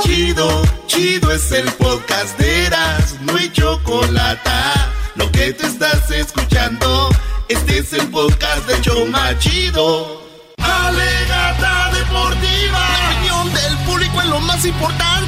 [0.00, 4.90] Chido, chido es el podcast de Erasmo y Chocolata.
[5.16, 7.10] Lo que te estás escuchando,
[7.48, 10.22] este es el podcast de Choma Chido.
[10.58, 12.78] Alegata deportiva.
[12.78, 15.19] La opinión del público es lo más importante.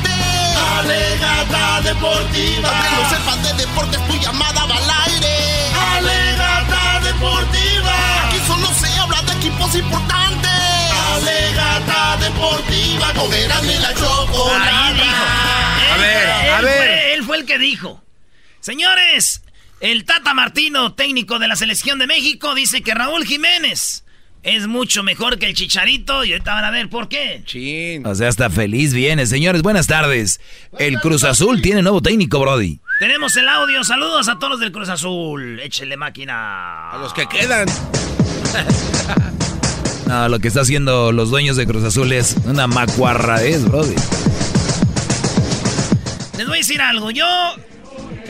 [0.83, 2.69] Alegata deportiva.
[2.69, 5.37] Aunque no sepas de deportes, tu llamada va al aire.
[5.97, 8.27] Alegata deportiva.
[8.27, 10.51] Aquí solo se habla de equipos importantes.
[11.15, 13.13] Alegata deportiva.
[13.15, 15.93] Con y la chocolata.
[15.93, 16.91] A ver, a ver.
[17.15, 18.03] él fue el que dijo.
[18.61, 19.43] Señores,
[19.81, 24.05] el Tata Martino, técnico de la selección de México, dice que Raúl Jiménez
[24.43, 27.43] es mucho mejor que el Chicharito y ahorita van a ver por qué.
[27.45, 28.05] Chin.
[28.07, 29.27] O sea, está feliz viene.
[29.27, 30.41] Señores, buenas tardes.
[30.79, 32.81] El Cruz Azul tiene nuevo técnico, Brody.
[32.99, 33.85] Tenemos el audio.
[33.85, 35.61] Saludos a todos los del Cruz Azul.
[35.61, 36.91] Échele máquina.
[36.91, 37.69] A los que quedan.
[40.09, 43.95] no, lo que está haciendo los dueños de Cruz Azul es una macuarradez, Brody.
[46.37, 47.13] Les voy a decir algo.
[47.13, 47.27] Yo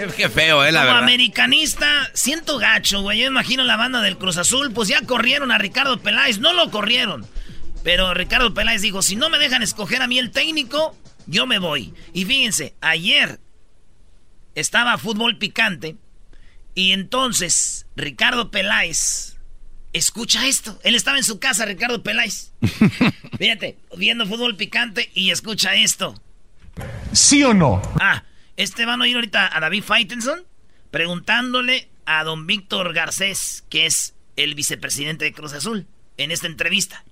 [0.16, 3.20] Qué, feo, eh, la Como americanista, siento gacho, güey.
[3.20, 6.38] Yo imagino la banda del Cruz Azul, pues ya corrieron a Ricardo Peláez.
[6.38, 7.26] No lo corrieron.
[7.82, 10.96] Pero Ricardo Peláez dijo, si no me dejan escoger a mí el técnico,
[11.26, 11.94] yo me voy.
[12.12, 13.40] Y fíjense, ayer
[14.54, 15.96] estaba fútbol picante
[16.74, 19.36] y entonces Ricardo Peláez
[19.92, 20.78] escucha esto.
[20.84, 22.52] Él estaba en su casa, Ricardo Peláez.
[23.38, 26.14] Fíjate, viendo fútbol picante y escucha esto.
[27.12, 27.82] ¿Sí o no?
[28.00, 28.24] Ah,
[28.56, 30.44] este van a ir ahorita a David Faitelson
[30.90, 35.86] preguntándole a don Víctor Garcés, que es el vicepresidente de Cruz Azul,
[36.16, 37.04] en esta entrevista.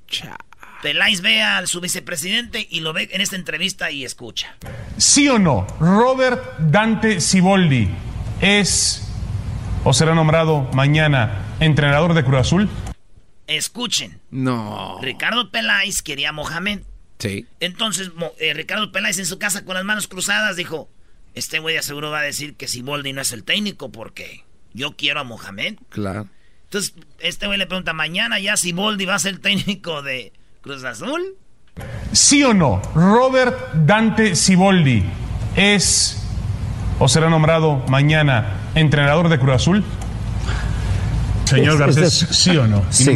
[0.82, 4.56] Peláis ve a su vicepresidente y lo ve en esta entrevista y escucha.
[4.96, 5.66] ¿Sí o no?
[5.78, 7.88] Robert Dante Siboldi
[8.40, 9.06] es
[9.84, 12.68] o será nombrado mañana entrenador de Cruz Azul.
[13.46, 14.20] Escuchen.
[14.30, 14.98] No.
[15.02, 16.80] Ricardo Peláez quería a Mohamed.
[17.18, 17.46] Sí.
[17.60, 20.88] Entonces, eh, Ricardo Peláez en su casa con las manos cruzadas dijo,
[21.34, 25.20] este güey seguro va a decir que Siboldi no es el técnico porque yo quiero
[25.20, 25.76] a Mohamed.
[25.88, 26.28] Claro.
[26.64, 30.84] Entonces, este güey le pregunta, ¿mañana ya Siboldi va a ser el técnico de Cruz
[30.84, 31.36] Azul?
[32.12, 32.80] ¿Sí o no?
[32.94, 35.04] Robert Dante Siboldi
[35.56, 36.22] es
[36.98, 39.84] o será nombrado mañana entrenador de Cruz Azul.
[41.44, 42.84] Señor Garcés, ¿sí o no?
[42.90, 43.10] Sí.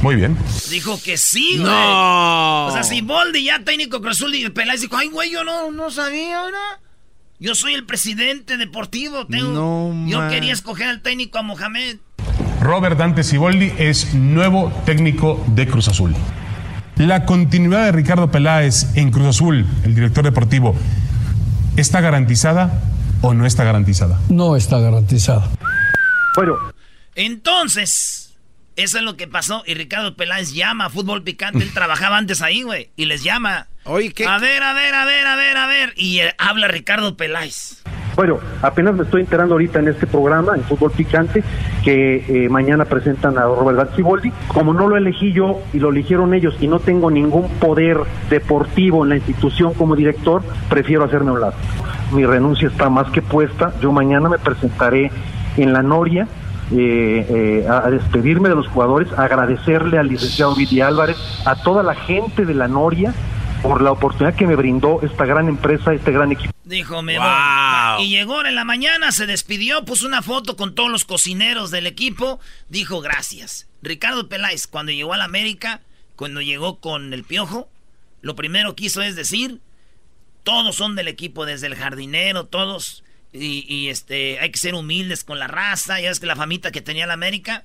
[0.00, 0.38] Muy bien.
[0.70, 1.68] Dijo que sí, güey.
[1.68, 2.66] No.
[2.66, 5.90] O sea, Siboldi ya técnico Cruz Azul y Peláez dijo, ay, güey, yo no, no
[5.90, 6.78] sabía, ¿verdad?
[7.40, 9.26] Yo soy el presidente deportivo.
[9.26, 9.52] Tengo,
[9.92, 10.30] No, yo man.
[10.30, 11.98] quería escoger al técnico a Mohamed.
[12.60, 16.14] Robert Dante Siboldi es nuevo técnico de Cruz Azul.
[16.96, 20.74] La continuidad de Ricardo Peláez en Cruz Azul, el director deportivo,
[21.76, 22.82] ¿está garantizada
[23.22, 24.18] o no está garantizada?
[24.28, 25.48] No está garantizada.
[26.34, 26.54] Bueno,
[27.14, 28.27] Entonces,
[28.78, 29.64] eso es lo que pasó.
[29.66, 31.64] Y Ricardo Peláez llama a Fútbol Picante.
[31.64, 32.90] Él trabajaba antes ahí, güey.
[32.96, 33.66] Y les llama.
[33.84, 34.24] Oye, ¿qué?
[34.24, 35.92] A ver, a ver, a ver, a ver, a ver.
[35.96, 37.82] Y eh, habla Ricardo Peláez.
[38.14, 41.42] bueno, apenas me estoy enterando ahorita en este programa, en Fútbol Picante,
[41.82, 44.30] que eh, mañana presentan a Robert Ciboldi.
[44.46, 47.98] Como no lo elegí yo y lo eligieron ellos y no tengo ningún poder
[48.30, 51.54] deportivo en la institución como director, prefiero hacerme a un lado.
[52.12, 53.72] Mi renuncia está más que puesta.
[53.80, 55.10] Yo mañana me presentaré
[55.56, 56.28] en la Noria.
[56.70, 61.94] Eh, eh, a, despedirme de los jugadores, agradecerle al licenciado Viti Álvarez, a toda la
[61.94, 63.14] gente de la Noria
[63.62, 66.52] por la oportunidad que me brindó esta gran empresa, este gran equipo.
[66.64, 67.26] Dijo, me Wow.
[67.96, 68.04] voy.
[68.04, 71.86] Y llegó en la mañana, se despidió, puso una foto con todos los cocineros del
[71.86, 72.40] equipo.
[72.68, 73.66] Dijo, gracias.
[73.82, 75.80] Ricardo Peláez, cuando llegó a la América,
[76.16, 77.68] cuando llegó con el piojo,
[78.20, 79.60] lo primero que hizo es decir,
[80.44, 83.02] todos son del equipo, desde el jardinero, todos.
[83.32, 86.00] Y, y, este, hay que ser humildes con la raza.
[86.00, 87.64] Ya ves que la famita que tenía la América.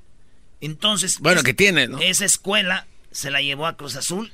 [0.61, 1.20] Entonces.
[1.20, 1.99] Bueno, es- que tiene, ¿no?
[1.99, 4.32] Esa escuela se la llevó a Cruz Azul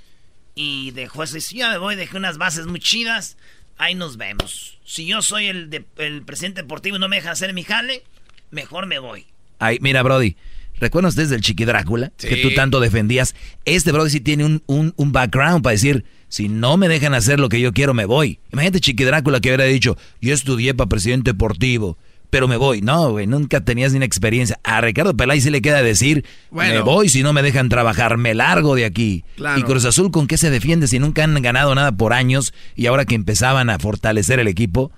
[0.56, 1.38] y dejó eso.
[1.38, 3.38] Y si ya me voy, dejé unas bases muy chidas.
[3.78, 4.78] Ahí nos vemos.
[4.86, 8.04] Si yo soy el, de- el presidente deportivo y no me dejan hacer mi jale,
[8.52, 9.26] mejor me voy.
[9.60, 10.36] Ay, mira, Brody.
[10.80, 12.12] ¿Recuerdas ustedes del Chiqui Drácula?
[12.18, 12.28] Sí.
[12.30, 13.36] Que tú tanto defendías.
[13.66, 17.40] Este Brody sí tiene un, un, un background para decir, si no me dejan hacer
[17.40, 18.40] lo que yo quiero, me voy.
[18.54, 21.98] Imagínate Chiqui Drácula que hubiera dicho, yo estudié para presidente deportivo,
[22.30, 22.82] pero me voy.
[22.82, 24.60] No, güey, nunca tenías ni una experiencia.
[24.64, 26.74] A Ricardo Peláez sí le queda decir, Bueno.
[26.74, 29.24] me voy si no me dejan trabajar, me largo de aquí.
[29.36, 29.60] Claro.
[29.60, 32.86] Y Cruz Azul, ¿con qué se defiende si nunca han ganado nada por años y
[32.86, 34.92] ahora que empezaban a fortalecer el equipo?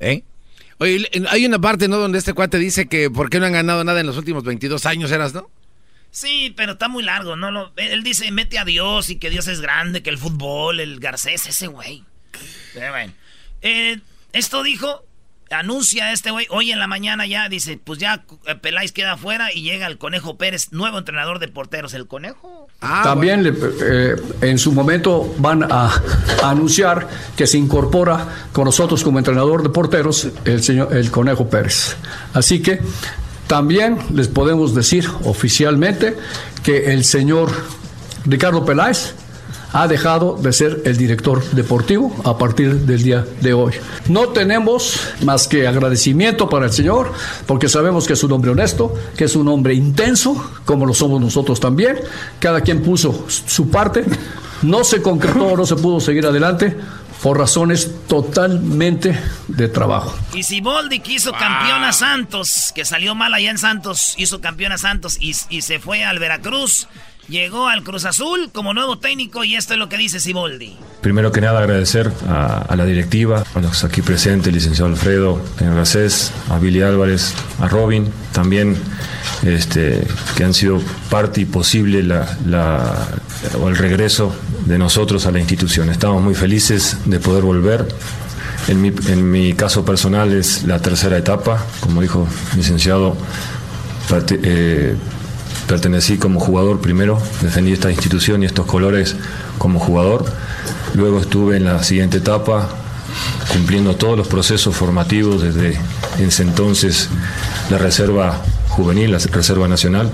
[0.00, 0.22] ¿Eh?
[0.78, 1.96] Oye, hay una parte, ¿no?
[1.96, 4.84] Donde este cuate dice que por qué no han ganado nada en los últimos 22
[4.86, 5.48] años, ¿eras, no?
[6.14, 7.50] Sí, pero está muy largo, ¿no?
[7.50, 11.00] Lo- él dice, mete a Dios y que Dios es grande, que el fútbol, el
[11.00, 12.04] Garcés, ese güey.
[12.72, 13.12] Pero bueno.
[13.62, 13.98] Eh,
[14.32, 15.04] esto dijo,
[15.50, 19.52] anuncia este güey, hoy en la mañana ya, dice, pues ya eh, Peláez queda afuera
[19.52, 22.68] y llega el Conejo Pérez, nuevo entrenador de porteros, el Conejo.
[22.80, 23.52] Ah, También le-
[23.82, 25.86] eh, en su momento van a,
[26.42, 31.50] a anunciar que se incorpora con nosotros como entrenador de porteros el señor el Conejo
[31.50, 31.96] Pérez.
[32.34, 32.78] Así que
[33.46, 36.16] también les podemos decir oficialmente
[36.62, 37.50] que el señor
[38.24, 39.14] Ricardo Peláez
[39.74, 43.72] ha dejado de ser el director deportivo a partir del día de hoy.
[44.08, 47.12] No tenemos más que agradecimiento para el señor,
[47.44, 51.20] porque sabemos que es un hombre honesto, que es un hombre intenso, como lo somos
[51.20, 51.98] nosotros también.
[52.38, 54.04] Cada quien puso su parte.
[54.62, 56.76] No se concretó, no se pudo seguir adelante
[57.24, 59.18] por razones totalmente
[59.48, 60.14] de trabajo.
[60.34, 64.72] Y Siboldi que hizo campeón a Santos, que salió mal allá en Santos, hizo campeón
[64.72, 66.86] a Santos y, y se fue al Veracruz.
[67.26, 70.76] Llegó al Cruz Azul como nuevo técnico y esto es lo que dice Siboldi.
[71.00, 75.42] Primero que nada agradecer a, a la directiva, a los aquí presentes, el licenciado Alfredo,
[75.58, 78.76] señor Garcés, a Billy Álvarez, a Robin, también
[79.42, 80.06] este,
[80.36, 83.08] que han sido parte y posible la, la-
[83.58, 84.34] o el regreso
[84.66, 85.90] de nosotros a la institución.
[85.90, 87.88] Estamos muy felices de poder volver.
[88.68, 93.16] En mi, en mi caso personal es la tercera etapa, como dijo el licenciado,
[94.30, 94.96] eh,
[95.68, 99.16] pertenecí como jugador primero, defendí esta institución y estos colores
[99.58, 100.24] como jugador.
[100.94, 102.68] Luego estuve en la siguiente etapa
[103.52, 105.78] cumpliendo todos los procesos formativos desde
[106.18, 107.08] ese entonces
[107.70, 110.10] la reserva juvenil, la reserva nacional,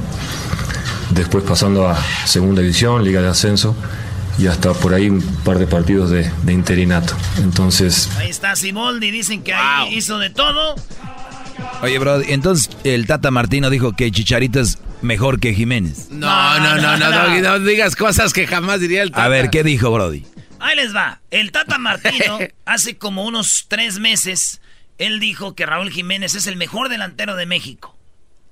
[1.11, 1.97] después pasando a
[2.27, 3.77] segunda división, liga de ascenso
[4.41, 7.15] y hasta por ahí un par de partidos de, de interinato.
[7.39, 10.77] Entonces Ahí está Siboldi, dicen que ahí hizo de todo.
[11.83, 16.09] Oye, bro, entonces el Tata Martino dijo que Chicharito es mejor que Jiménez.
[16.11, 19.63] No, no, no, no, no, no digas cosas que jamás diría el A ver, ¿qué
[19.63, 20.25] dijo Brody?
[20.59, 21.21] Ahí les va.
[21.31, 24.61] El Tata Martino, hace como unos tres meses,
[24.99, 27.97] él dijo que Raúl Jiménez es el mejor delantero de México.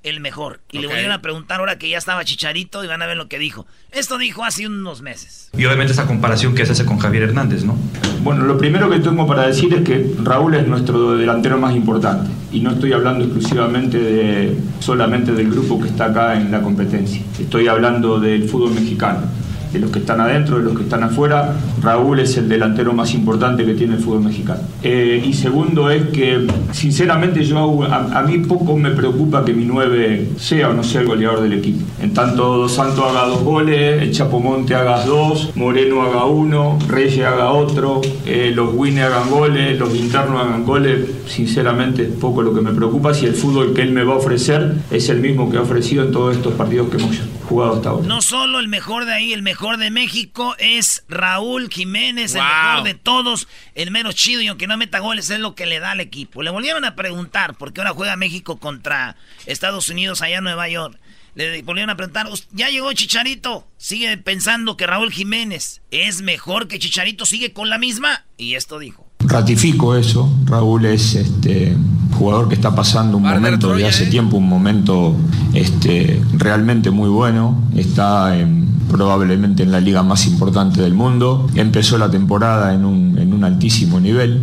[0.08, 0.60] El mejor.
[0.70, 3.28] Y le volvieron a preguntar ahora que ya estaba Chicharito y van a ver lo
[3.28, 3.66] que dijo.
[3.92, 5.50] Esto dijo hace unos meses.
[5.56, 7.76] Y obviamente esa comparación que se hace con Javier Hernández, ¿no?
[8.22, 12.30] Bueno, lo primero que tengo para decir es que Raúl es nuestro delantero más importante.
[12.52, 17.22] Y no estoy hablando exclusivamente de solamente del grupo que está acá en la competencia.
[17.38, 19.22] Estoy hablando del fútbol mexicano
[19.72, 23.14] de los que están adentro, de los que están afuera, Raúl es el delantero más
[23.14, 24.60] importante que tiene el fútbol mexicano.
[24.82, 30.30] Eh, y segundo es que, sinceramente, yo a, mí poco me preocupa que mi 9
[30.38, 31.84] sea o no sea el goleador del equipo.
[32.00, 37.26] En tanto Dos Santos haga dos goles, el Chapomonte haga dos, Moreno haga uno, Reyes
[37.26, 42.54] haga otro, eh, los Winnie hagan goles, los internos hagan goles, sinceramente es poco lo
[42.54, 45.50] que me preocupa si el fútbol que él me va a ofrecer es el mismo
[45.50, 48.06] que ha ofrecido en todos estos partidos que hemos jugado hasta ahora.
[48.06, 52.84] No solo el mejor de ahí, el mejor de México es Raúl Jiménez, el mejor
[52.84, 55.92] de todos, el menos chido y aunque no meta goles es lo que le da
[55.92, 56.42] al equipo.
[56.42, 60.98] Le volvieron a preguntar, porque ahora juega México contra Estados Unidos allá en Nueva York.
[61.34, 66.78] Le volvieron a preguntar, ya llegó Chicharito, sigue pensando que Raúl Jiménez es mejor que
[66.78, 68.26] Chicharito, sigue con la misma.
[68.36, 69.07] Y esto dijo.
[69.28, 71.76] Ratifico eso, Raúl es este
[72.18, 74.06] jugador que está pasando un momento de hace ¿eh?
[74.08, 75.14] tiempo, un momento
[75.52, 78.34] este, realmente muy bueno, está
[78.90, 83.44] probablemente en la liga más importante del mundo, empezó la temporada en un, en un
[83.44, 84.42] altísimo nivel.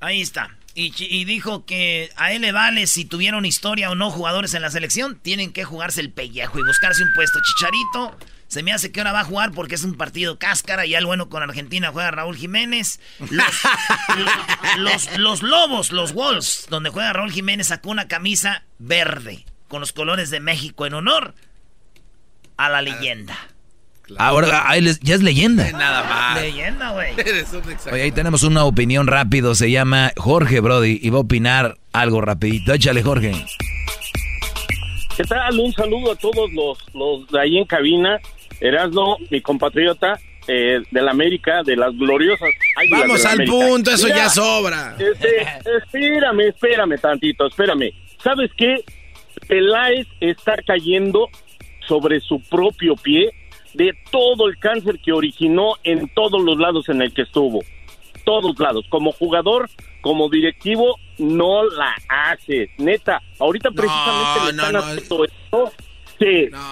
[0.00, 0.50] Ahí está.
[0.74, 4.62] Y, y, dijo que a él le vale si tuvieron historia o no jugadores en
[4.62, 7.38] la selección, tienen que jugarse el pellejo y buscarse un puesto.
[7.42, 8.16] Chicharito
[8.52, 10.84] se me hace que ahora va a jugar porque es un partido cáscara.
[10.84, 13.00] Y al bueno con Argentina juega Raúl Jiménez.
[14.76, 19.92] Los, los, Lobos, los Wolves, donde juega Raúl Jiménez, sacó una camisa verde con los
[19.92, 21.34] colores de México en honor
[22.58, 23.36] a la leyenda.
[24.18, 24.66] Ahora
[25.00, 25.70] ya es leyenda.
[25.72, 26.40] Nada más.
[26.42, 27.14] Leyenda, güey.
[27.92, 29.54] Oye, ahí tenemos una opinión rápido.
[29.54, 32.74] Se llama Jorge Brody y va a opinar algo rapidito.
[32.74, 33.32] Échale, Jorge.
[35.16, 35.58] ¿Qué tal?
[35.58, 38.18] Un saludo a todos los, los de ahí en cabina.
[38.62, 42.48] Erasno, mi compatriota eh, de la América, de las gloriosas.
[42.90, 44.96] Vamos al punto, eso ya sobra.
[44.98, 45.42] Este,
[45.76, 47.92] espérame, espérame tantito, espérame.
[48.22, 48.84] ¿Sabes qué?
[49.48, 51.28] Peláez está cayendo
[51.88, 53.32] sobre su propio pie
[53.74, 57.64] de todo el cáncer que originó en todos los lados en el que estuvo.
[58.24, 58.86] Todos lados.
[58.88, 59.68] Como jugador,
[60.02, 62.70] como directivo, no la hace.
[62.78, 65.72] Neta, ahorita precisamente le están haciendo esto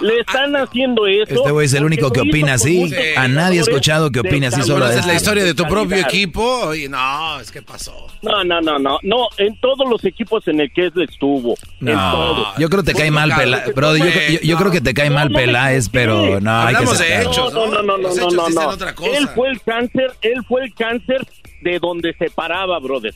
[0.01, 1.35] le están haciendo eso.
[1.35, 2.91] Este güey es el único que opina así.
[3.15, 5.97] A nadie ha escuchado que opine así solo de es la historia de tu propio
[5.97, 6.73] equipo.
[6.73, 8.07] Y no, es que pasó.
[8.21, 8.99] No, no, no, no.
[9.01, 11.55] No, en todos los equipos en el que él estuvo.
[11.79, 13.73] No, yo creo que te cae mal Peláez.
[13.73, 17.67] Bro, yo, creo que te cae mal Peláez, pero no, hay que de hechos, no,
[17.67, 18.71] no, no, no, no, no.
[19.05, 21.25] Él fue el cáncer, él fue el cáncer
[21.61, 23.13] de donde se paraba, brother.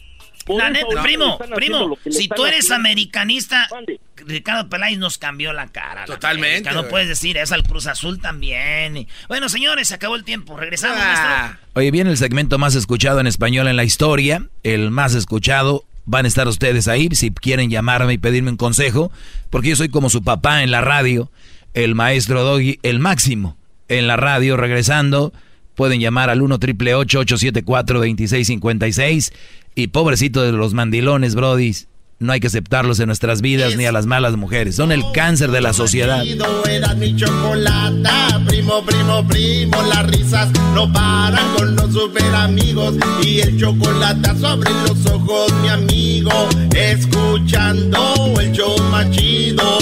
[0.47, 3.67] La neta, primo, primo, si tú eres americanista,
[4.17, 6.05] Ricardo Peláez nos cambió la cara.
[6.05, 6.71] Totalmente.
[6.71, 9.07] no puedes decir eso al Cruz Azul también.
[9.27, 10.57] Bueno, señores, se acabó el tiempo.
[10.57, 10.99] Regresamos.
[11.01, 11.57] Ah.
[11.73, 14.47] Oye, viene el segmento más escuchado en español en la historia.
[14.63, 15.85] El más escuchado.
[16.07, 19.11] Van a estar ustedes ahí si quieren llamarme y pedirme un consejo.
[19.49, 21.31] Porque yo soy como su papá en la radio.
[21.73, 24.55] El maestro Doggy, el máximo en la radio.
[24.55, 25.33] Regresando,
[25.73, 29.33] pueden llamar al 1 triple 874 2656
[29.76, 33.91] Y pobrecito de los mandilones, brodis no hay que aceptarlos en nuestras vidas ni a
[33.91, 34.76] las malas mujeres.
[34.76, 36.23] Son el cáncer de la sociedad.
[36.97, 39.82] Mi chocolata, primo, primo, primo.
[39.84, 42.95] Las risas no paran con los super amigos.
[43.21, 46.32] Y el chocolate sobre los ojos, mi amigo.
[46.73, 49.80] Escuchando el show machido.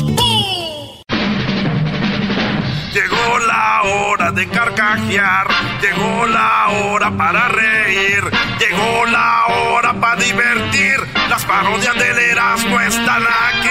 [2.94, 5.48] Llegó la hora de carcajear,
[5.82, 8.24] llegó la hora para reír,
[8.60, 10.98] llegó la hora para divertir.
[11.28, 13.70] Las parodias del Erasmo están aquí.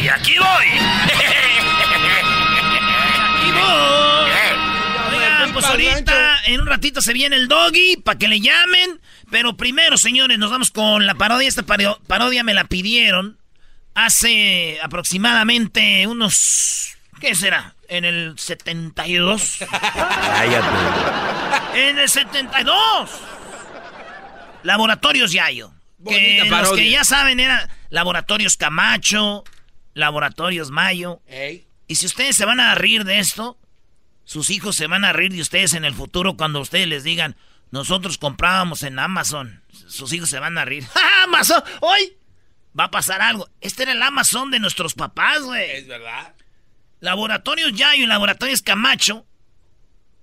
[0.00, 0.66] Y aquí voy.
[3.22, 4.30] aquí voy.
[5.18, 9.02] Oigan, pues ahorita en un ratito se viene el doggy para que le llamen.
[9.30, 11.46] Pero primero, señores, nos vamos con la parodia.
[11.46, 13.36] Esta parodia me la pidieron
[13.96, 16.96] hace aproximadamente unos...
[17.18, 17.74] ¿Qué será?
[17.88, 19.58] En el 72.
[19.70, 20.68] Cállate.
[21.74, 23.10] En el 72.
[24.62, 25.72] Laboratorios Yayo.
[26.06, 29.44] Que los que ya saben eran Laboratorios Camacho,
[29.94, 31.22] Laboratorios Mayo.
[31.88, 33.58] Y si ustedes se van a reír de esto,
[34.24, 37.34] sus hijos se van a reír de ustedes en el futuro cuando ustedes les digan,
[37.70, 39.62] nosotros comprábamos en Amazon.
[39.88, 40.84] Sus hijos se van a reír.
[41.24, 41.62] ¡Amazon!
[41.80, 42.18] ¡Hoy!
[42.78, 43.48] Va a pasar algo.
[43.60, 45.70] Este era el Amazon de nuestros papás, güey.
[45.70, 46.34] Es verdad.
[47.00, 49.26] Laboratorios Yayo y Laboratorios Camacho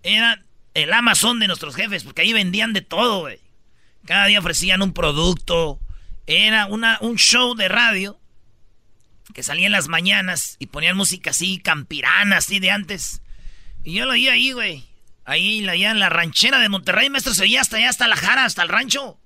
[0.04, 3.40] eran el Amazon de nuestros jefes, porque ahí vendían de todo, güey.
[4.06, 5.80] Cada día ofrecían un producto
[6.28, 8.20] Era una, un show de radio
[9.34, 13.22] que salía en las mañanas y ponían música así, campirana, así de antes.
[13.84, 14.86] Y yo lo oía ahí, güey.
[15.26, 18.46] Ahí, allá en la ranchera de Monterrey, maestro, se oía hasta allá, hasta la jara,
[18.46, 19.20] hasta el rancho.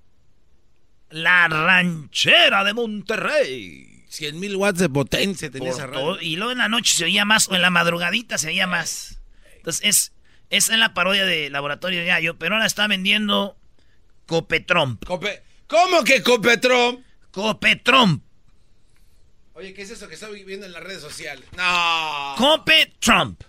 [1.10, 4.06] La ranchera de Monterrey.
[4.10, 6.20] 100 mil watts de potencia tenía esa radio.
[6.22, 9.20] Y luego en la noche se oía más, o en la madrugadita se oía más.
[9.58, 10.12] Entonces, es,
[10.50, 13.58] es en la parodia de Laboratorio Yayo, pero ahora está vendiendo
[14.26, 15.04] Copetromp.
[15.06, 17.06] Cope ¿Cómo que Copetromp?
[17.32, 18.24] Copetromp.
[19.54, 21.46] Oye, ¿qué es eso que está viendo en las redes sociales?
[21.58, 22.36] No.
[22.38, 23.42] Cope Trump.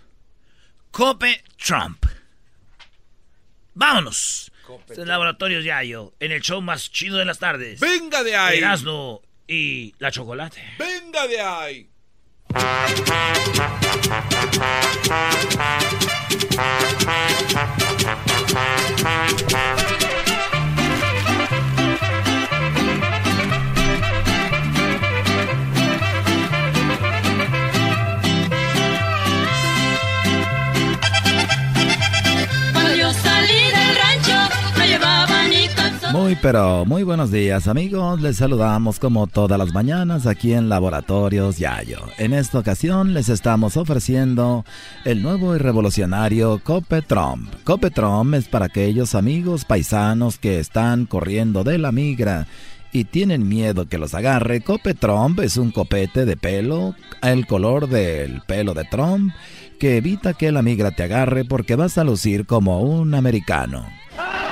[0.91, 2.03] Cope Trump.
[3.75, 4.48] Vámonos.
[4.89, 7.79] Es Laboratorios Yayo, en el show más chido de las tardes.
[7.79, 8.57] ¡Venga de ahí!
[8.59, 10.63] Erasmo y la chocolate.
[10.77, 11.89] ¡Venga de ahí!
[36.19, 41.57] Muy pero muy buenos días amigos, les saludamos como todas las mañanas aquí en Laboratorios
[41.57, 41.99] Yayo.
[42.17, 44.65] En esta ocasión les estamos ofreciendo
[45.05, 47.47] el nuevo y revolucionario Copetrom.
[47.63, 52.47] Copetrom es para aquellos amigos paisanos que están corriendo de la migra
[52.91, 54.59] y tienen miedo que los agarre.
[54.59, 59.33] Copetrom es un copete de pelo, el color del pelo de Trump,
[59.79, 63.85] que evita que la migra te agarre porque vas a lucir como un americano.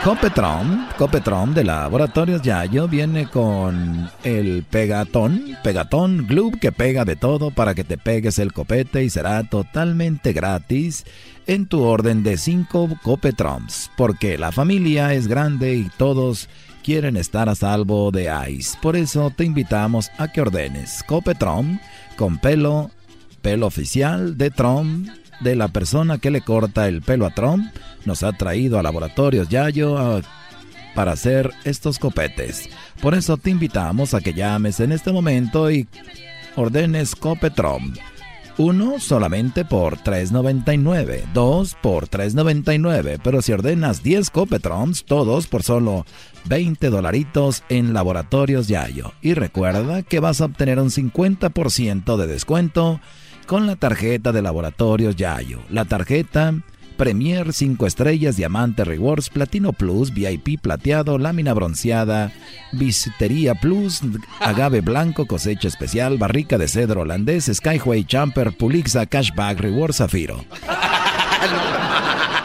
[0.08, 7.52] Copetron, Copetron de Laboratorios Yayo viene con el pegatón, pegatón glue que pega de todo
[7.52, 11.04] para que te pegues el copete y será totalmente gratis
[11.46, 16.48] en tu orden de 5 Copetrons, porque la familia es grande y todos
[16.86, 18.78] quieren estar a salvo de ice.
[18.82, 21.82] Por eso te invitamos a que ordenes Copetron
[22.16, 22.92] con pelo,
[23.42, 27.66] pelo oficial de Tron de la persona que le corta el pelo a Trump
[28.06, 30.22] nos ha traído a Laboratorios Yayo
[30.96, 32.70] para hacer estos copetes.
[33.02, 35.88] Por eso te invitamos a que llames en este momento y
[36.56, 37.94] ordenes Copetrom.
[38.58, 46.08] Uno solamente por $3.99, dos por $3.99, pero si ordenas 10 Copetroms, todos por solo
[46.46, 49.14] 20 dolaritos en Laboratorios Yayo.
[49.22, 53.00] Y recuerda que vas a obtener un 50% de descuento
[53.48, 55.62] con la tarjeta de Laboratorios Yayo.
[55.70, 56.54] La tarjeta
[56.98, 62.32] Premier 5 estrellas, Diamante Rewards, Platino Plus, VIP plateado, lámina bronceada,
[62.74, 64.02] Visitería Plus,
[64.40, 70.44] Agave blanco, cosecha especial, barrica de cedro holandés, Skyway Champer, Pulixa, Cashback, Reward Zafiro.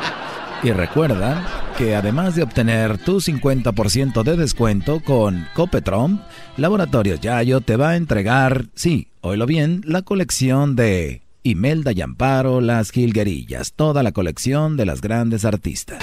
[0.65, 1.45] Y recuerda
[1.77, 6.23] que además de obtener tu 50% de descuento con Copetron,
[6.57, 12.61] Laboratorios Yayo te va a entregar, sí, oílo bien, la colección de Imelda y Amparo,
[12.61, 15.99] Las Gilguerillas, toda la colección de las grandes artistas.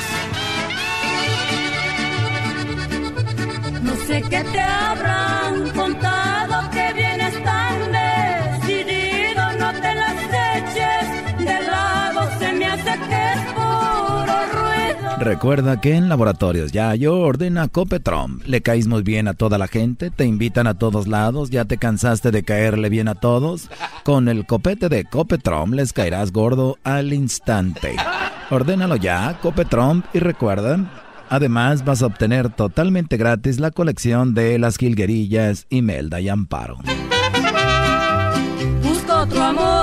[3.82, 4.59] No sé qué te
[15.20, 18.40] Recuerda que en Laboratorios Yayo ordena Copetrom.
[18.46, 22.32] Le muy bien a toda la gente, te invitan a todos lados, ya te cansaste
[22.32, 23.70] de caerle bien a todos.
[24.06, 27.98] Con el copete de Copetrom les caerás gordo al instante.
[28.50, 30.90] Ordénalo ya, Copetrom, y recuerda,
[31.30, 36.78] además vas a obtener totalmente gratis la colección de las jilguerillas Imelda y Amparo.
[38.82, 39.79] Busco otro amor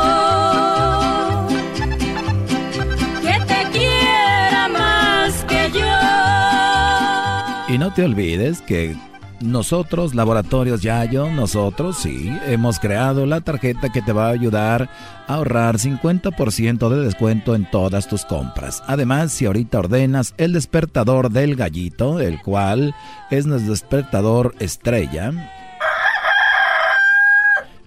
[7.77, 8.97] Y no te olvides que
[9.43, 14.89] nosotros, Laboratorios Yayo, nosotros sí, hemos creado la tarjeta que te va a ayudar
[15.27, 18.83] a ahorrar 50% de descuento en todas tus compras.
[18.87, 22.95] Además, si ahorita ordenas el despertador del gallito, el cual
[23.31, 25.35] es nuestro despertador estrella,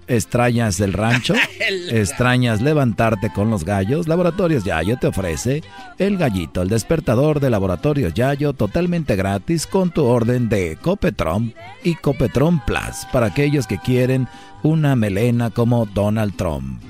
[0.10, 1.36] extrañas del rancho,
[1.90, 5.64] extrañas levantarte con los gallos, Laboratorios Yayo te ofrece
[5.98, 11.54] el gallito, el despertador de Laboratorios Yayo totalmente gratis con tu orden de Copetron
[11.84, 14.28] y Copetron Plus para aquellos que quieren
[14.64, 16.82] una melena como Donald Trump.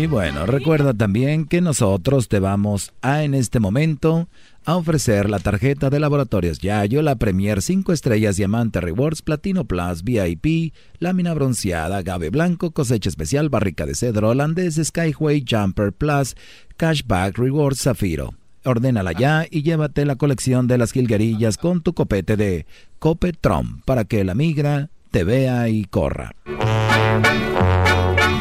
[0.00, 4.28] Y bueno, recuerda también que nosotros te vamos a en este momento
[4.64, 10.02] a ofrecer la tarjeta de laboratorios Yayo, la Premier 5 estrellas Diamante Rewards, Platino Plus,
[10.02, 16.34] VIP, lámina bronceada, agave blanco, cosecha especial, barrica de cedro holandés, Skyway, Jumper Plus,
[16.78, 18.32] Cashback Rewards Zafiro.
[18.64, 22.64] Ordénala ya y llévate la colección de las jilguerillas con tu copete de
[23.00, 26.34] Copetrom para que la migra te vea y corra.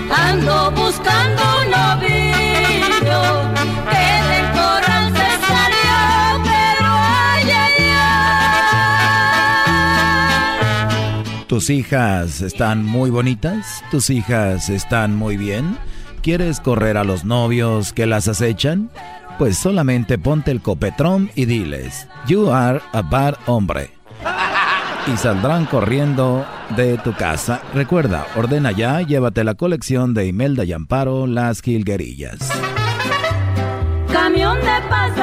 [0.10, 0.72] Ando
[11.49, 13.84] ¿Tus hijas están muy bonitas?
[13.89, 15.80] ¿Tus hijas están muy bien?
[16.21, 18.91] ¿Quieres correr a los novios que las acechan?
[19.39, 23.89] Pues solamente ponte el copetrón y diles, You are a bad hombre.
[25.11, 26.45] Y saldrán corriendo
[26.76, 27.63] de tu casa.
[27.73, 32.47] Recuerda, ordena ya, llévate la colección de Imelda y Amparo, Las Gilguerillas.
[34.13, 35.18] Camión de pasajeros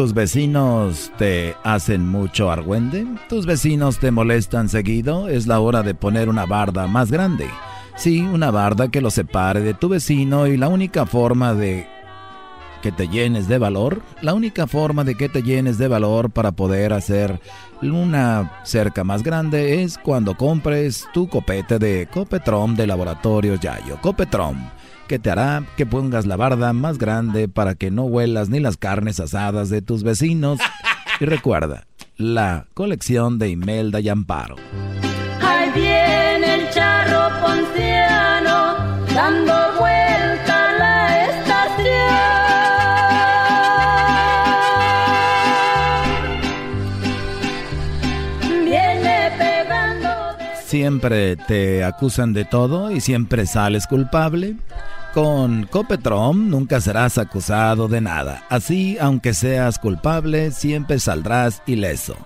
[0.00, 3.06] ¿Tus vecinos te hacen mucho argüende?
[3.28, 5.28] ¿Tus vecinos te molestan seguido?
[5.28, 7.50] Es la hora de poner una barda más grande.
[7.96, 11.86] Sí, una barda que lo separe de tu vecino y la única forma de
[12.80, 16.52] que te llenes de valor, la única forma de que te llenes de valor para
[16.52, 17.38] poder hacer
[17.82, 24.00] una cerca más grande es cuando compres tu copete de Copetrom de Laboratorios Yayo.
[24.00, 24.56] Copetrom,
[25.10, 28.76] que te hará que pongas la barda más grande para que no huelas ni las
[28.76, 30.60] carnes asadas de tus vecinos.
[31.18, 34.54] Y recuerda, la colección de Imelda y Amparo.
[35.42, 38.76] Ahí viene el charro ponciano,
[39.12, 41.84] dando vuelta a la estación.
[48.64, 50.08] Viene pegando.
[50.64, 54.54] Siempre te acusan de todo y siempre sales culpable.
[55.14, 58.44] Con Copetrom nunca serás acusado de nada.
[58.48, 62.16] Así, aunque seas culpable, siempre saldrás ileso.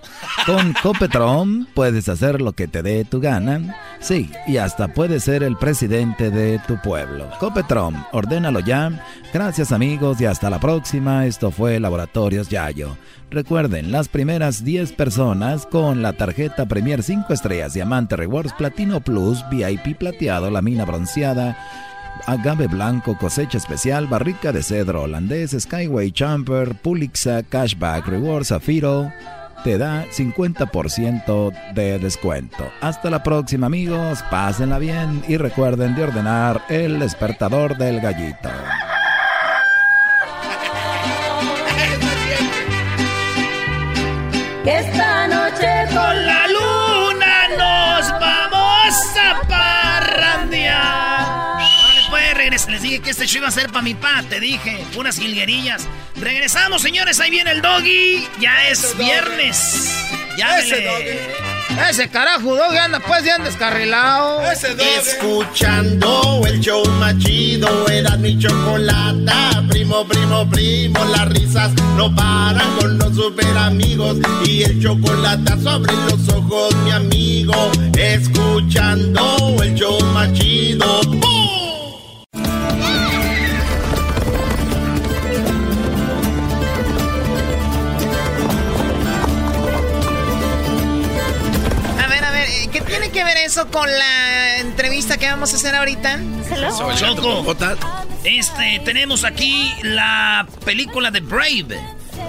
[0.45, 3.75] Con Copetrom puedes hacer lo que te dé tu gana.
[3.99, 7.27] Sí, y hasta puedes ser el presidente de tu pueblo.
[7.39, 9.03] Copetrom, ordénalo ya.
[9.33, 11.25] Gracias amigos y hasta la próxima.
[11.25, 12.95] Esto fue Laboratorios Yayo.
[13.31, 19.43] Recuerden, las primeras 10 personas con la tarjeta Premier 5 estrellas, Diamante Rewards Platino Plus,
[19.49, 21.57] VIP plateado, la mina bronceada,
[22.25, 29.11] agave blanco, cosecha especial, barrica de cedro holandés, Skyway Jumper, Pulixa, Cashback Rewards, Zafiro,
[29.63, 32.69] te da 50% de descuento.
[32.81, 38.49] Hasta la próxima amigos, pásenla bien y recuerden de ordenar el despertador del gallito.
[52.95, 54.83] Dije que este show iba a ser para mi pa, te dije.
[54.97, 55.83] Unas jilguerillas.
[56.15, 57.19] Regresamos, señores.
[57.19, 58.25] Ahí viene el doggy.
[58.39, 59.91] Ya es viernes.
[60.37, 60.59] Ya
[61.89, 64.41] Ese carajo, doggy, anda pues bien descarrilado.
[64.97, 69.63] Escuchando el show más chido, era mi chocolata.
[69.69, 74.17] Primo, primo, primo, las risas no paran con los super amigos.
[74.45, 77.71] Y el chocolate sobre los ojos, mi amigo.
[77.97, 81.01] Escuchando el show más chido.
[92.97, 96.17] Tiene que ver eso con la entrevista que vamos a hacer ahorita?
[96.95, 97.53] Choco,
[98.23, 101.77] este, tenemos aquí la película de Brave.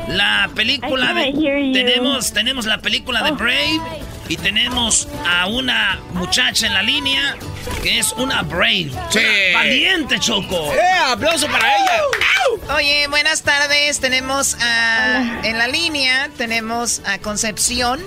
[0.08, 1.32] La película de...
[1.72, 3.36] Tenemos, tenemos la película de Oh.
[3.36, 3.80] Brave
[4.28, 7.36] y tenemos a una muchacha en la línea
[7.84, 8.90] que es una Brave.
[9.10, 9.20] Sí.
[9.20, 10.74] Una valiente, Choco.
[10.74, 12.74] ¡Eh, aplauso para ella!
[12.74, 14.00] Oye, buenas tardes.
[14.00, 18.00] Tenemos a, en la línea, tenemos a Concepción.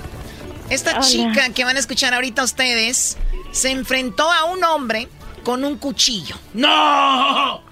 [0.69, 1.01] Esta Hola.
[1.01, 3.17] chica que van a escuchar ahorita ustedes
[3.51, 5.07] se enfrentó a un hombre
[5.43, 6.35] con un cuchillo.
[6.53, 7.63] ¡No!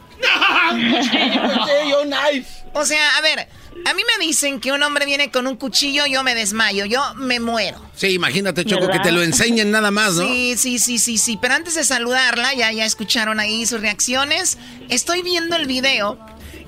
[0.71, 2.49] Cuchillo, knife.
[2.73, 3.47] O sea, a ver,
[3.85, 7.01] a mí me dicen que un hombre viene con un cuchillo, yo me desmayo, yo
[7.15, 7.79] me muero.
[7.95, 10.27] Sí, imagínate, Choco, que te lo enseñen nada más, ¿no?
[10.27, 11.37] Sí, sí, sí, sí, sí.
[11.41, 14.57] Pero antes de saludarla, ya, ya escucharon ahí sus reacciones.
[14.89, 16.19] Estoy viendo el video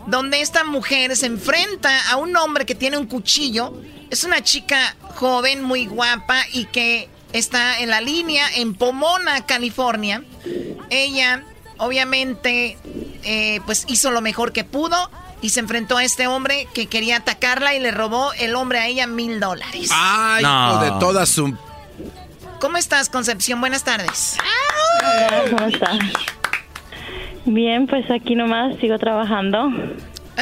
[0.07, 3.73] donde esta mujer se enfrenta a un hombre que tiene un cuchillo.
[4.09, 10.23] Es una chica joven, muy guapa y que está en la línea en Pomona, California.
[10.89, 11.43] Ella,
[11.77, 12.77] obviamente,
[13.23, 14.95] eh, pues hizo lo mejor que pudo
[15.41, 18.87] y se enfrentó a este hombre que quería atacarla y le robó el hombre a
[18.87, 19.89] ella mil dólares.
[19.93, 21.55] Ay, de todas su...
[22.59, 23.61] ¿Cómo estás, Concepción?
[23.61, 24.37] Buenas tardes.
[25.49, 25.97] ¿cómo estás?
[27.45, 29.69] Bien, pues aquí nomás sigo trabajando.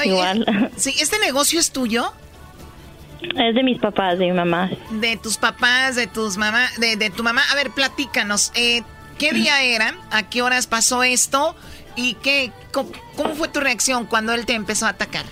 [0.03, 0.71] Igual.
[0.75, 2.11] Sí, ¿este negocio es tuyo?
[3.21, 4.69] Es de mis papás, de mi mamá.
[4.91, 7.41] De tus papás, de tus mamá, de, tu mamá.
[7.51, 8.51] A ver, platícanos.
[8.55, 8.83] Eh,
[9.17, 9.95] ¿Qué día era?
[10.11, 11.55] ¿A qué horas pasó esto?
[11.95, 12.89] ¿Y qué, cómo,
[13.35, 15.25] fue tu reacción cuando él te empezó a atacar?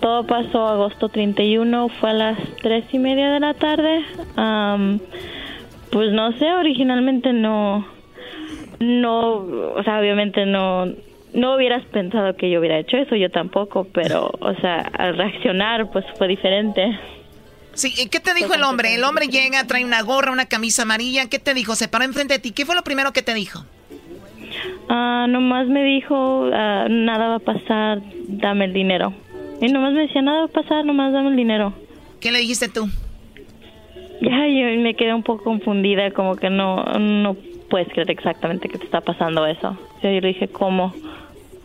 [0.00, 4.04] todo pasó agosto 31, fue a las tres y media de la tarde.
[5.90, 7.86] pues no sé, originalmente no,
[8.80, 9.34] no,
[9.76, 10.88] o sea, obviamente no,
[11.34, 15.90] no hubieras pensado que yo hubiera hecho eso, yo tampoco, pero, o sea, al reaccionar,
[15.90, 16.98] pues fue diferente.
[17.74, 18.94] Sí, ¿qué te dijo el hombre?
[18.94, 21.74] El hombre llega, trae una gorra, una camisa amarilla, ¿qué te dijo?
[21.74, 23.64] Se paró enfrente de ti, ¿qué fue lo primero que te dijo?
[24.88, 29.12] Ah, nomás me dijo, ah, nada va a pasar, dame el dinero.
[29.60, 31.74] Y nomás me decía, nada va a pasar, nomás dame el dinero.
[32.20, 32.88] ¿Qué le dijiste tú?
[34.20, 37.36] Ya, yo me quedé un poco confundida, como que no, no
[37.68, 39.76] puedes creer exactamente que te está pasando eso.
[40.02, 40.94] Yo le dije, ¿cómo?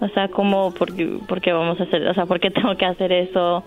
[0.02, 0.74] O sea, ¿cómo?
[0.74, 2.08] ¿Por qué, vamos a hacer?
[2.08, 3.64] O sea, ¿por qué tengo que hacer eso?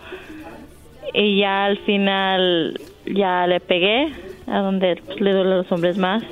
[1.13, 4.13] Y ya al final, ya le pegué
[4.47, 6.23] a donde pues, le duele a los hombres más.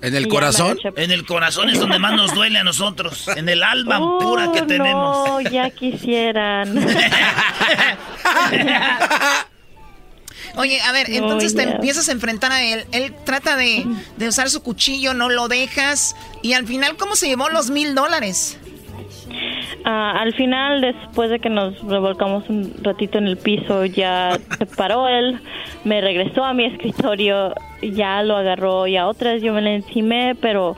[0.00, 0.78] ¿En el corazón?
[0.96, 3.28] En el corazón es donde más nos duele a nosotros.
[3.28, 5.28] En el alma oh, pura que tenemos.
[5.28, 6.78] No, ya quisieran.
[10.56, 12.86] Oye, a ver, entonces te empiezas a enfrentar a él.
[12.92, 13.84] Él trata de,
[14.16, 16.16] de usar su cuchillo, no lo dejas.
[16.42, 18.58] Y al final, ¿cómo se llevó los mil dólares?
[19.84, 24.66] Ah, al final, después de que nos revolcamos un ratito en el piso, ya se
[24.66, 25.40] paró él,
[25.84, 30.34] me regresó a mi escritorio, ya lo agarró y a otras yo me le encimé,
[30.40, 30.76] pero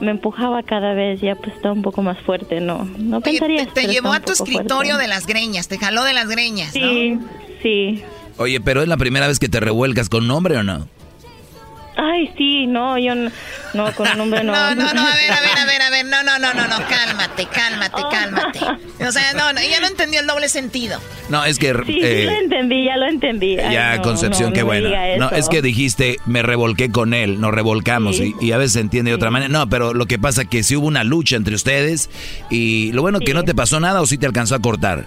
[0.00, 3.66] me empujaba cada vez, ya pues estaba un poco más fuerte, no, no pensaría.
[3.66, 7.18] Te, llevó a tu escritorio de las greñas, te jaló de las greñas, sí,
[7.62, 8.02] Sí,
[8.36, 10.88] Oye, pero es la primera vez que te revuelcas con un hombre o no?
[11.96, 14.52] Ay, sí, no, yo no, con un hombre no.
[14.52, 16.66] no, no, no, a ver, a ver, a ver, a ver, no, no, no, no,
[16.66, 18.08] no, cálmate, cálmate, oh.
[18.08, 18.58] cálmate.
[19.06, 20.98] O sea, no, no, ella no entendió el doble sentido.
[21.28, 21.72] No, es que...
[21.86, 23.56] Sí, sí eh, lo entendí, ya lo entendí.
[23.56, 24.88] ya, Concepción, qué bueno.
[25.18, 29.10] No, es que dijiste, me revolqué con él, nos revolcamos y, a veces se entiende
[29.10, 29.48] de otra manera.
[29.48, 32.10] No, pero lo que pasa es que sí hubo una lucha entre ustedes
[32.50, 35.04] y lo bueno que no te pasó nada o sí te alcanzó a cortar.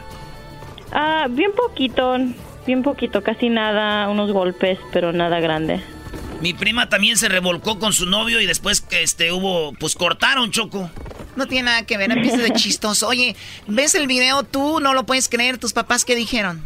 [0.91, 2.17] Ah, bien poquito,
[2.65, 5.81] bien poquito, casi nada, unos golpes, pero nada grande.
[6.41, 10.51] Mi prima también se revolcó con su novio y después que este hubo, pues cortaron,
[10.51, 10.89] Choco.
[11.35, 13.07] No tiene nada que ver, empieza de chistoso.
[13.07, 13.35] Oye,
[13.67, 14.79] ¿ves el video tú?
[14.79, 16.63] No lo puedes creer, tus papás qué dijeron.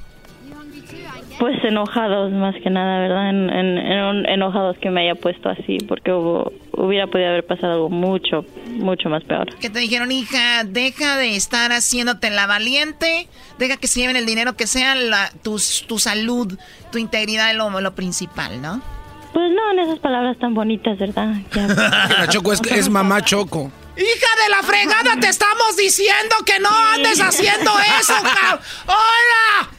[1.39, 3.30] Pues enojados más que nada, ¿verdad?
[3.30, 8.45] En, enojados que me haya puesto así, porque hubo, hubiera podido haber pasado algo mucho,
[8.68, 9.48] mucho más peor.
[9.60, 10.64] ¿Qué te dijeron, hija?
[10.65, 13.27] Deja de estar haciéndote la valiente,
[13.57, 16.60] deja que se lleven el dinero, que sea la, tu, tu salud,
[16.91, 18.84] tu integridad lo, lo principal, ¿no?
[19.33, 21.35] Pues no, en esas palabras tan bonitas, ¿verdad?
[21.53, 23.71] Ya, Choco es, es mamá Choco.
[23.97, 28.13] Hija de la fregada, te estamos diciendo que no andes haciendo eso,
[28.87, 29.69] ¡Hola!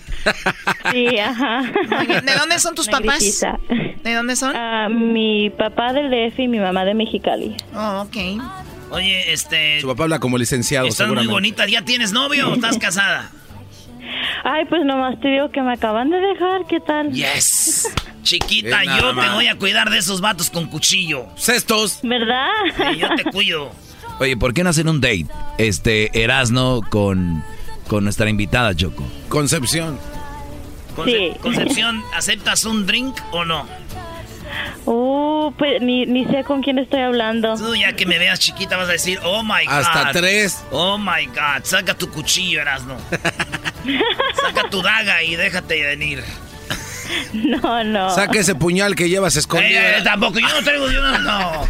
[0.92, 1.62] Sí, ajá.
[2.22, 3.44] ¿De dónde son tus papás?
[4.04, 4.54] ¿De dónde son?
[4.54, 7.56] Uh, mi papá del DF y mi mamá de Mexicali.
[7.74, 8.16] Oh, ok.
[8.90, 9.80] Oye, este...
[9.80, 11.66] Su papá habla como licenciado, Estás muy bonita.
[11.66, 13.30] ¿Ya tienes novio o estás casada?
[14.44, 17.12] Ay, pues nomás te digo que me acaban de dejar, ¿qué tal?
[17.12, 17.93] Yes.
[18.22, 21.26] Chiquita, yo te voy a cuidar de esos vatos con cuchillo.
[21.36, 21.98] Cestos.
[22.02, 22.48] ¿Verdad?
[22.97, 23.72] yo te cuido.
[24.20, 25.26] Oye, ¿por qué no hacen un date?
[25.59, 27.43] Este, Erasno con,
[27.89, 29.05] con nuestra invitada, Choco.
[29.28, 29.98] Concepción.
[31.05, 31.32] sí.
[31.40, 33.66] Concepción, ¿aceptas un drink o no?
[34.84, 37.55] Uh, pues ni, ni sé con quién estoy hablando.
[37.56, 39.74] Tú ya que me veas chiquita vas a decir, oh my God.
[39.74, 40.64] Hasta tres.
[40.70, 42.97] Oh my God, saca tu cuchillo, Erasno.
[44.40, 46.24] saca tu daga y déjate venir.
[47.32, 48.14] No, no.
[48.14, 49.80] Saca ese puñal que llevas escondido.
[49.80, 51.68] Eh, eh, tampoco, yo no traigo, yo no,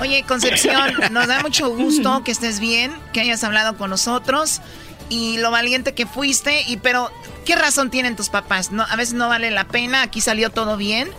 [0.00, 4.62] Oye, Concepción, nos da mucho gusto que estés bien, que hayas hablado con nosotros
[5.10, 6.62] y lo valiente que fuiste.
[6.66, 7.12] Y pero,
[7.44, 8.70] ¿qué razón tienen tus papás?
[8.72, 10.00] No, a veces no vale la pena.
[10.00, 11.10] Aquí salió todo bien.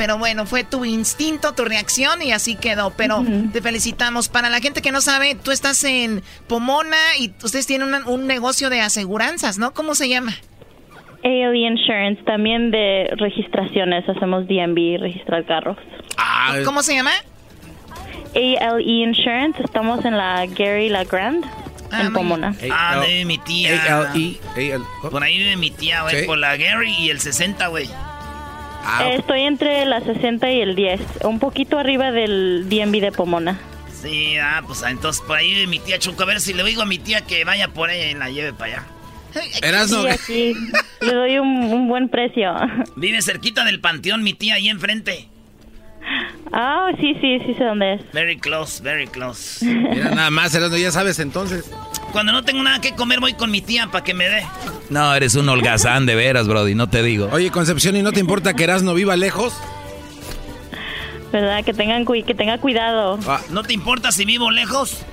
[0.00, 2.90] Pero bueno, fue tu instinto, tu reacción y así quedó.
[2.96, 3.22] Pero
[3.52, 4.30] te felicitamos.
[4.30, 8.70] Para la gente que no sabe, tú estás en Pomona y ustedes tienen un negocio
[8.70, 9.74] de aseguranzas, ¿no?
[9.74, 10.32] ¿Cómo se llama?
[11.22, 15.76] ALE Insurance, también de registraciones, hacemos DMV, registrar carros.
[16.16, 17.12] Ah, ¿Cómo se llama?
[18.34, 21.46] ALE Insurance, estamos en la Gary La Grande,
[21.92, 22.54] ah, en Pomona.
[22.72, 23.98] Ah, de mi tía.
[23.98, 24.38] ALE,
[25.10, 27.86] Por ahí vive mi tía, güey, por la Gary y el 60, güey.
[28.84, 33.60] Ah, Estoy entre la 60 y el 10, un poquito arriba del DMV de Pomona.
[34.00, 36.86] Sí, ah, pues entonces por ahí mi tía Choco, a ver si le digo a
[36.86, 38.86] mi tía que vaya por ella y la lleve para allá.
[39.32, 40.54] Sí, aquí.
[41.00, 42.54] Le doy un, buen precio.
[42.96, 45.28] Vive cerquita del panteón mi tía ahí enfrente.
[46.52, 48.12] Ah, sí, sí, sí sé dónde es.
[48.12, 49.64] Very close, very close.
[49.64, 51.70] Mira, nada más, Erasno, ya sabes entonces.
[52.12, 54.44] Cuando no tengo nada que comer voy con mi tía para que me dé.
[54.88, 57.28] No, eres un holgazán de veras, Brody, no te digo.
[57.32, 59.54] Oye, Concepción, ¿y no te importa que Erasno viva lejos?
[61.32, 61.64] ¿Verdad?
[61.64, 63.18] Que, tengan, que tenga cuidado.
[63.28, 65.04] Ah, ¿No te importa si vivo lejos?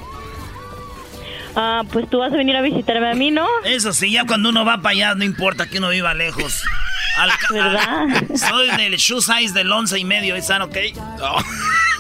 [1.55, 3.47] Ah, pues tú vas a venir a visitarme a mí, ¿no?
[3.63, 6.63] Eso sí, ya cuando uno va para allá, no importa que uno viva lejos.
[7.51, 8.07] ¿Verdad?
[8.35, 10.77] soy del shoe size del once y medio, ¿es ok?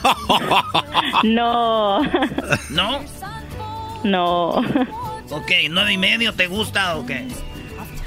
[1.23, 2.01] No.
[2.69, 2.99] ¿No?
[4.03, 4.49] No.
[5.29, 7.27] Ok, nueve y medio, ¿te gusta o qué?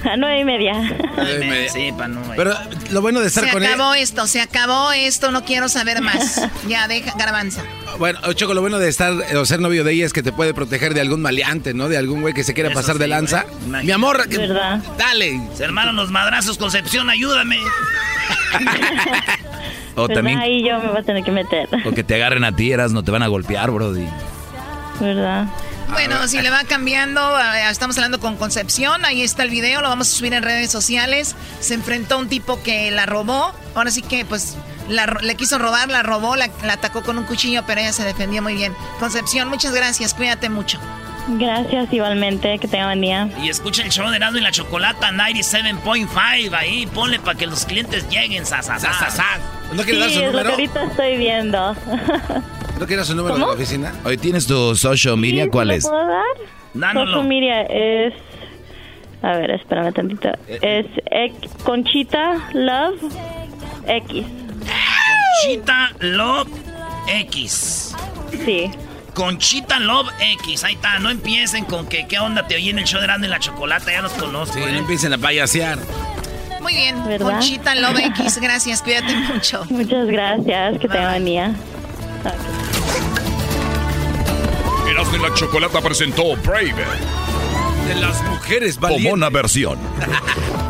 [0.05, 0.75] A nueve y media.
[1.71, 2.23] Sí, para no.
[2.37, 2.55] Pero
[2.91, 3.69] lo bueno de estar con él.
[3.69, 6.49] Se acabó esto, se acabó esto, no quiero saber más.
[6.69, 7.63] ya, deja, garbanza.
[7.99, 10.55] Bueno, Choco, lo bueno de estar o ser novio de ella es que te puede
[10.55, 11.89] proteger de algún maleante, ¿no?
[11.89, 13.47] De algún güey que se quiera pasar de lanza.
[13.67, 14.83] Mi amor, ¿verdad?
[14.99, 15.41] dale.
[15.55, 17.59] Se hermanos los madrazos, Concepción, ayúdame.
[19.97, 20.39] o también.
[20.39, 21.69] Ahí yo me voy a tener que meter.
[21.85, 24.07] O que te agarren a tiras, no te van a golpear, Brody.
[25.01, 25.47] ¿Verdad?
[25.93, 27.21] Bueno, si le va cambiando,
[27.71, 31.35] estamos hablando con Concepción, ahí está el video, lo vamos a subir en redes sociales.
[31.59, 34.57] Se enfrentó a un tipo que la robó, ahora sí que pues
[34.91, 38.55] le quiso robar, la robó, la, atacó con un cuchillo, pero ella se defendió muy
[38.55, 38.75] bien.
[38.99, 40.79] Concepción, muchas gracias, cuídate mucho.
[41.29, 43.29] Gracias igualmente, que tenga buen día.
[43.41, 47.65] Y escucha el show de Nando y la Chocolata 97.5 ahí, ponle para que los
[47.67, 48.79] clientes lleguen, sa, sa,
[49.73, 50.39] ¿No quiere dar su es número?
[50.39, 51.77] Lo que ahorita estoy viendo.
[52.81, 53.93] ¿No quieres su número de la oficina?
[54.05, 55.87] Hoy tienes tu social media, ¿cuál es?
[55.87, 56.95] puedo dar?
[56.95, 58.15] Social media es...
[59.23, 60.31] A ver, espérame tantito.
[60.49, 60.87] Es
[61.63, 63.03] Conchita Love
[63.87, 64.40] X.
[65.43, 66.49] Conchita Love
[67.07, 67.95] X.
[68.45, 68.71] Sí.
[69.15, 70.11] Conchita Love
[70.43, 73.07] X, ahí está, no empiecen con que qué onda te oí en el show de
[73.07, 74.55] Grande en la chocolate, ya los conozco.
[74.55, 74.79] Sí, no ¿eh?
[74.79, 75.79] empiecen a payasear.
[76.61, 79.65] Muy bien, Conchita Love X, gracias, cuídate mucho.
[79.71, 81.55] Muchas gracias, que te venía.
[84.91, 86.75] Erasmo la Chocolata presentó Brave.
[87.89, 89.07] De las mujeres valientes.
[89.07, 89.79] Como una versión.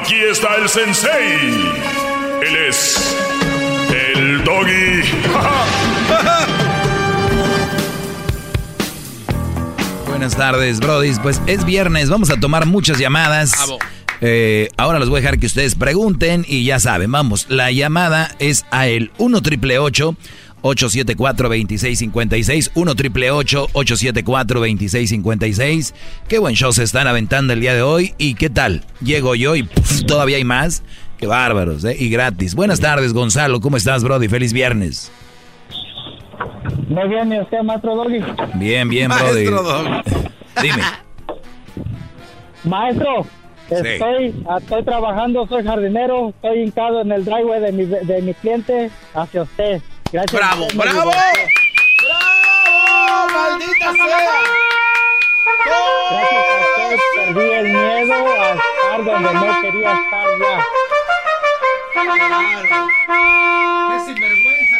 [0.00, 1.10] Aquí está el sensei.
[2.40, 3.14] Él es
[3.90, 5.02] el doggy.
[10.08, 11.18] Buenas tardes, brodis.
[11.18, 13.52] Pues es viernes, vamos a tomar muchas llamadas.
[14.22, 18.34] Eh, ahora les voy a dejar que ustedes pregunten y ya saben, vamos, la llamada
[18.38, 19.78] es a el 1 triple
[20.62, 25.92] 874-2656, 1 triple 874-2656.
[26.28, 28.14] Qué buen show se están aventando el día de hoy.
[28.18, 28.82] ¿Y qué tal?
[29.00, 29.68] Llego yo y
[30.06, 30.82] todavía hay más.
[31.18, 31.94] Qué bárbaros, ¿eh?
[31.98, 32.54] Y gratis.
[32.54, 33.60] Buenas tardes, Gonzalo.
[33.60, 34.28] ¿Cómo estás, Brody?
[34.28, 35.12] Feliz viernes.
[36.88, 38.20] Muy bien, ¿y usted, maestro Doggy?
[38.54, 39.44] Bien, bien, Brody.
[40.62, 40.82] Dime.
[42.64, 43.26] Maestro,
[43.70, 48.90] estoy, estoy trabajando, soy jardinero, estoy hincado en el driveway de mi, de mi cliente
[49.14, 49.80] hacia usted.
[50.12, 50.38] Gracias.
[50.38, 51.10] ¡Bravo, bravo!
[51.10, 51.28] ¡Bravo!
[53.32, 54.42] ¡Maldita sea!
[56.10, 60.54] Gracias a usted perdí el miedo a estar donde no quería estar ya.
[63.88, 64.78] ¡Qué sinvergüenza!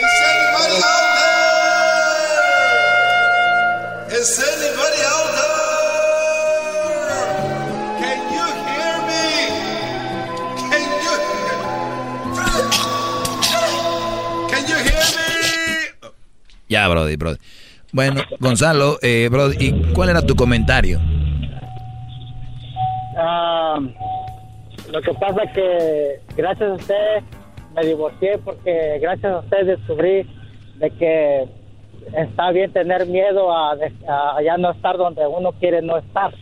[0.00, 1.06] ¿Es anybody out
[4.08, 4.20] there?
[4.20, 5.67] ¿Es anybody out there?
[16.78, 17.38] Ya, Brody, Brody.
[17.92, 21.00] Bueno, Gonzalo, eh, Brody, ¿y cuál era tu comentario?
[23.16, 23.80] Ah,
[24.88, 27.22] lo que pasa es que gracias a usted
[27.74, 30.24] me divorcié porque gracias a usted descubrí
[30.76, 31.48] de que
[32.16, 36.32] está bien tener miedo a, a ya no estar donde uno quiere no estar.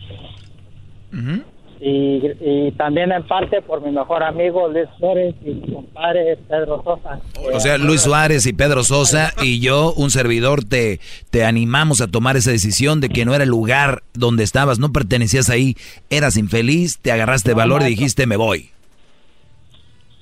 [1.79, 6.81] Y, y, también en parte por mi mejor amigo Luis Suárez y mi compadre Pedro
[6.83, 7.19] Sosa.
[7.53, 10.99] O sea, Luis Suárez y Pedro Sosa y yo, un servidor, te,
[11.29, 14.91] te animamos a tomar esa decisión de que no era el lugar donde estabas, no
[14.91, 15.75] pertenecías ahí,
[16.09, 18.71] eras infeliz, te agarraste valor y dijiste me voy.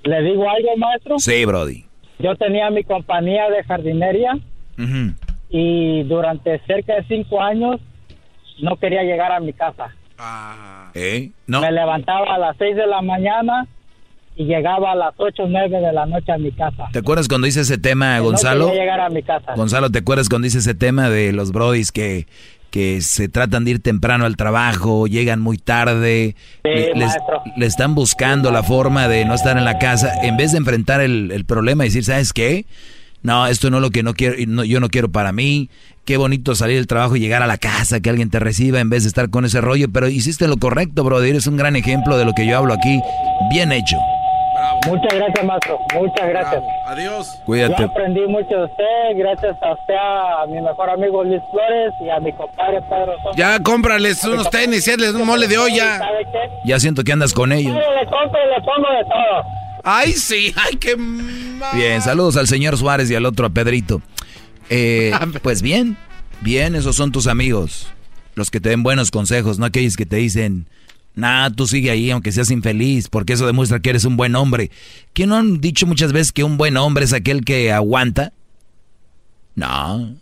[0.03, 1.17] ¿Le digo algo, maestro?
[1.19, 1.85] Sí, Brody.
[2.19, 4.37] Yo tenía mi compañía de jardinería
[5.49, 7.81] y durante cerca de cinco años
[8.61, 9.95] no quería llegar a mi casa.
[10.93, 11.31] ¿Eh?
[11.47, 11.61] No.
[11.61, 13.67] Me levantaba a las seis de la mañana
[14.37, 16.85] y llegaba a las ocho o nueve de la noche a mi casa.
[16.91, 18.67] ¿Te acuerdas cuando dice ese tema, Gonzalo?
[18.67, 19.53] No llegar a mi casa.
[19.55, 22.27] Gonzalo, ¿te acuerdas cuando dice ese tema de los brodis que,
[22.69, 27.15] que se tratan de ir temprano al trabajo, llegan muy tarde, le, les-
[27.55, 30.99] le están buscando la forma de no estar en la casa, en vez de enfrentar
[31.01, 32.65] el, el problema y decir, ¿sabes qué?
[33.21, 35.69] No, esto no es lo que no quiero, y no- yo no quiero para mí.
[36.05, 38.91] Qué bonito salir del trabajo y llegar a la casa, que alguien te reciba en
[38.91, 39.87] vez de estar con ese rollo.
[39.91, 41.29] Pero hiciste lo correcto, brother.
[41.29, 43.01] Eres un gran ejemplo de lo que yo hablo aquí.
[43.49, 43.97] Bien hecho.
[44.85, 45.79] Muchas gracias, maestro.
[45.95, 46.63] Muchas gracias.
[46.85, 47.41] Adiós.
[47.45, 47.75] Cuídate.
[47.79, 52.09] Yo aprendí mucho de usted, gracias a usted, a mi mejor amigo Luis Flores y
[52.11, 53.35] a mi compadre Pedro Sosa.
[53.35, 55.97] Ya cómprales unos tenis y hazles un mole de olla.
[55.97, 56.69] ¿Sabe qué?
[56.69, 57.73] Ya siento que andas con ellos.
[57.73, 59.43] Yo le compro y le pongo de todo.
[59.83, 60.95] Ay, sí, ay, qué...
[61.73, 64.01] Bien, saludos al señor Suárez y al otro a Pedrito.
[64.69, 65.11] Eh,
[65.43, 65.97] pues bien,
[66.41, 67.87] bien, esos son tus amigos.
[68.35, 70.67] Los que te den buenos consejos, no aquellos que te dicen,
[71.15, 74.71] nah, tú sigue ahí aunque seas infeliz, porque eso demuestra que eres un buen hombre.
[75.13, 78.33] ¿Qué no han dicho muchas veces que un buen hombre es aquel que aguanta?
[79.55, 80.15] No.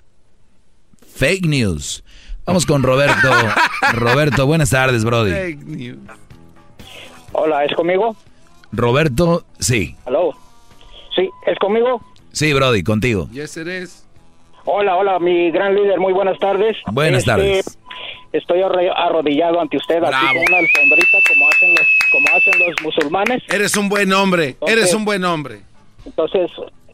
[1.15, 2.03] Fake news.
[2.45, 3.29] Vamos con Roberto.
[3.93, 5.97] Roberto, buenas tardes, Brody.
[7.31, 8.15] Hola, ¿es conmigo?
[8.71, 9.95] Roberto, sí.
[10.05, 10.33] ¿Aló?
[11.15, 12.03] Sí, ¿es conmigo?
[12.31, 13.29] Sí, Brody, contigo.
[13.31, 14.05] Yes, eres.
[14.65, 16.77] Hola, hola, mi gran líder, muy buenas tardes.
[16.91, 17.79] Buenas Este, tardes.
[18.31, 22.81] Estoy arro- arrodillado ante usted, aquí con una alfombrita como hacen los, como hacen los
[22.81, 23.43] musulmanes.
[23.53, 25.59] Eres un buen hombre, eres un buen hombre.
[26.05, 26.49] Entonces,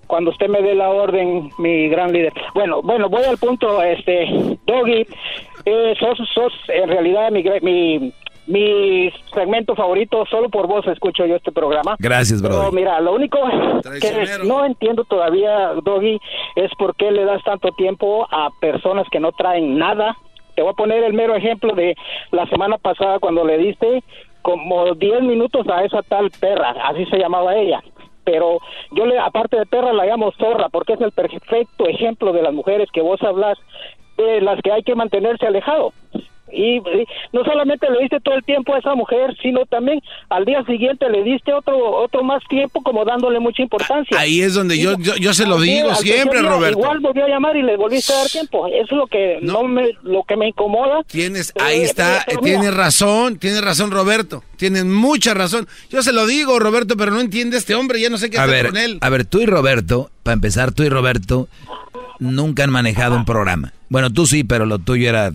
[0.07, 2.33] cuando usted me dé la orden, mi gran líder.
[2.53, 4.25] Bueno, bueno, voy al punto, este,
[4.65, 5.05] Doggy,
[5.65, 8.13] eh, sos, sos en realidad mi, mi,
[8.49, 11.95] mi segmento favorito, solo por vos escucho yo este programa.
[11.99, 12.75] Gracias, Pero Brody.
[12.75, 13.37] mira, lo único
[14.01, 16.19] que no entiendo todavía, Doggy,
[16.55, 20.17] es por qué le das tanto tiempo a personas que no traen nada.
[20.55, 21.95] Te voy a poner el mero ejemplo de
[22.31, 24.03] la semana pasada cuando le diste
[24.41, 27.83] como 10 minutos a esa tal perra, así se llamaba ella.
[28.23, 28.57] Pero
[28.91, 32.53] yo le, aparte de perra, la llamo zorra porque es el perfecto ejemplo de las
[32.53, 33.59] mujeres que vos hablas,
[34.17, 35.93] de las que hay que mantenerse alejado.
[36.51, 40.45] Y, y no solamente le diste todo el tiempo a esa mujer, sino también al
[40.45, 44.17] día siguiente le diste otro otro más tiempo como dándole mucha importancia.
[44.19, 46.79] Ahí es donde yo, yo, yo se lo digo siempre, día Roberto.
[46.79, 48.67] Igual volvió a llamar y le volviste a dar tiempo.
[48.67, 51.03] Eso es lo que no, me lo que me incomoda.
[51.03, 54.43] Tienes, Eh, ahí está, eh, tienes razón, tienes razón, Roberto.
[54.57, 55.67] Tienes mucha razón.
[55.89, 58.43] Yo se lo digo, Roberto, pero no entiende este hombre, ya no sé qué A
[58.43, 58.97] hacer ver, con él.
[59.01, 61.47] a ver, tú y Roberto, para empezar, tú y Roberto
[62.19, 63.71] nunca han manejado un programa.
[63.89, 65.31] Bueno, tú sí, pero lo tuyo era...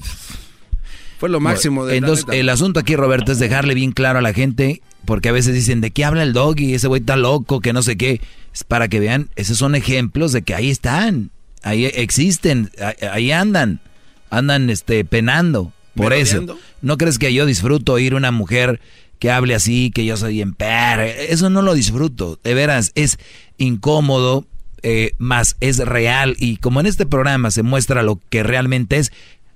[1.24, 4.34] Fue lo máximo de Entonces, el asunto aquí, Roberto, es dejarle bien claro a la
[4.34, 6.74] gente, porque a veces dicen, ¿de qué habla el doggy?
[6.74, 8.20] Ese güey está loco, que no sé qué.
[8.52, 11.30] Es para que vean, esos son ejemplos de que ahí están,
[11.62, 12.70] ahí existen,
[13.10, 13.80] ahí, andan,
[14.28, 15.72] andan este penando.
[15.94, 16.58] Por eso.
[16.82, 18.78] ¿no crees que yo disfruto oír una mujer
[19.18, 23.16] que hable así, que yo soy en Eso no lo disfruto, de veras, es
[23.56, 24.44] incómodo,
[24.82, 26.36] eh, más es real.
[26.38, 29.10] Y como en este programa se muestra lo que realmente es,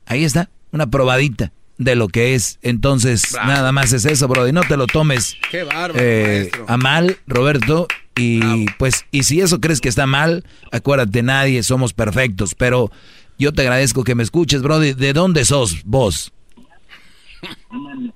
[0.07, 2.59] ahí está, una probadita de lo que es.
[2.63, 4.53] Entonces, nada más es eso, Brody.
[4.53, 7.87] No te lo tomes Qué bárbaro, eh, a mal, Roberto.
[8.17, 12.55] Y pues, y si eso crees que está mal, acuérdate, nadie somos perfectos.
[12.55, 12.91] Pero
[13.39, 14.93] yo te agradezco que me escuches, Brody.
[14.93, 16.33] ¿De dónde sos vos?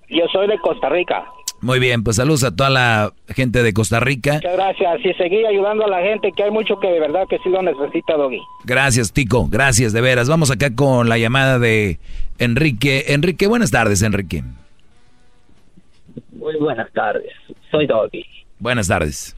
[0.09, 1.25] Yo soy de Costa Rica.
[1.63, 4.35] Muy bien, pues saludos a toda la gente de Costa Rica.
[4.35, 5.01] Muchas gracias.
[5.05, 7.63] Y seguí ayudando a la gente, que hay mucho que de verdad que sí lo
[7.63, 8.41] necesita, Doggy.
[8.65, 9.47] Gracias, Tico.
[9.49, 10.29] Gracias, de veras.
[10.29, 12.01] Vamos acá con la llamada de
[12.39, 13.05] Enrique.
[13.15, 14.43] Enrique, buenas tardes, Enrique.
[16.33, 17.31] Muy buenas tardes.
[17.71, 18.27] Soy Doggy.
[18.59, 19.37] Buenas tardes.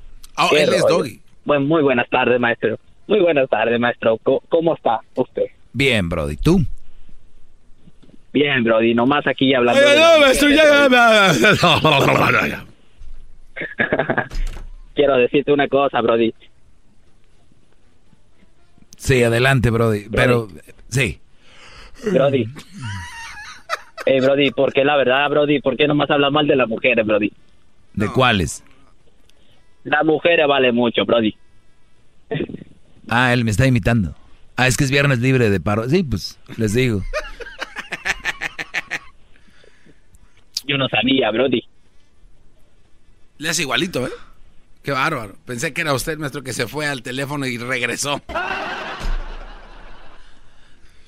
[0.49, 1.05] ¿Qué rollo?
[1.45, 2.79] Bueno, muy buenas tardes, maestro.
[3.07, 4.19] Muy buenas tardes, maestro.
[4.23, 5.45] ¿Cómo, cómo está usted?
[5.75, 6.37] Bien, Brody.
[6.37, 6.63] ¿Tú?
[8.35, 8.95] Bien, Brody.
[8.95, 9.81] Nomás aquí hablando.
[9.81, 10.89] Ay, de no, mujeres, ya-
[14.95, 16.35] Quiero decirte una cosa, Brody.
[18.97, 20.09] Sí, adelante, Brody.
[20.11, 20.49] Pero,
[20.89, 21.21] sí.
[22.13, 22.47] Brody.
[24.07, 25.61] Eh, Brody, ¿por qué la verdad, Brody?
[25.61, 27.33] ¿Por qué nomás hablas mal de las mujeres, Brody?
[27.93, 28.65] ¿De cuáles?
[29.85, 31.37] Las mujeres vale mucho, Brody.
[33.09, 34.17] Ah, él me está imitando.
[34.57, 35.89] Ah, es que es viernes libre de paro.
[35.89, 37.01] Sí, pues, les digo.
[40.67, 41.63] Yo no sabía, Brody.
[43.39, 44.11] Le hace igualito, ¿eh?
[44.83, 45.37] Qué bárbaro.
[45.45, 48.23] Pensé que era usted, maestro, que se fue al teléfono y regresó.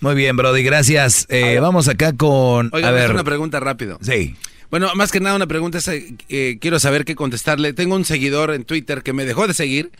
[0.00, 1.26] Muy bien, Brody, gracias.
[1.30, 2.70] Eh, vamos acá con...
[2.72, 3.98] Oiga, a ver, una pregunta rápido.
[4.00, 4.36] Sí.
[4.70, 7.72] Bueno, más que nada una pregunta es, eh, quiero saber qué contestarle.
[7.72, 9.90] Tengo un seguidor en Twitter que me dejó de seguir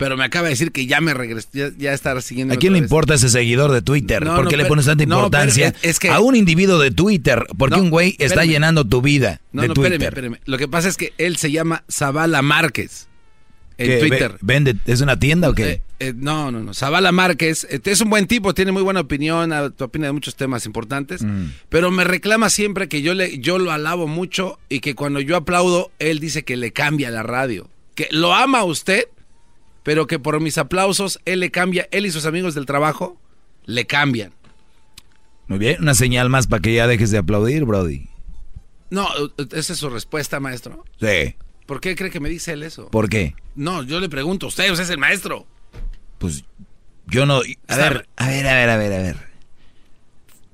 [0.00, 2.54] pero me acaba de decir que ya me regresó, ya, está siguiendo.
[2.54, 4.24] ¿A quién le importa ese seguidor de Twitter?
[4.24, 5.74] ¿Por qué le pones tanta importancia
[6.10, 7.44] a un individuo de Twitter?
[7.58, 9.92] Porque un güey está llenando tu vida de Twitter.
[9.92, 10.36] Espérame, espérame.
[10.46, 13.08] Lo que pasa es que él se llama Zavala Márquez
[13.76, 14.38] en Twitter.
[14.40, 14.74] ¿Vende?
[14.86, 15.70] ¿Es una tienda o qué?
[15.70, 16.72] Eh, eh, no, no, no.
[16.72, 20.64] Zavala Márquez eh, es un buen tipo, tiene muy buena opinión, opina de muchos temas
[20.64, 21.44] importantes, mm.
[21.68, 25.36] pero me reclama siempre que yo, le, yo lo alabo mucho y que cuando yo
[25.36, 27.68] aplaudo, él dice que le cambia la radio.
[27.94, 29.04] Que lo ama usted,
[29.82, 33.20] pero que por mis aplausos, él le cambia, él y sus amigos del trabajo
[33.64, 34.32] le cambian.
[35.46, 38.08] Muy bien, una señal más para que ya dejes de aplaudir, Brody.
[38.90, 39.08] No,
[39.52, 40.84] esa es su respuesta, maestro.
[41.00, 41.34] Sí.
[41.66, 42.88] ¿Por qué cree que me dice él eso?
[42.88, 43.34] ¿Por qué?
[43.54, 45.46] No, yo le pregunto, usted, usted es el maestro.
[46.18, 46.44] Pues
[47.06, 47.40] yo no...
[47.68, 49.16] A ver, a ver, a ver, a ver, a ver.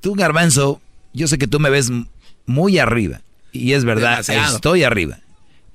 [0.00, 0.80] Tú, Garbanzo,
[1.12, 1.90] yo sé que tú me ves
[2.44, 3.22] muy arriba.
[3.52, 5.18] Y es verdad, estoy arriba.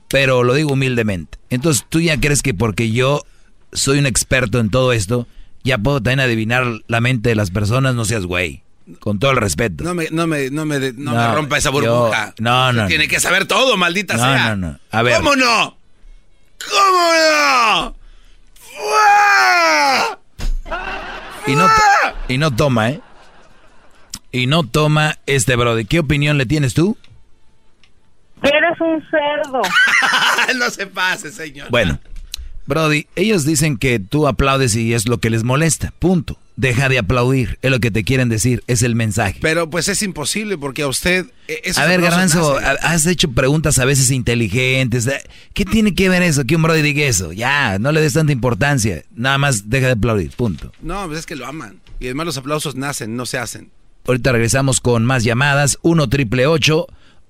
[0.08, 1.40] Pero lo digo humildemente.
[1.50, 3.24] Entonces, tú ya crees que porque yo
[3.74, 5.28] soy un experto en todo esto,
[5.64, 8.64] ya puedo también adivinar la mente de las personas, no seas güey.
[9.00, 9.84] Con todo el respeto.
[9.84, 12.34] No me, no me, no me, no me rompa esa burbuja.
[12.40, 12.88] no, no.
[12.88, 14.50] Tiene que saber todo, maldita sea.
[14.50, 14.80] No, no, no.
[14.90, 15.18] A ver.
[15.18, 15.78] ¿Cómo no?
[16.70, 17.96] ¿Cómo no?
[21.48, 21.68] Y no,
[22.28, 23.02] y no toma, ¿eh?
[24.32, 25.86] Y no toma este Brody.
[25.86, 26.98] ¿Qué opinión le tienes tú?
[28.42, 29.62] Eres un cerdo.
[30.58, 31.70] no se pase, señor.
[31.70, 32.00] Bueno,
[32.66, 35.94] Brody, ellos dicen que tú aplaudes y es lo que les molesta.
[36.00, 36.38] Punto.
[36.58, 39.40] Deja de aplaudir, es lo que te quieren decir, es el mensaje.
[39.42, 41.26] Pero pues es imposible porque a usted...
[41.48, 45.08] Eh, a ver, Garbanzo, has hecho preguntas a veces inteligentes.
[45.08, 45.24] Eh,
[45.54, 46.46] ¿Qué tiene que ver eso?
[46.46, 47.32] Que un brody diga eso.
[47.32, 49.04] Ya, no le des tanta importancia.
[49.16, 50.72] Nada más deja de aplaudir, punto.
[50.82, 51.80] No, pues es que lo aman.
[52.00, 53.72] Y además los aplausos nacen, no se hacen.
[54.06, 55.80] Ahorita regresamos con más llamadas.
[55.82, 56.46] 1 triple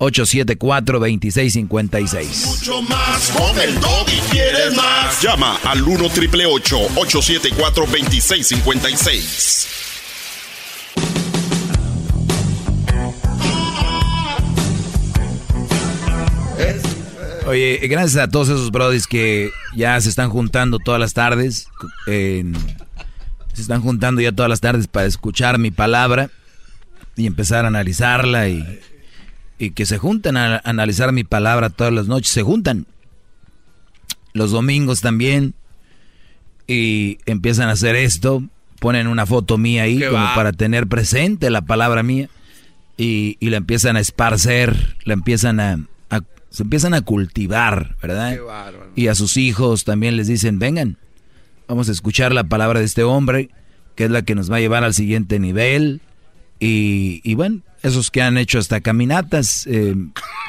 [0.02, 2.45] 874-2656.
[2.48, 5.22] Mucho más con el y quieres más.
[5.22, 9.68] Llama al 1 triple 874 2656.
[17.45, 21.68] Oye, gracias a todos esos brodis que ya se están juntando todas las tardes.
[22.06, 22.44] se
[23.53, 26.32] están juntando ya todas las tardes para escuchar mi palabra
[27.15, 28.80] y empezar a analizarla y
[29.61, 32.88] y que se juntan a analizar mi palabra todas las noches, se juntan.
[34.33, 35.53] Los domingos también
[36.67, 38.43] y empiezan a hacer esto,
[38.79, 42.27] ponen una foto mía ahí como para tener presente la palabra mía
[42.97, 45.79] y, la empiezan a esparcer, la empiezan a,
[46.49, 48.38] se empiezan a cultivar, ¿verdad?
[48.95, 50.97] y a sus hijos también les dicen, vengan,
[51.67, 53.51] vamos a escuchar la palabra de este hombre,
[53.95, 56.01] que es la que nos va a llevar al siguiente nivel.
[56.59, 59.95] Y, y bueno, esos que han hecho hasta caminatas, eh,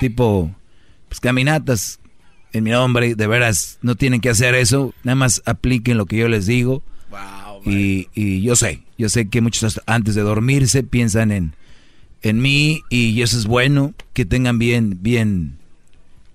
[0.00, 0.54] tipo,
[1.08, 2.00] pues caminatas
[2.52, 6.18] en mi nombre, de veras, no tienen que hacer eso, nada más apliquen lo que
[6.18, 6.82] yo les digo.
[7.64, 11.54] y, y, yo sé, yo sé que muchos antes de dormirse piensan en,
[12.22, 15.58] en mí y eso es bueno, que tengan bien, bien,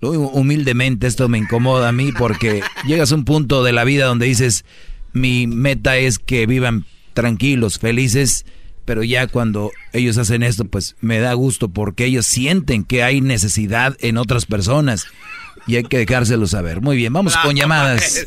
[0.00, 4.26] humildemente esto me incomoda a mí porque llegas a un punto de la vida donde
[4.26, 4.64] dices,
[5.12, 6.84] mi meta es que vivan
[7.14, 8.44] tranquilos, felices
[8.88, 13.20] pero ya cuando ellos hacen esto, pues me da gusto porque ellos sienten que hay
[13.20, 15.06] necesidad en otras personas
[15.66, 16.80] y hay que dejárselo saber.
[16.80, 18.26] Muy bien, vamos con llamadas.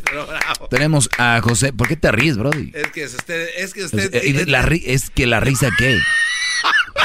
[0.69, 1.73] Tenemos a José.
[1.73, 2.71] ¿Por qué te ríes, Brody?
[2.75, 3.47] Es que usted.
[3.57, 5.97] Es que, usted, es, la, es que la risa, ¿qué?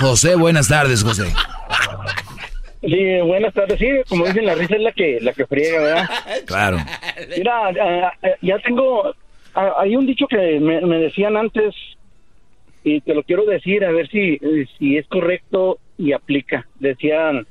[0.01, 1.33] José, buenas tardes, José.
[2.83, 3.79] Sí, buenas tardes.
[3.79, 6.11] Sí, como dicen, la risa es la que, la que friega, ¿verdad?
[6.45, 6.77] Claro.
[7.39, 9.15] Mira, ah, ah, ya tengo.
[9.55, 11.75] Ah, hay un dicho que me, me decían antes
[12.87, 14.39] y te lo quiero decir a ver si,
[14.79, 16.69] si es correcto y aplica.
[16.79, 17.45] Decían,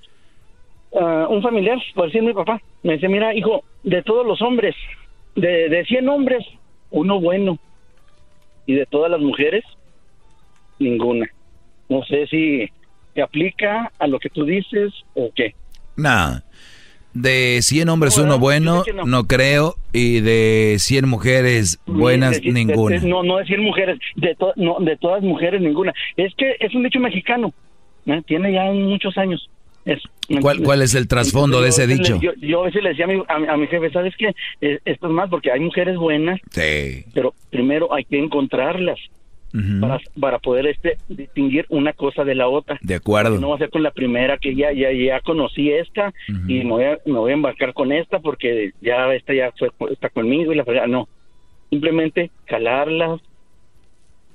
[0.98, 4.74] ah, un familiar, por decir mi papá, me dice, mira, hijo, de todos los hombres,
[5.36, 6.46] de, de 100 hombres,
[6.90, 7.60] uno bueno.
[8.66, 9.66] Y de todas las mujeres,
[10.80, 11.28] ninguna.
[11.90, 12.70] No sé si
[13.14, 15.54] te aplica a lo que tú dices o qué.
[15.98, 16.45] Nada.
[17.16, 19.24] De 100 hombres uno bueno, no.
[19.24, 23.00] creo, y de 100 mujeres buenas, ninguna.
[23.00, 25.94] no, no de 100 mujeres, de, no, de todas mujeres, ninguna.
[26.18, 27.54] Es que es un dicho mexicano,
[28.06, 28.22] ¿eh?
[28.28, 29.50] tiene ya muchos años.
[29.86, 30.02] Es,
[30.42, 32.20] ¿Cuál, ¿Cuál es el trasfondo de ese dicho?
[32.42, 34.34] Yo, a veces le decía a mi, a, mi jefe, ¿sabes qué?
[34.60, 37.06] Eh, esto es más porque hay mujeres buenas, sí.
[37.14, 39.00] pero primero hay que encontrarlas
[39.80, 42.78] para, para poder este distinguir una cosa de la otra.
[42.82, 43.40] De acuerdo.
[43.40, 46.14] No va a ser con la primera que ya ya ya conocí esta
[46.48, 49.70] y me voy, a, me voy a embarcar con esta porque ya esta ya fue,
[49.92, 51.08] está conmigo y la verdad no.
[51.70, 53.22] Simplemente calarlas,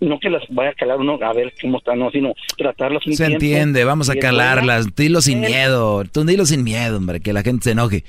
[0.00, 3.14] no que las vaya a calar uno a ver cómo están, no, sino tratarlas un
[3.14, 7.42] Se entiende, vamos a calarlas, dilo sin miedo, tú dilo sin miedo, hombre, que la
[7.42, 8.04] gente se enoje.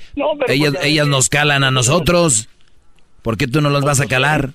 [0.48, 2.48] ellas, ellas nos calan a nosotros.
[3.22, 4.52] ¿Por qué tú no los vas a calar?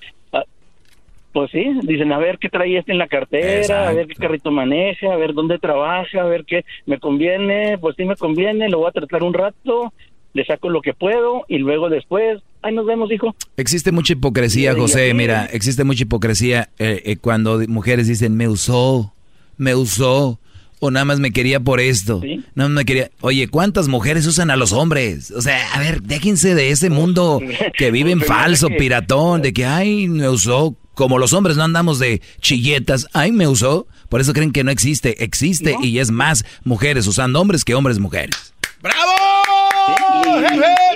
[1.38, 4.50] Pues sí, dicen a ver qué trae este en la cartera, a ver qué carrito
[4.50, 8.78] maneja, a ver dónde trabaja, a ver qué me conviene, pues sí me conviene, lo
[8.78, 9.92] voy a tratar un rato,
[10.32, 13.36] le saco lo que puedo y luego después, ahí nos vemos, hijo.
[13.56, 19.14] Existe mucha hipocresía, José, mira, existe mucha hipocresía eh, eh, cuando mujeres dicen, me usó,
[19.58, 20.40] me usó,
[20.80, 22.20] o nada más me quería por esto,
[22.56, 23.12] nada más me quería...
[23.20, 25.30] Oye, ¿cuántas mujeres usan a los hombres?
[25.30, 27.40] O sea, a ver, déjense de ese mundo
[27.78, 32.00] que vive en falso, piratón, de que, ay, me usó, como los hombres no andamos
[32.00, 36.44] de chilletas, ay, me usó, por eso creen que no existe, existe y es más
[36.64, 38.52] mujeres usando hombres que hombres mujeres.
[38.82, 39.12] ¡Bravo!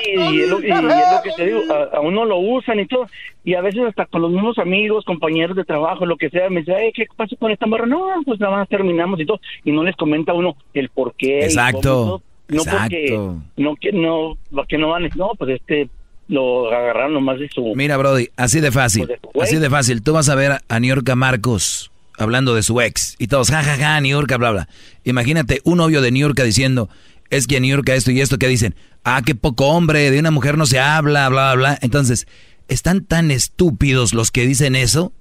[0.04, 1.60] y, es lo, que te digo,
[1.92, 3.06] a, uno lo usan y todo,
[3.44, 6.62] y a veces hasta con los mismos amigos, compañeros de trabajo, lo que sea, me
[6.62, 7.86] dice, ¿qué pasa con esta morra?
[7.86, 11.44] No, pues nada más terminamos y todo, y no les comenta uno el por qué.
[11.44, 12.20] Exacto.
[12.48, 13.16] no porque
[13.56, 14.36] no que no
[14.68, 15.88] que no van no pues este
[16.32, 20.12] lo agarraron nomás de su mira Brody así de fácil pues así de fácil tú
[20.12, 24.00] vas a ver a Niorca Marcos hablando de su ex y todos jajaja ja, ja,
[24.00, 24.68] Niorca bla bla
[25.04, 26.88] imagínate un novio de Niorca diciendo
[27.32, 30.30] es que New York esto y esto que dicen, ah, qué poco hombre, de una
[30.30, 31.78] mujer no se habla, bla, bla, bla.
[31.80, 32.26] Entonces,
[32.68, 35.14] están tan estúpidos los que dicen eso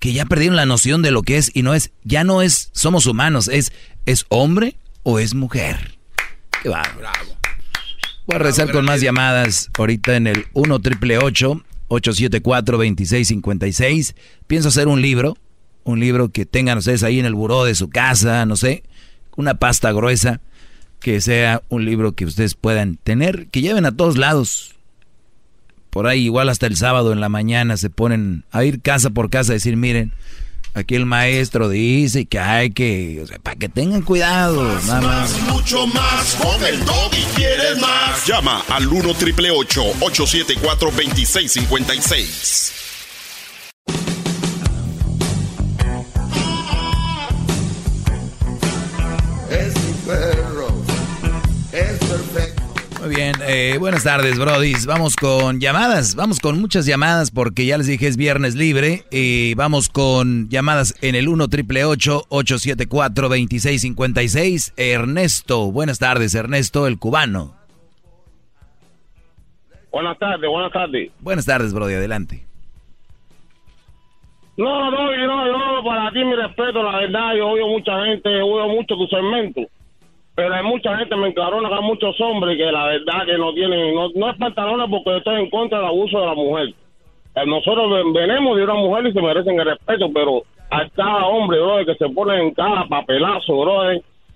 [0.00, 2.70] que ya perdieron la noción de lo que es y no es, ya no es,
[2.72, 3.72] somos humanos, es,
[4.06, 5.98] es hombre o es mujer.
[6.62, 6.82] Qué va.
[6.98, 7.36] Bravo.
[8.26, 14.16] Voy a rezar con más llamadas ahorita en el 1 triple 874 2656.
[14.48, 15.36] Pienso hacer un libro,
[15.84, 18.82] un libro que tengan ustedes ahí en el buró de su casa, no sé,
[19.36, 20.40] una pasta gruesa
[20.98, 24.74] que sea un libro que ustedes puedan tener, que lleven a todos lados.
[25.90, 29.30] Por ahí igual hasta el sábado en la mañana se ponen a ir casa por
[29.30, 30.12] casa a decir, miren,
[30.76, 34.62] aquí el maestro dice que hay que, o sea, para que tengan cuidado.
[34.86, 35.40] nada más.
[35.50, 36.78] mucho más, con el
[37.12, 38.26] y quieres más.
[38.26, 42.85] Llama al 1 triple 874 2656.
[53.06, 54.72] Muy bien, eh, buenas tardes, Brody.
[54.84, 59.54] Vamos con llamadas, vamos con muchas llamadas porque ya les dije es viernes libre y
[59.54, 64.74] vamos con llamadas en el 1 triple 874 2656.
[64.76, 67.54] Ernesto, buenas tardes, Ernesto, el cubano.
[69.92, 71.12] Buenas tardes, buenas tardes.
[71.20, 72.44] Buenas tardes, Brody, adelante.
[74.56, 78.68] No, no, no, no, para ti mi respeto, la verdad, yo oigo mucha gente, oigo
[78.68, 79.60] mucho tu segmento
[80.36, 83.54] pero hay mucha gente, me enclarona que hay muchos hombres que la verdad que no
[83.54, 86.68] tienen, no, es pantalones porque yo estoy en contra del abuso de la mujer.
[87.34, 91.58] Eh, nosotros venimos de una mujer y se merecen el respeto, pero a cada hombre,
[91.58, 93.92] bro, que se pone en cada papelazo, bro,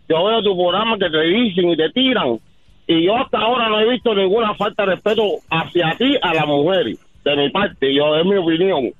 [0.09, 2.41] yo veo tu programa que te dicen y te tiran,
[2.87, 6.47] y yo hasta ahora no he visto ninguna falta de respeto hacia ti, a la
[6.47, 8.91] mujer, de mi parte, yo, es mi opinión.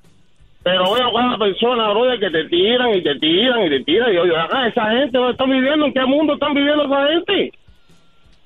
[0.63, 4.11] Pero veo cada persona, brother, que te tiran y te tiran y te tiran.
[4.11, 5.85] Y yo, acá, esa gente, ¿dónde están viviendo?
[5.87, 7.51] ¿En qué mundo están viviendo esa gente?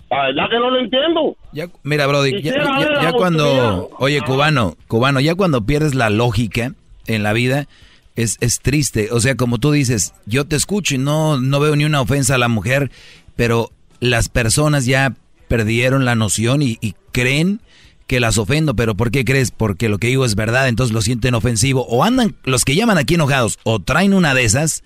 [0.10, 1.38] La verdad que no lo entiendo.
[1.52, 6.74] Ya, mira, Brody, ya, cuando, oye, cubano, cubano, ya cuando pierdes la lógica
[7.08, 7.68] en la vida,
[8.16, 9.10] es, es triste.
[9.12, 12.36] O sea, como tú dices, yo te escucho y no, no veo ni una ofensa
[12.36, 12.92] a la mujer,
[13.36, 15.14] pero las personas ya
[15.48, 17.60] perdieron la noción y, y creen
[18.08, 19.52] que las ofendo, pero ¿por qué crees?
[19.52, 21.86] Porque lo que digo es verdad, entonces lo sienten ofensivo.
[21.88, 24.84] O andan, los que llaman aquí enojados, o traen una de esas,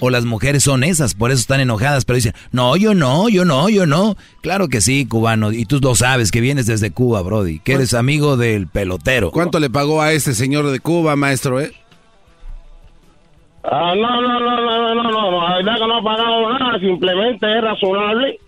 [0.00, 3.44] o las mujeres son esas, por eso están enojadas, pero dicen, no, yo no, yo
[3.44, 4.16] no, yo no.
[4.40, 7.92] Claro que sí, cubano, y tú lo sabes, que vienes desde Cuba, Brody, que eres
[7.92, 9.30] amigo del pelotero.
[9.30, 11.72] ¿Cuánto le pagó a este señor de Cuba, maestro, eh?
[13.62, 16.78] Ah, no, no, no, no, no, no, no, la verdad que no ha pagado nada,
[16.78, 18.38] simplemente es razonable,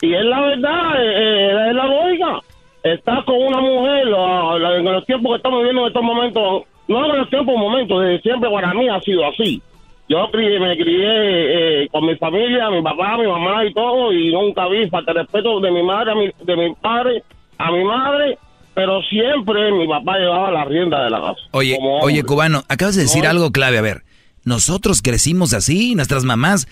[0.00, 2.41] y es la verdad, eh, eh, es la lógica
[2.82, 7.18] estás con una mujer en los tiempos que estamos viviendo en estos momentos, no en
[7.18, 9.62] los tiempos, momentos, desde siempre para mí ha sido así.
[10.08, 14.68] Yo me crié eh, con mi familia, mi papá, mi mamá y todo, y nunca
[14.68, 17.22] vi falta de respeto de mi madre, a mi, de mi padre,
[17.56, 18.38] a mi madre,
[18.74, 21.40] pero siempre mi papá llevaba la rienda de la casa.
[21.52, 24.02] Oye, oye, cubano, acabas de decir algo clave, a ver,
[24.44, 26.66] nosotros crecimos así, nuestras mamás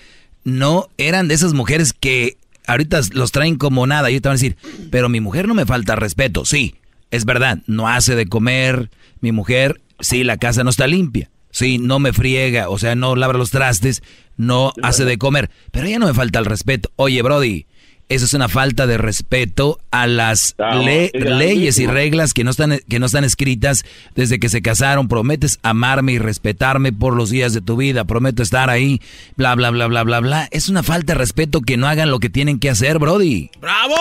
[0.44, 2.36] no eran de esas mujeres que
[2.70, 4.56] ahorita los traen como nada y te van a decir,
[4.90, 6.44] pero mi mujer no me falta respeto.
[6.44, 6.76] Sí,
[7.10, 8.90] es verdad, no hace de comer,
[9.20, 11.30] mi mujer, sí, la casa no está limpia.
[11.52, 14.02] Sí, no me friega, o sea, no labra los trastes,
[14.36, 16.92] no hace de comer, pero ya no me falta el respeto.
[16.94, 17.66] Oye, Brody,
[18.10, 22.98] eso es una falta de respeto a las leyes y reglas que no, están, que
[22.98, 23.84] no están escritas
[24.16, 25.06] desde que se casaron.
[25.06, 28.04] Prometes amarme y respetarme por los días de tu vida.
[28.04, 29.00] Prometo estar ahí,
[29.36, 30.48] bla, bla, bla, bla, bla, bla.
[30.50, 33.48] Es una falta de respeto que no hagan lo que tienen que hacer, Brody.
[33.60, 33.94] ¡Bravo!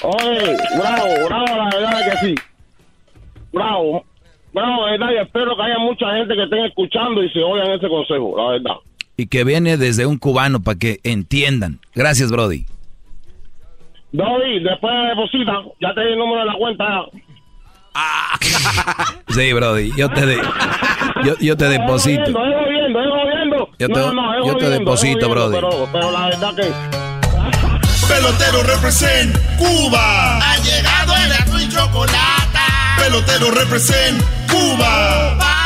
[0.00, 2.34] Oye, bravo, bravo, la verdad que sí.
[3.52, 4.02] Bravo,
[4.54, 7.72] bravo, la verdad, y espero que haya mucha gente que estén escuchando y se oigan
[7.72, 8.87] ese consejo, la verdad.
[9.18, 11.80] Y que viene desde un cubano para que entiendan.
[11.92, 12.66] Gracias, Brody.
[14.12, 16.84] Brody, después deposita, ya te di el número de la cuenta.
[19.30, 20.36] Sí, Brody, yo te, de,
[21.24, 22.22] yo, yo te deposito.
[22.22, 23.68] Es gobierno, es gobierno.
[23.78, 25.56] Yo te, no, no, es yo te deposito, Brody.
[25.56, 26.72] Pero, pero la verdad que...
[28.08, 30.38] Pelotero represent Cuba.
[30.38, 32.58] Ha llegado el azul y chocolate.
[32.98, 35.57] Pelotero represent Cuba.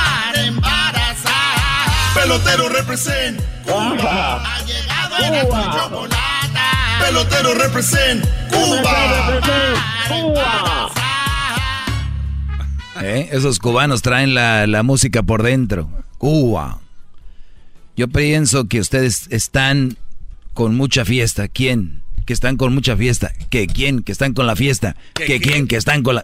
[2.23, 4.43] Pelotero represent Cuba.
[4.45, 6.61] Ha llegado el azul y chocolate.
[7.01, 9.41] Pelotero represent Cuba.
[10.09, 10.91] Cuba.
[13.03, 13.29] ¿Eh?
[13.33, 15.91] Esos cubanos traen la, la música por dentro.
[16.19, 16.79] Cuba.
[17.97, 19.99] Yo pienso que ustedes están
[20.55, 21.49] con mucha fiesta.
[21.49, 22.05] ¿Quién?
[22.25, 23.33] Que están con mucha fiesta.
[23.51, 24.05] ¿Que quién?
[24.05, 24.95] Que están con la fiesta.
[25.15, 25.67] ¿Que quién?
[25.67, 26.23] Que están con la...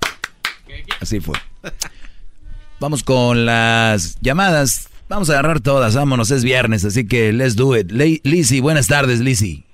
[1.00, 1.36] Así fue.
[2.78, 4.90] Vamos con las llamadas.
[5.08, 5.96] Vamos a agarrar todas.
[5.96, 7.90] Vámonos, es viernes, así que let's do it.
[7.90, 9.64] Le- Lizzy, buenas tardes, Lizzy.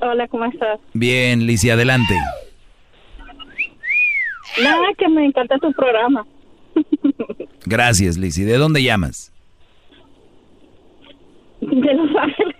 [0.00, 0.78] Hola, ¿cómo estás?
[0.94, 2.14] Bien, Lizzy, adelante.
[4.62, 6.24] Nada, que me encanta tu programa.
[7.66, 8.44] Gracias, Lizzy.
[8.44, 9.32] ¿De dónde llamas?
[11.60, 12.54] De Los Ángeles.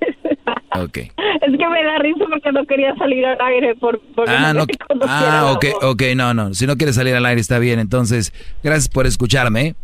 [0.78, 0.98] Ok.
[0.98, 4.66] Es que me da risa porque no quería salir al aire por, porque Ah, no,
[5.06, 6.52] ah, ok, ok, no, no.
[6.55, 7.78] Si no quieres salir al aire está bien.
[7.78, 8.32] Entonces,
[8.64, 9.74] gracias por escucharme.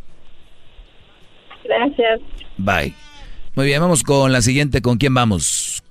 [1.64, 2.20] Gracias.
[2.58, 2.94] Bye.
[3.54, 4.80] Muy bien, vamos con la siguiente.
[4.80, 5.82] ¿Con quién vamos?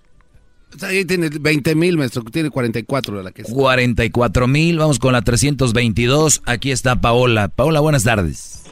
[0.83, 2.23] Ahí tiene 20 mil, maestro.
[2.23, 3.53] Tiene 44 de la que es.
[3.53, 4.79] 44 mil.
[4.79, 6.41] Vamos con la 322.
[6.45, 7.49] Aquí está Paola.
[7.49, 8.69] Paola, buenas tardes.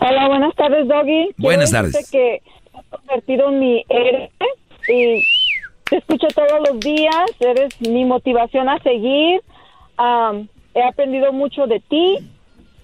[0.00, 1.30] Hola, buenas tardes, Doggy.
[1.38, 2.10] Buenas tardes.
[2.10, 2.42] que
[2.72, 4.30] me has convertido en mi héroe
[4.88, 5.24] y
[5.88, 7.30] te escucho todos los días.
[7.40, 9.40] Eres mi motivación a seguir.
[10.74, 12.18] He aprendido mucho de ti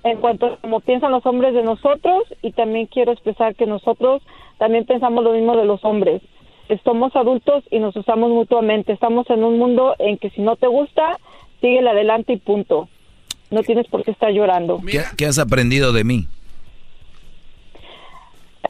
[0.05, 4.23] en cuanto a cómo piensan los hombres de nosotros y también quiero expresar que nosotros
[4.59, 6.23] también pensamos lo mismo de los hombres.
[6.85, 8.93] Somos adultos y nos usamos mutuamente.
[8.93, 11.19] Estamos en un mundo en que si no te gusta,
[11.61, 12.89] síguele adelante y punto.
[13.51, 14.79] No tienes por qué estar llorando.
[14.87, 16.27] ¿Qué, qué has aprendido de mí?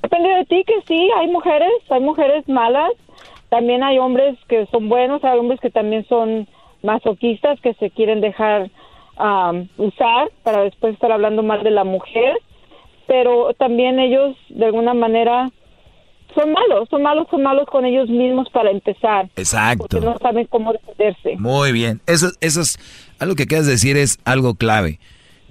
[0.03, 2.93] Depende de ti que sí, hay mujeres, hay mujeres malas,
[3.49, 6.47] también hay hombres que son buenos, hay hombres que también son
[6.83, 8.71] masoquistas, que se quieren dejar
[9.19, 12.39] am, usar para después estar hablando mal de la mujer,
[13.07, 15.51] pero también ellos de alguna manera
[16.35, 19.87] son malos, son malos, son malos con ellos mismos para empezar, Exacto.
[19.89, 21.37] porque no saben cómo defenderse.
[21.39, 22.01] Muy bien.
[22.07, 22.79] Eso, eso es
[23.19, 25.01] algo que quieres decir es algo clave.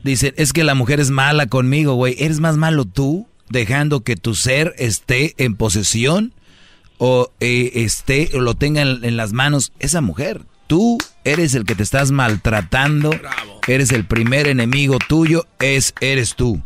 [0.04, 2.16] Dicen, es que la mujer es mala conmigo, güey.
[2.20, 6.34] ¿Eres más malo tú dejando que tu ser esté en posesión
[7.00, 10.42] o eh, esté o lo tenga en, en las manos esa mujer?
[10.68, 13.12] Tú eres el que te estás maltratando.
[13.68, 16.62] Eres el primer enemigo tuyo, es eres tú.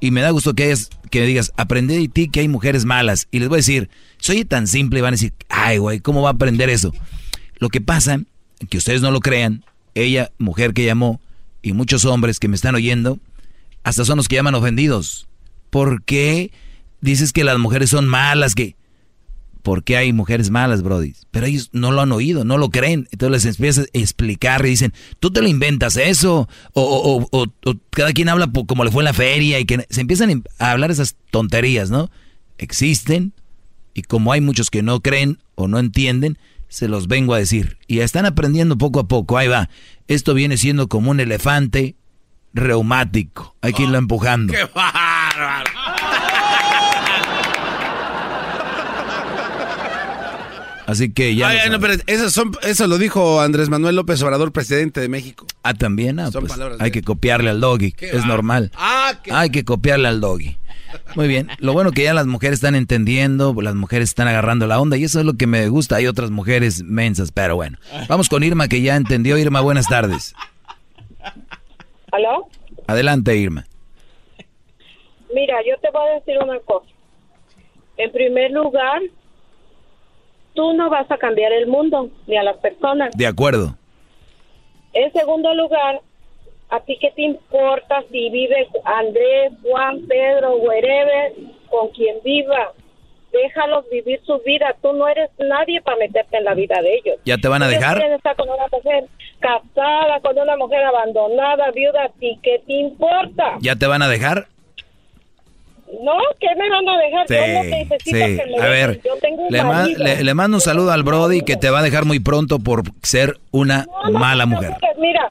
[0.00, 2.84] Y me da gusto que hayas, que me digas, aprendí de ti que hay mujeres
[2.84, 3.28] malas.
[3.30, 3.88] Y les voy a decir,
[4.18, 6.92] soy tan simple y van a decir, ay, güey, ¿cómo va a aprender eso?
[7.58, 8.20] Lo que pasa,
[8.68, 9.64] que ustedes no lo crean,
[9.94, 11.20] ella, mujer que llamó,
[11.62, 13.18] y muchos hombres que me están oyendo,
[13.82, 15.26] hasta son los que llaman ofendidos.
[15.70, 16.52] ¿Por qué
[17.00, 18.54] dices que las mujeres son malas?
[18.54, 18.76] Que...
[19.66, 21.14] ¿Por qué hay mujeres malas, Brody?
[21.32, 23.08] Pero ellos no lo han oído, no lo creen.
[23.10, 26.48] Entonces les empiezas a explicar y dicen, tú te lo inventas eso.
[26.72, 29.84] O, o- o- o- cada quien habla como le fue en la feria y que
[29.90, 32.08] se empiezan a hablar esas tonterías, ¿no?
[32.58, 33.32] Existen
[33.92, 36.38] y como hay muchos que no creen o no entienden,
[36.68, 37.76] se los vengo a decir.
[37.88, 39.36] Y están aprendiendo poco a poco.
[39.36, 39.68] Ahí va.
[40.06, 41.96] Esto viene siendo como un elefante
[42.54, 43.56] reumático.
[43.62, 44.52] Hay que irlo empujando.
[44.52, 45.70] ¡Qué bárbaro!
[50.86, 51.48] Así que ya.
[51.48, 52.00] Ay, lo ay, no, saben.
[52.06, 55.44] pero eso, son, eso lo dijo Andrés Manuel López Obrador, presidente de México.
[55.62, 56.20] Ah, también.
[56.20, 57.92] Ah, Son pues, palabras hay de- que copiarle al doggy.
[57.92, 58.70] Qué Es normal.
[58.76, 60.56] Ah, qué- Hay que copiarle al doggy.
[61.16, 61.48] Muy bien.
[61.58, 65.04] Lo bueno que ya las mujeres están entendiendo, las mujeres están agarrando la onda y
[65.04, 65.96] eso es lo que me gusta.
[65.96, 67.78] Hay otras mujeres mensas, pero bueno.
[68.08, 69.36] Vamos con Irma que ya entendió.
[69.36, 70.34] Irma, buenas tardes.
[72.12, 72.48] ¿Aló?
[72.86, 73.66] Adelante, Irma.
[75.34, 76.86] Mira, yo te voy a decir una cosa.
[77.98, 79.00] En primer lugar,
[80.56, 83.12] tú no vas a cambiar el mundo ni a las personas.
[83.16, 83.76] De acuerdo.
[84.92, 86.00] En segundo lugar,
[86.70, 91.32] ¿a ti qué te importa si vive Andrés, Juan, Pedro, wherever,
[91.70, 92.72] con quien viva?
[93.30, 94.74] Déjalos vivir su vida.
[94.80, 97.18] Tú no eres nadie para meterte en la vida de ellos.
[97.26, 98.02] ¿Ya te van a dejar?
[98.02, 99.04] estar con una mujer
[99.38, 102.04] casada, con una mujer abandonada, viuda.
[102.04, 103.58] ¿A ti qué te importa?
[103.60, 104.46] ¿Ya te van a dejar?
[106.02, 107.26] No, ¿qué me van a dejar?
[107.28, 109.00] yo no necesito que me A ver,
[109.98, 112.82] le, le, mando un saludo al Brody que te va a dejar muy pronto por
[113.02, 114.74] ser una mala mujer.
[114.98, 115.28] Mira.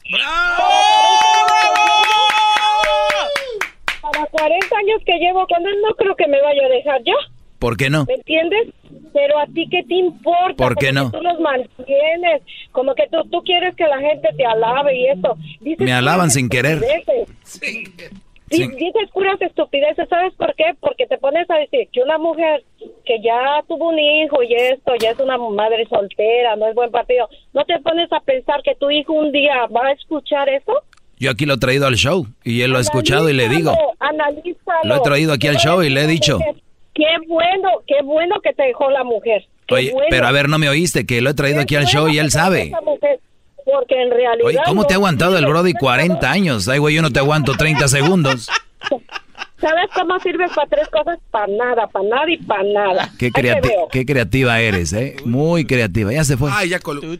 [4.02, 7.14] Para 40 años que llevo con él, no creo que me vaya a dejar ya.
[7.60, 8.06] ¿Por qué no?
[8.06, 8.68] ¿Me entiendes?
[9.14, 10.56] Pero a ti qué te importa?
[10.56, 11.10] ¿Por qué no?
[11.12, 12.42] tú los mantienes,
[12.72, 15.38] como que tú, tú quieres que la gente te alabe y eso.
[15.80, 16.82] Me alaban sin querer.
[18.50, 18.68] Sí.
[18.68, 20.76] Dices puras estupideces, ¿sabes por qué?
[20.80, 22.64] Porque te pones a decir que una mujer
[23.04, 26.92] que ya tuvo un hijo y esto, ya es una madre soltera, no es buen
[26.92, 30.74] partido, ¿no te pones a pensar que tu hijo un día va a escuchar eso?
[31.18, 33.74] Yo aquí lo he traído al show y él lo ha escuchado y le digo.
[34.00, 34.80] Analízalo.
[34.84, 36.40] Lo he traído aquí al show y le he dicho.
[36.94, 39.46] Qué bueno, qué bueno que te dejó la mujer.
[39.72, 42.20] Oye, pero a ver, no me oíste, que lo he traído aquí al show y
[42.20, 42.72] él sabe.
[43.76, 44.46] Porque en realidad...
[44.46, 46.68] Oye, ¿cómo te ha aguantado el Brody 40 años?
[46.68, 48.50] Ay, güey, yo no te aguanto 30 segundos.
[49.60, 51.18] ¿Sabes cómo sirves para tres cosas?
[51.32, 53.12] Para nada, para nada y para nada.
[53.18, 53.32] Qué,
[53.92, 55.16] qué creativa eres, ¿eh?
[55.26, 56.14] Muy creativa.
[56.14, 56.52] Ya se fue.
[56.54, 57.20] Ay, ya col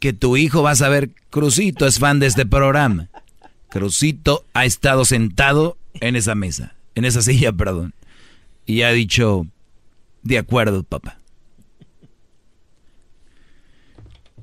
[0.00, 3.08] Que tu hijo va a saber, Crucito es fan de este programa.
[3.68, 7.94] Crucito ha estado sentado en esa mesa, en esa silla, perdón.
[8.66, 9.46] Y ha dicho,
[10.22, 11.17] de acuerdo, papá.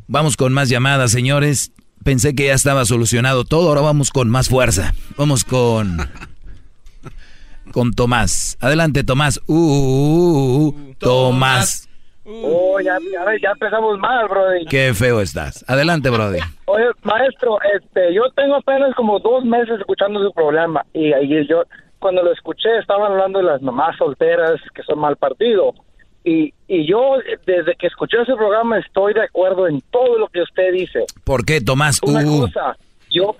[0.08, 1.72] Vamos con más llamadas, señores.
[2.04, 4.94] Pensé que ya estaba solucionado todo, ahora vamos con más fuerza.
[5.18, 5.98] Vamos con
[7.72, 8.58] con Tomás.
[8.62, 9.42] Adelante, Tomás.
[9.48, 11.90] Uh, uh, uh Tomás.
[12.28, 12.98] Oh, ya,
[13.42, 14.66] ya, empezamos mal, Brody.
[14.66, 15.64] Qué feo estás.
[15.68, 16.40] Adelante, Brody.
[16.66, 21.64] Oye, maestro, este, yo tengo apenas como dos meses escuchando su programa y, y yo
[22.00, 25.74] cuando lo escuché estaban hablando de las mamás solteras que son mal partido.
[26.26, 30.42] Y, y yo, desde que escuché ese programa, estoy de acuerdo en todo lo que
[30.42, 31.06] usted dice.
[31.24, 32.02] ¿Por qué, Tomás?
[32.02, 32.42] Una uh.
[32.42, 32.76] cosa,
[33.12, 33.36] yo,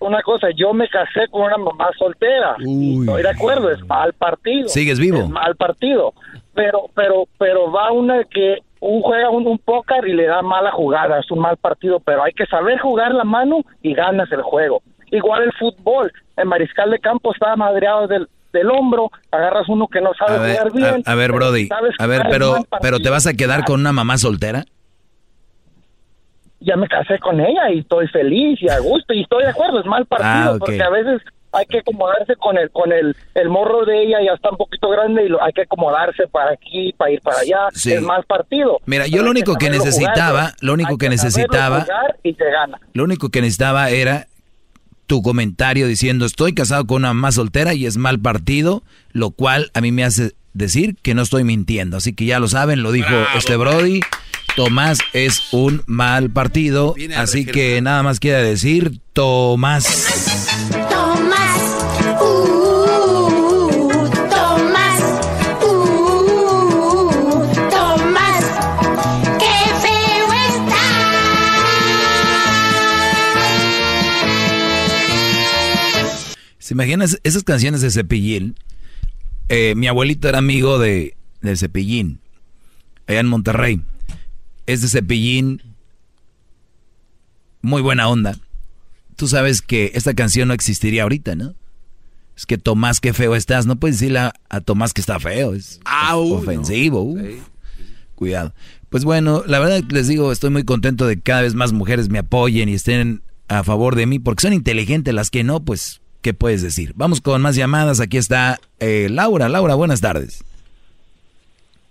[0.00, 2.56] una cosa, yo me casé con una mamá soltera.
[2.58, 4.68] Estoy de acuerdo, es mal partido.
[4.68, 5.18] ¿Sigues vivo?
[5.18, 6.14] Es mal partido.
[6.54, 10.72] Pero, pero, pero va una que un juega un, un póker y le da mala
[10.72, 14.40] jugada, es un mal partido, pero hay que saber jugar la mano y ganas el
[14.40, 14.82] juego.
[15.10, 20.00] Igual el fútbol, el mariscal de campo está madreado del, del hombro, agarras uno que
[20.00, 21.02] no sabe jugar bien.
[21.04, 21.68] A, ver, Brody,
[21.98, 24.64] a ver, pero, pero ¿te vas a quedar con una mamá soltera?
[26.60, 29.80] Ya me casé con ella y estoy feliz y a gusto y estoy de acuerdo,
[29.80, 31.20] es mal partido, ah, porque a veces
[31.52, 34.88] hay que acomodarse con el con el, el morro de ella ya está un poquito
[34.88, 38.80] grande y lo, hay que acomodarse para aquí para ir para allá es mal partido
[38.86, 41.86] mira yo lo único que, necesitaba lo único que, necesitaba
[42.24, 42.80] y te gana.
[42.92, 44.26] lo único que necesitaba era
[45.06, 48.82] tu comentario diciendo estoy casado con una mamá soltera y es mal partido,
[49.12, 51.96] lo cual a mí me hace decir que no estoy mintiendo.
[51.96, 54.00] Así que ya lo saben, lo dijo este Brody.
[54.56, 60.83] Tomás es un mal partido, así que nada más quiere decir Tomás.
[76.74, 78.56] ¿Se imaginas esas canciones de Cepillín?
[79.48, 82.18] Eh, mi abuelito era amigo de, de Cepillín,
[83.06, 83.80] allá en Monterrey.
[84.66, 85.62] Es de Cepillín,
[87.62, 88.36] muy buena onda.
[89.14, 91.54] Tú sabes que esta canción no existiría ahorita, ¿no?
[92.36, 93.66] Es que Tomás, qué feo estás.
[93.66, 95.54] No puedes decirle a, Tomás que está feo.
[95.54, 95.78] Es
[96.12, 97.14] ofensivo.
[98.16, 98.52] Cuidado.
[98.88, 102.08] Pues bueno, la verdad les digo, estoy muy contento de que cada vez más mujeres
[102.08, 106.00] me apoyen y estén a favor de mí, porque son inteligentes las que no, pues
[106.24, 106.92] ¿Qué puedes decir?
[106.94, 108.00] Vamos con más llamadas.
[108.00, 109.50] Aquí está eh, Laura.
[109.50, 110.42] Laura, buenas tardes.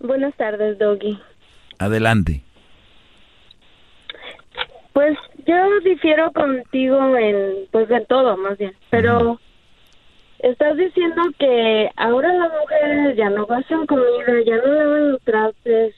[0.00, 1.16] Buenas tardes, Doggy.
[1.78, 2.42] Adelante.
[4.92, 5.16] Pues
[5.46, 5.54] yo
[5.84, 8.72] difiero contigo en, pues en todo, más bien.
[8.90, 9.38] Pero
[10.40, 15.94] estás diciendo que ahora las mujeres ya no hacen comida, ya no lavan los trastes.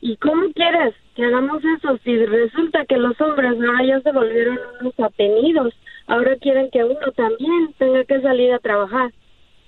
[0.00, 4.58] ¿Y cómo quieres que hagamos eso si resulta que los hombres ahora ya se volvieron
[4.80, 5.74] unos atenidos?
[6.10, 9.12] Ahora quieren que uno también tenga que salir a trabajar.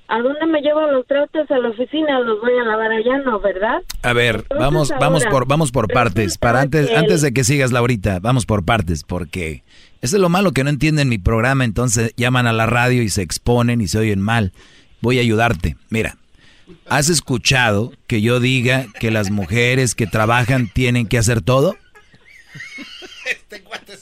[0.09, 2.19] ¿A dónde me llevo los trastes a la oficina?
[2.21, 3.41] Los voy a lavar allá, ¿no?
[3.41, 3.81] ¿Verdad?
[4.03, 6.37] A ver, vamos, vamos por, vamos por partes.
[6.37, 9.63] Para antes, antes de que sigas, Laurita, vamos por partes, porque
[10.03, 13.09] eso es lo malo que no entienden mi programa, entonces llaman a la radio y
[13.09, 14.53] se exponen y se oyen mal.
[15.01, 15.77] Voy a ayudarte.
[15.89, 16.19] Mira,
[16.89, 21.77] ¿has escuchado que yo diga que las mujeres que trabajan tienen que hacer todo?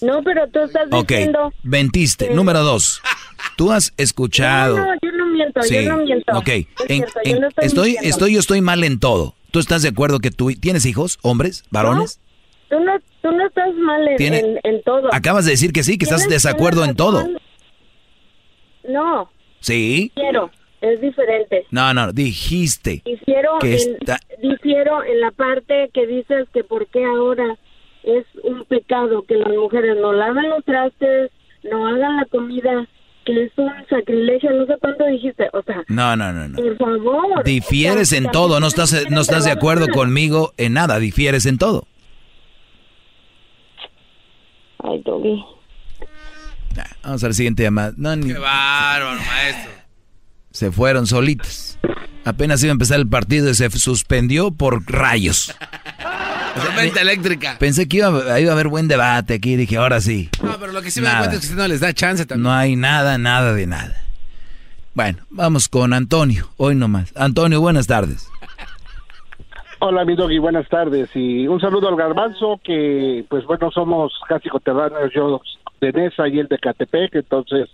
[0.03, 1.47] No, pero tú estás diciendo...
[1.47, 2.31] Ok, mentiste.
[2.31, 3.03] Número dos.
[3.57, 4.77] Tú has escuchado...
[4.77, 6.33] No, yo no miento, yo no miento.
[6.37, 6.49] Ok,
[7.61, 9.35] estoy, estoy, yo estoy mal en todo.
[9.51, 12.21] ¿Tú estás de acuerdo que tú tienes hijos, hombres, varones?
[12.69, 15.13] Tú no, tú no estás mal en, todo.
[15.13, 17.27] Acabas de decir que sí, que estás desacuerdo en todo.
[18.89, 19.31] No.
[19.61, 20.13] Sí.
[20.15, 20.51] Quiero.
[20.81, 21.67] es diferente.
[21.71, 23.03] No, no, dijiste.
[23.05, 23.99] Difiero, que en,
[24.41, 27.59] difiero en la parte que dices que por qué ahora
[28.03, 31.31] es un pecado que las mujeres no laven los trastes,
[31.63, 32.87] no hagan la comida,
[33.25, 35.85] que es un sacrilegio, no sé cuánto dijiste, o sea.
[35.89, 36.57] No, no, no, no.
[36.57, 37.45] Por favor.
[37.45, 41.85] Difieres en todo, no estás, no estás de acuerdo conmigo en nada, difieres en todo.
[44.83, 45.45] Ay, Toby.
[47.03, 47.93] Vamos al siguiente llamada.
[47.93, 49.80] Qué bárbaro, maestro.
[50.51, 51.79] Se fueron solitos.
[52.25, 55.55] Apenas iba a empezar el partido y se suspendió por rayos.
[56.55, 57.57] Tormenta eléctrica.
[57.59, 59.57] Pensé que iba, a haber buen debate aquí.
[59.57, 60.29] Dije, ahora sí.
[60.43, 62.43] No, pero lo que sí me da cuenta es que no les da chance también.
[62.43, 64.03] No hay nada, nada de nada.
[64.95, 66.49] Bueno, vamos con Antonio.
[66.57, 67.13] Hoy nomás.
[67.17, 68.29] Antonio, buenas tardes.
[69.79, 71.09] Hola, mi doggy, buenas tardes.
[71.15, 75.41] Y un saludo al Garbanzo, que pues bueno, somos casi coterráneos, yo
[75.81, 77.71] de Nesa y el de Catepec, entonces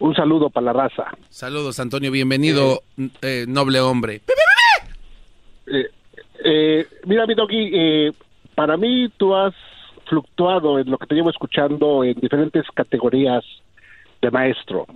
[0.00, 1.04] un saludo para la raza.
[1.28, 2.82] Saludos, Antonio, bienvenido,
[3.22, 4.22] eh, noble hombre.
[5.66, 5.88] Eh,
[6.44, 8.12] eh, mira, mi doggy, eh,
[8.54, 9.54] para mí tú has
[10.06, 13.44] fluctuado en lo que te llevo escuchando en diferentes categorías
[14.20, 14.86] de maestro.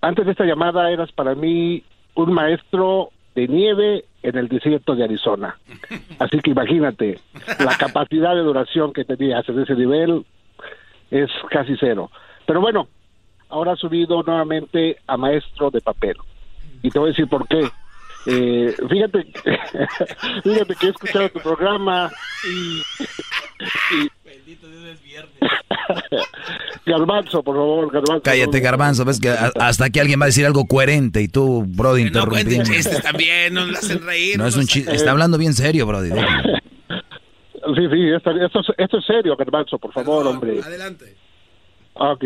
[0.00, 1.82] Antes de esta llamada eras para mí
[2.14, 5.58] un maestro de nieve en el desierto de Arizona.
[6.18, 7.18] Así que imagínate,
[7.58, 10.24] la capacidad de duración que tenías en ese nivel
[11.10, 12.10] es casi cero.
[12.46, 12.88] Pero bueno,
[13.48, 16.16] ahora ha subido nuevamente a maestro de papel.
[16.82, 17.68] Y te voy a decir por qué.
[18.26, 19.24] Eh, fíjate,
[20.42, 22.10] fíjate que he escuchado tu programa
[22.44, 22.82] y,
[24.24, 25.38] Bendito Dios es viernes.
[26.86, 28.22] Garbanzo, por favor, Garbanzo.
[28.22, 32.02] Cállate, Garbanzo, ves que hasta que alguien va a decir algo coherente y tú, Brody,
[32.02, 32.64] interrumpiendo.
[32.64, 34.38] No chistes también, no nos hacen reír.
[34.38, 36.10] No es un chiste, está hablando bien serio, Brody.
[37.74, 38.30] Sí, sí, esto,
[38.78, 40.60] esto, es serio, Garbanzo, por favor, hombre.
[40.62, 41.16] Adelante.
[41.94, 42.24] Ok.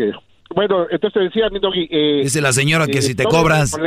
[0.53, 1.87] Bueno, entonces decía mi doggy...
[1.89, 3.77] Eh, Dice la señora que eh, si te cobras...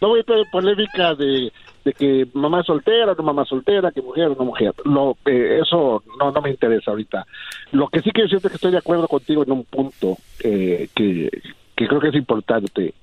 [0.00, 1.52] no voy a tener polémica de,
[1.96, 4.74] que mamá soltera, no mamá soltera, que mujer, no mujer.
[4.84, 7.26] Lo, eh, eso no, no me interesa ahorita.
[7.72, 10.88] Lo que sí quiero decirte es que estoy de acuerdo contigo en un punto eh,
[10.94, 11.30] que,
[11.76, 12.94] que creo que es importante.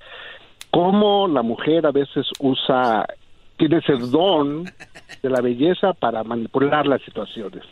[0.70, 3.06] Cómo la mujer a veces usa,
[3.56, 4.64] tiene ese don
[5.22, 7.64] de la belleza para manipular las situaciones.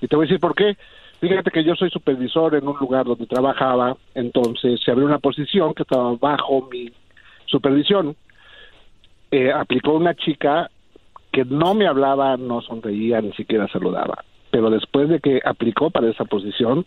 [0.00, 0.76] Y te voy a decir por qué.
[1.20, 5.72] Fíjate que yo soy supervisor en un lugar donde trabajaba, entonces se abrió una posición
[5.74, 6.92] que estaba bajo mi
[7.46, 8.16] supervisión
[9.36, 10.70] eh, aplicó una chica
[11.32, 14.24] que no me hablaba, no sonreía, ni siquiera saludaba.
[14.52, 16.86] Pero después de que aplicó para esa posición,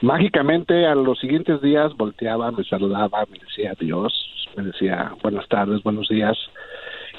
[0.00, 4.12] mágicamente a los siguientes días volteaba, me saludaba, me decía adiós,
[4.56, 6.38] me decía buenas tardes, buenos días.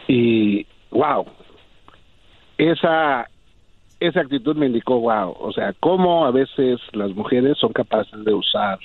[0.08, 1.26] Y wow,
[2.58, 3.28] esa,
[4.00, 8.34] esa actitud me indicó wow, o sea, cómo a veces las mujeres son capaces de
[8.34, 8.80] usar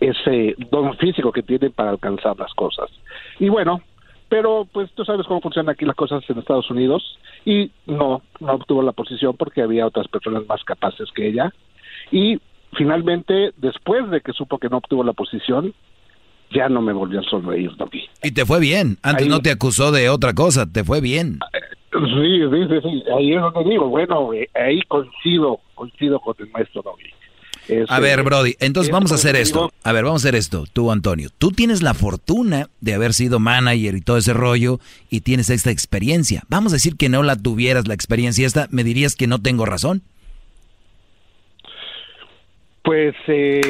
[0.00, 2.90] ese don físico que tienen para alcanzar las cosas.
[3.38, 3.82] Y bueno,
[4.28, 8.52] pero pues tú sabes cómo funcionan aquí las cosas en Estados Unidos y no, no
[8.52, 11.52] obtuvo la posición porque había otras personas más capaces que ella
[12.10, 12.40] y
[12.76, 15.74] finalmente después de que supo que no obtuvo la posición
[16.50, 18.08] ya no me volvió a sonreír Doggy.
[18.22, 21.38] Y te fue bien, antes no te acusó de otra cosa, te fue bien.
[21.94, 26.82] Sí, sí, sí, ahí es donde digo, bueno, eh, ahí coincido, coincido con el maestro
[26.82, 27.10] Doggy
[27.88, 29.72] a ver, Brody, entonces vamos a hacer esto.
[29.82, 30.66] A ver, vamos a hacer esto.
[30.72, 34.80] Tú, Antonio, tú tienes la fortuna de haber sido manager y todo ese rollo
[35.10, 36.42] y tienes esta experiencia.
[36.48, 39.64] Vamos a decir que no la tuvieras la experiencia esta, ¿me dirías que no tengo
[39.64, 40.02] razón?
[42.84, 43.62] Pues eh,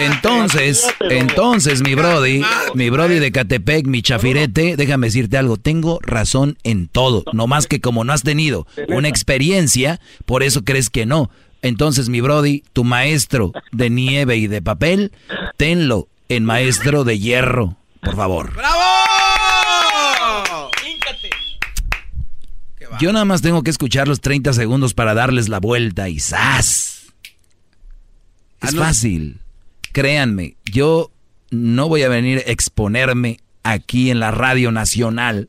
[0.00, 2.42] entonces, entonces mi brody,
[2.74, 7.66] mi brody de Catepec, mi chafirete, déjame decirte algo, tengo razón en todo, no más
[7.66, 11.30] que como no has tenido una experiencia, por eso crees que no.
[11.62, 15.12] Entonces, mi brody, tu maestro de nieve y de papel,
[15.56, 18.52] tenlo en maestro de hierro, por favor.
[18.54, 19.11] ¡Bravo!
[23.00, 27.12] Yo nada más tengo que escuchar los 30 segundos para darles la vuelta y ¡zas!
[28.60, 29.40] Es ah, fácil.
[29.92, 31.10] Créanme, yo
[31.50, 35.48] no voy a venir a exponerme aquí en la radio nacional.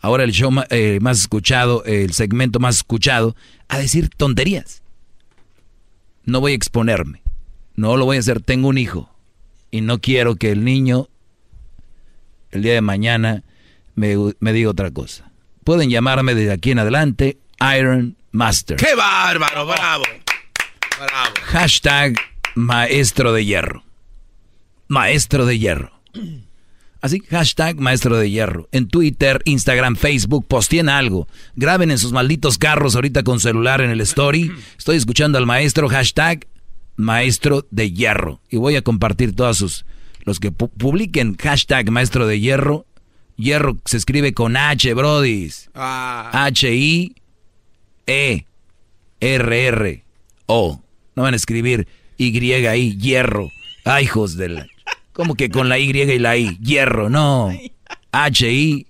[0.00, 3.36] Ahora el show eh, más escuchado, el segmento más escuchado,
[3.68, 4.82] a decir tonterías.
[6.24, 7.22] No voy a exponerme.
[7.74, 8.40] No lo voy a hacer.
[8.40, 9.10] Tengo un hijo.
[9.70, 11.08] Y no quiero que el niño,
[12.50, 13.42] el día de mañana,
[13.94, 15.31] me, me diga otra cosa.
[15.64, 17.38] Pueden llamarme desde aquí en adelante
[17.76, 18.76] Iron Master.
[18.76, 19.66] ¡Qué bárbaro!
[19.66, 20.04] ¡Bravo!
[20.98, 21.34] ¡Bravo!
[21.44, 22.14] Hashtag
[22.54, 23.84] Maestro de Hierro.
[24.88, 25.92] Maestro de Hierro.
[27.00, 28.68] Así, hashtag Maestro de Hierro.
[28.70, 31.26] En Twitter, Instagram, Facebook, posteen algo.
[31.56, 34.52] Graben en sus malditos carros ahorita con celular en el story.
[34.78, 36.46] Estoy escuchando al maestro, hashtag
[36.96, 38.40] Maestro de Hierro.
[38.50, 39.84] Y voy a compartir todas sus
[40.24, 42.86] Los que publiquen hashtag maestro de hierro.
[43.36, 45.70] Hierro se escribe con H, brodis.
[45.74, 46.30] Ah.
[46.32, 47.12] H-I-E-R-R-O.
[51.14, 51.86] No van a escribir
[52.16, 53.48] Y-I, hierro.
[53.84, 54.66] Ay, hijos de la...
[55.12, 56.56] ¿Cómo que con la Y y la I?
[56.58, 57.50] Hierro, no.
[58.12, 58.84] H-I-E-R-R-O.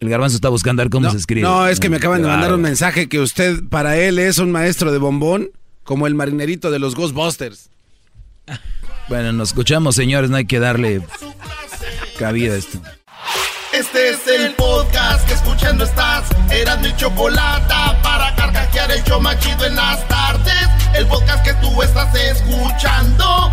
[0.00, 1.42] El garbanzo está buscando a ver cómo se escribe.
[1.42, 4.50] No, es que me acaban de mandar un mensaje que usted, para él, es un
[4.50, 5.50] maestro de bombón,
[5.84, 7.70] como el marinerito de los Ghostbusters.
[9.08, 11.02] Bueno, nos escuchamos, señores, no hay que darle
[12.18, 12.78] cabida a esto.
[13.72, 16.24] Este es el podcast que escuchando estás.
[16.50, 20.68] Eran mi chocolate para carcajear el yo machido en las tardes.
[20.94, 23.52] El podcast que tú estás escuchando.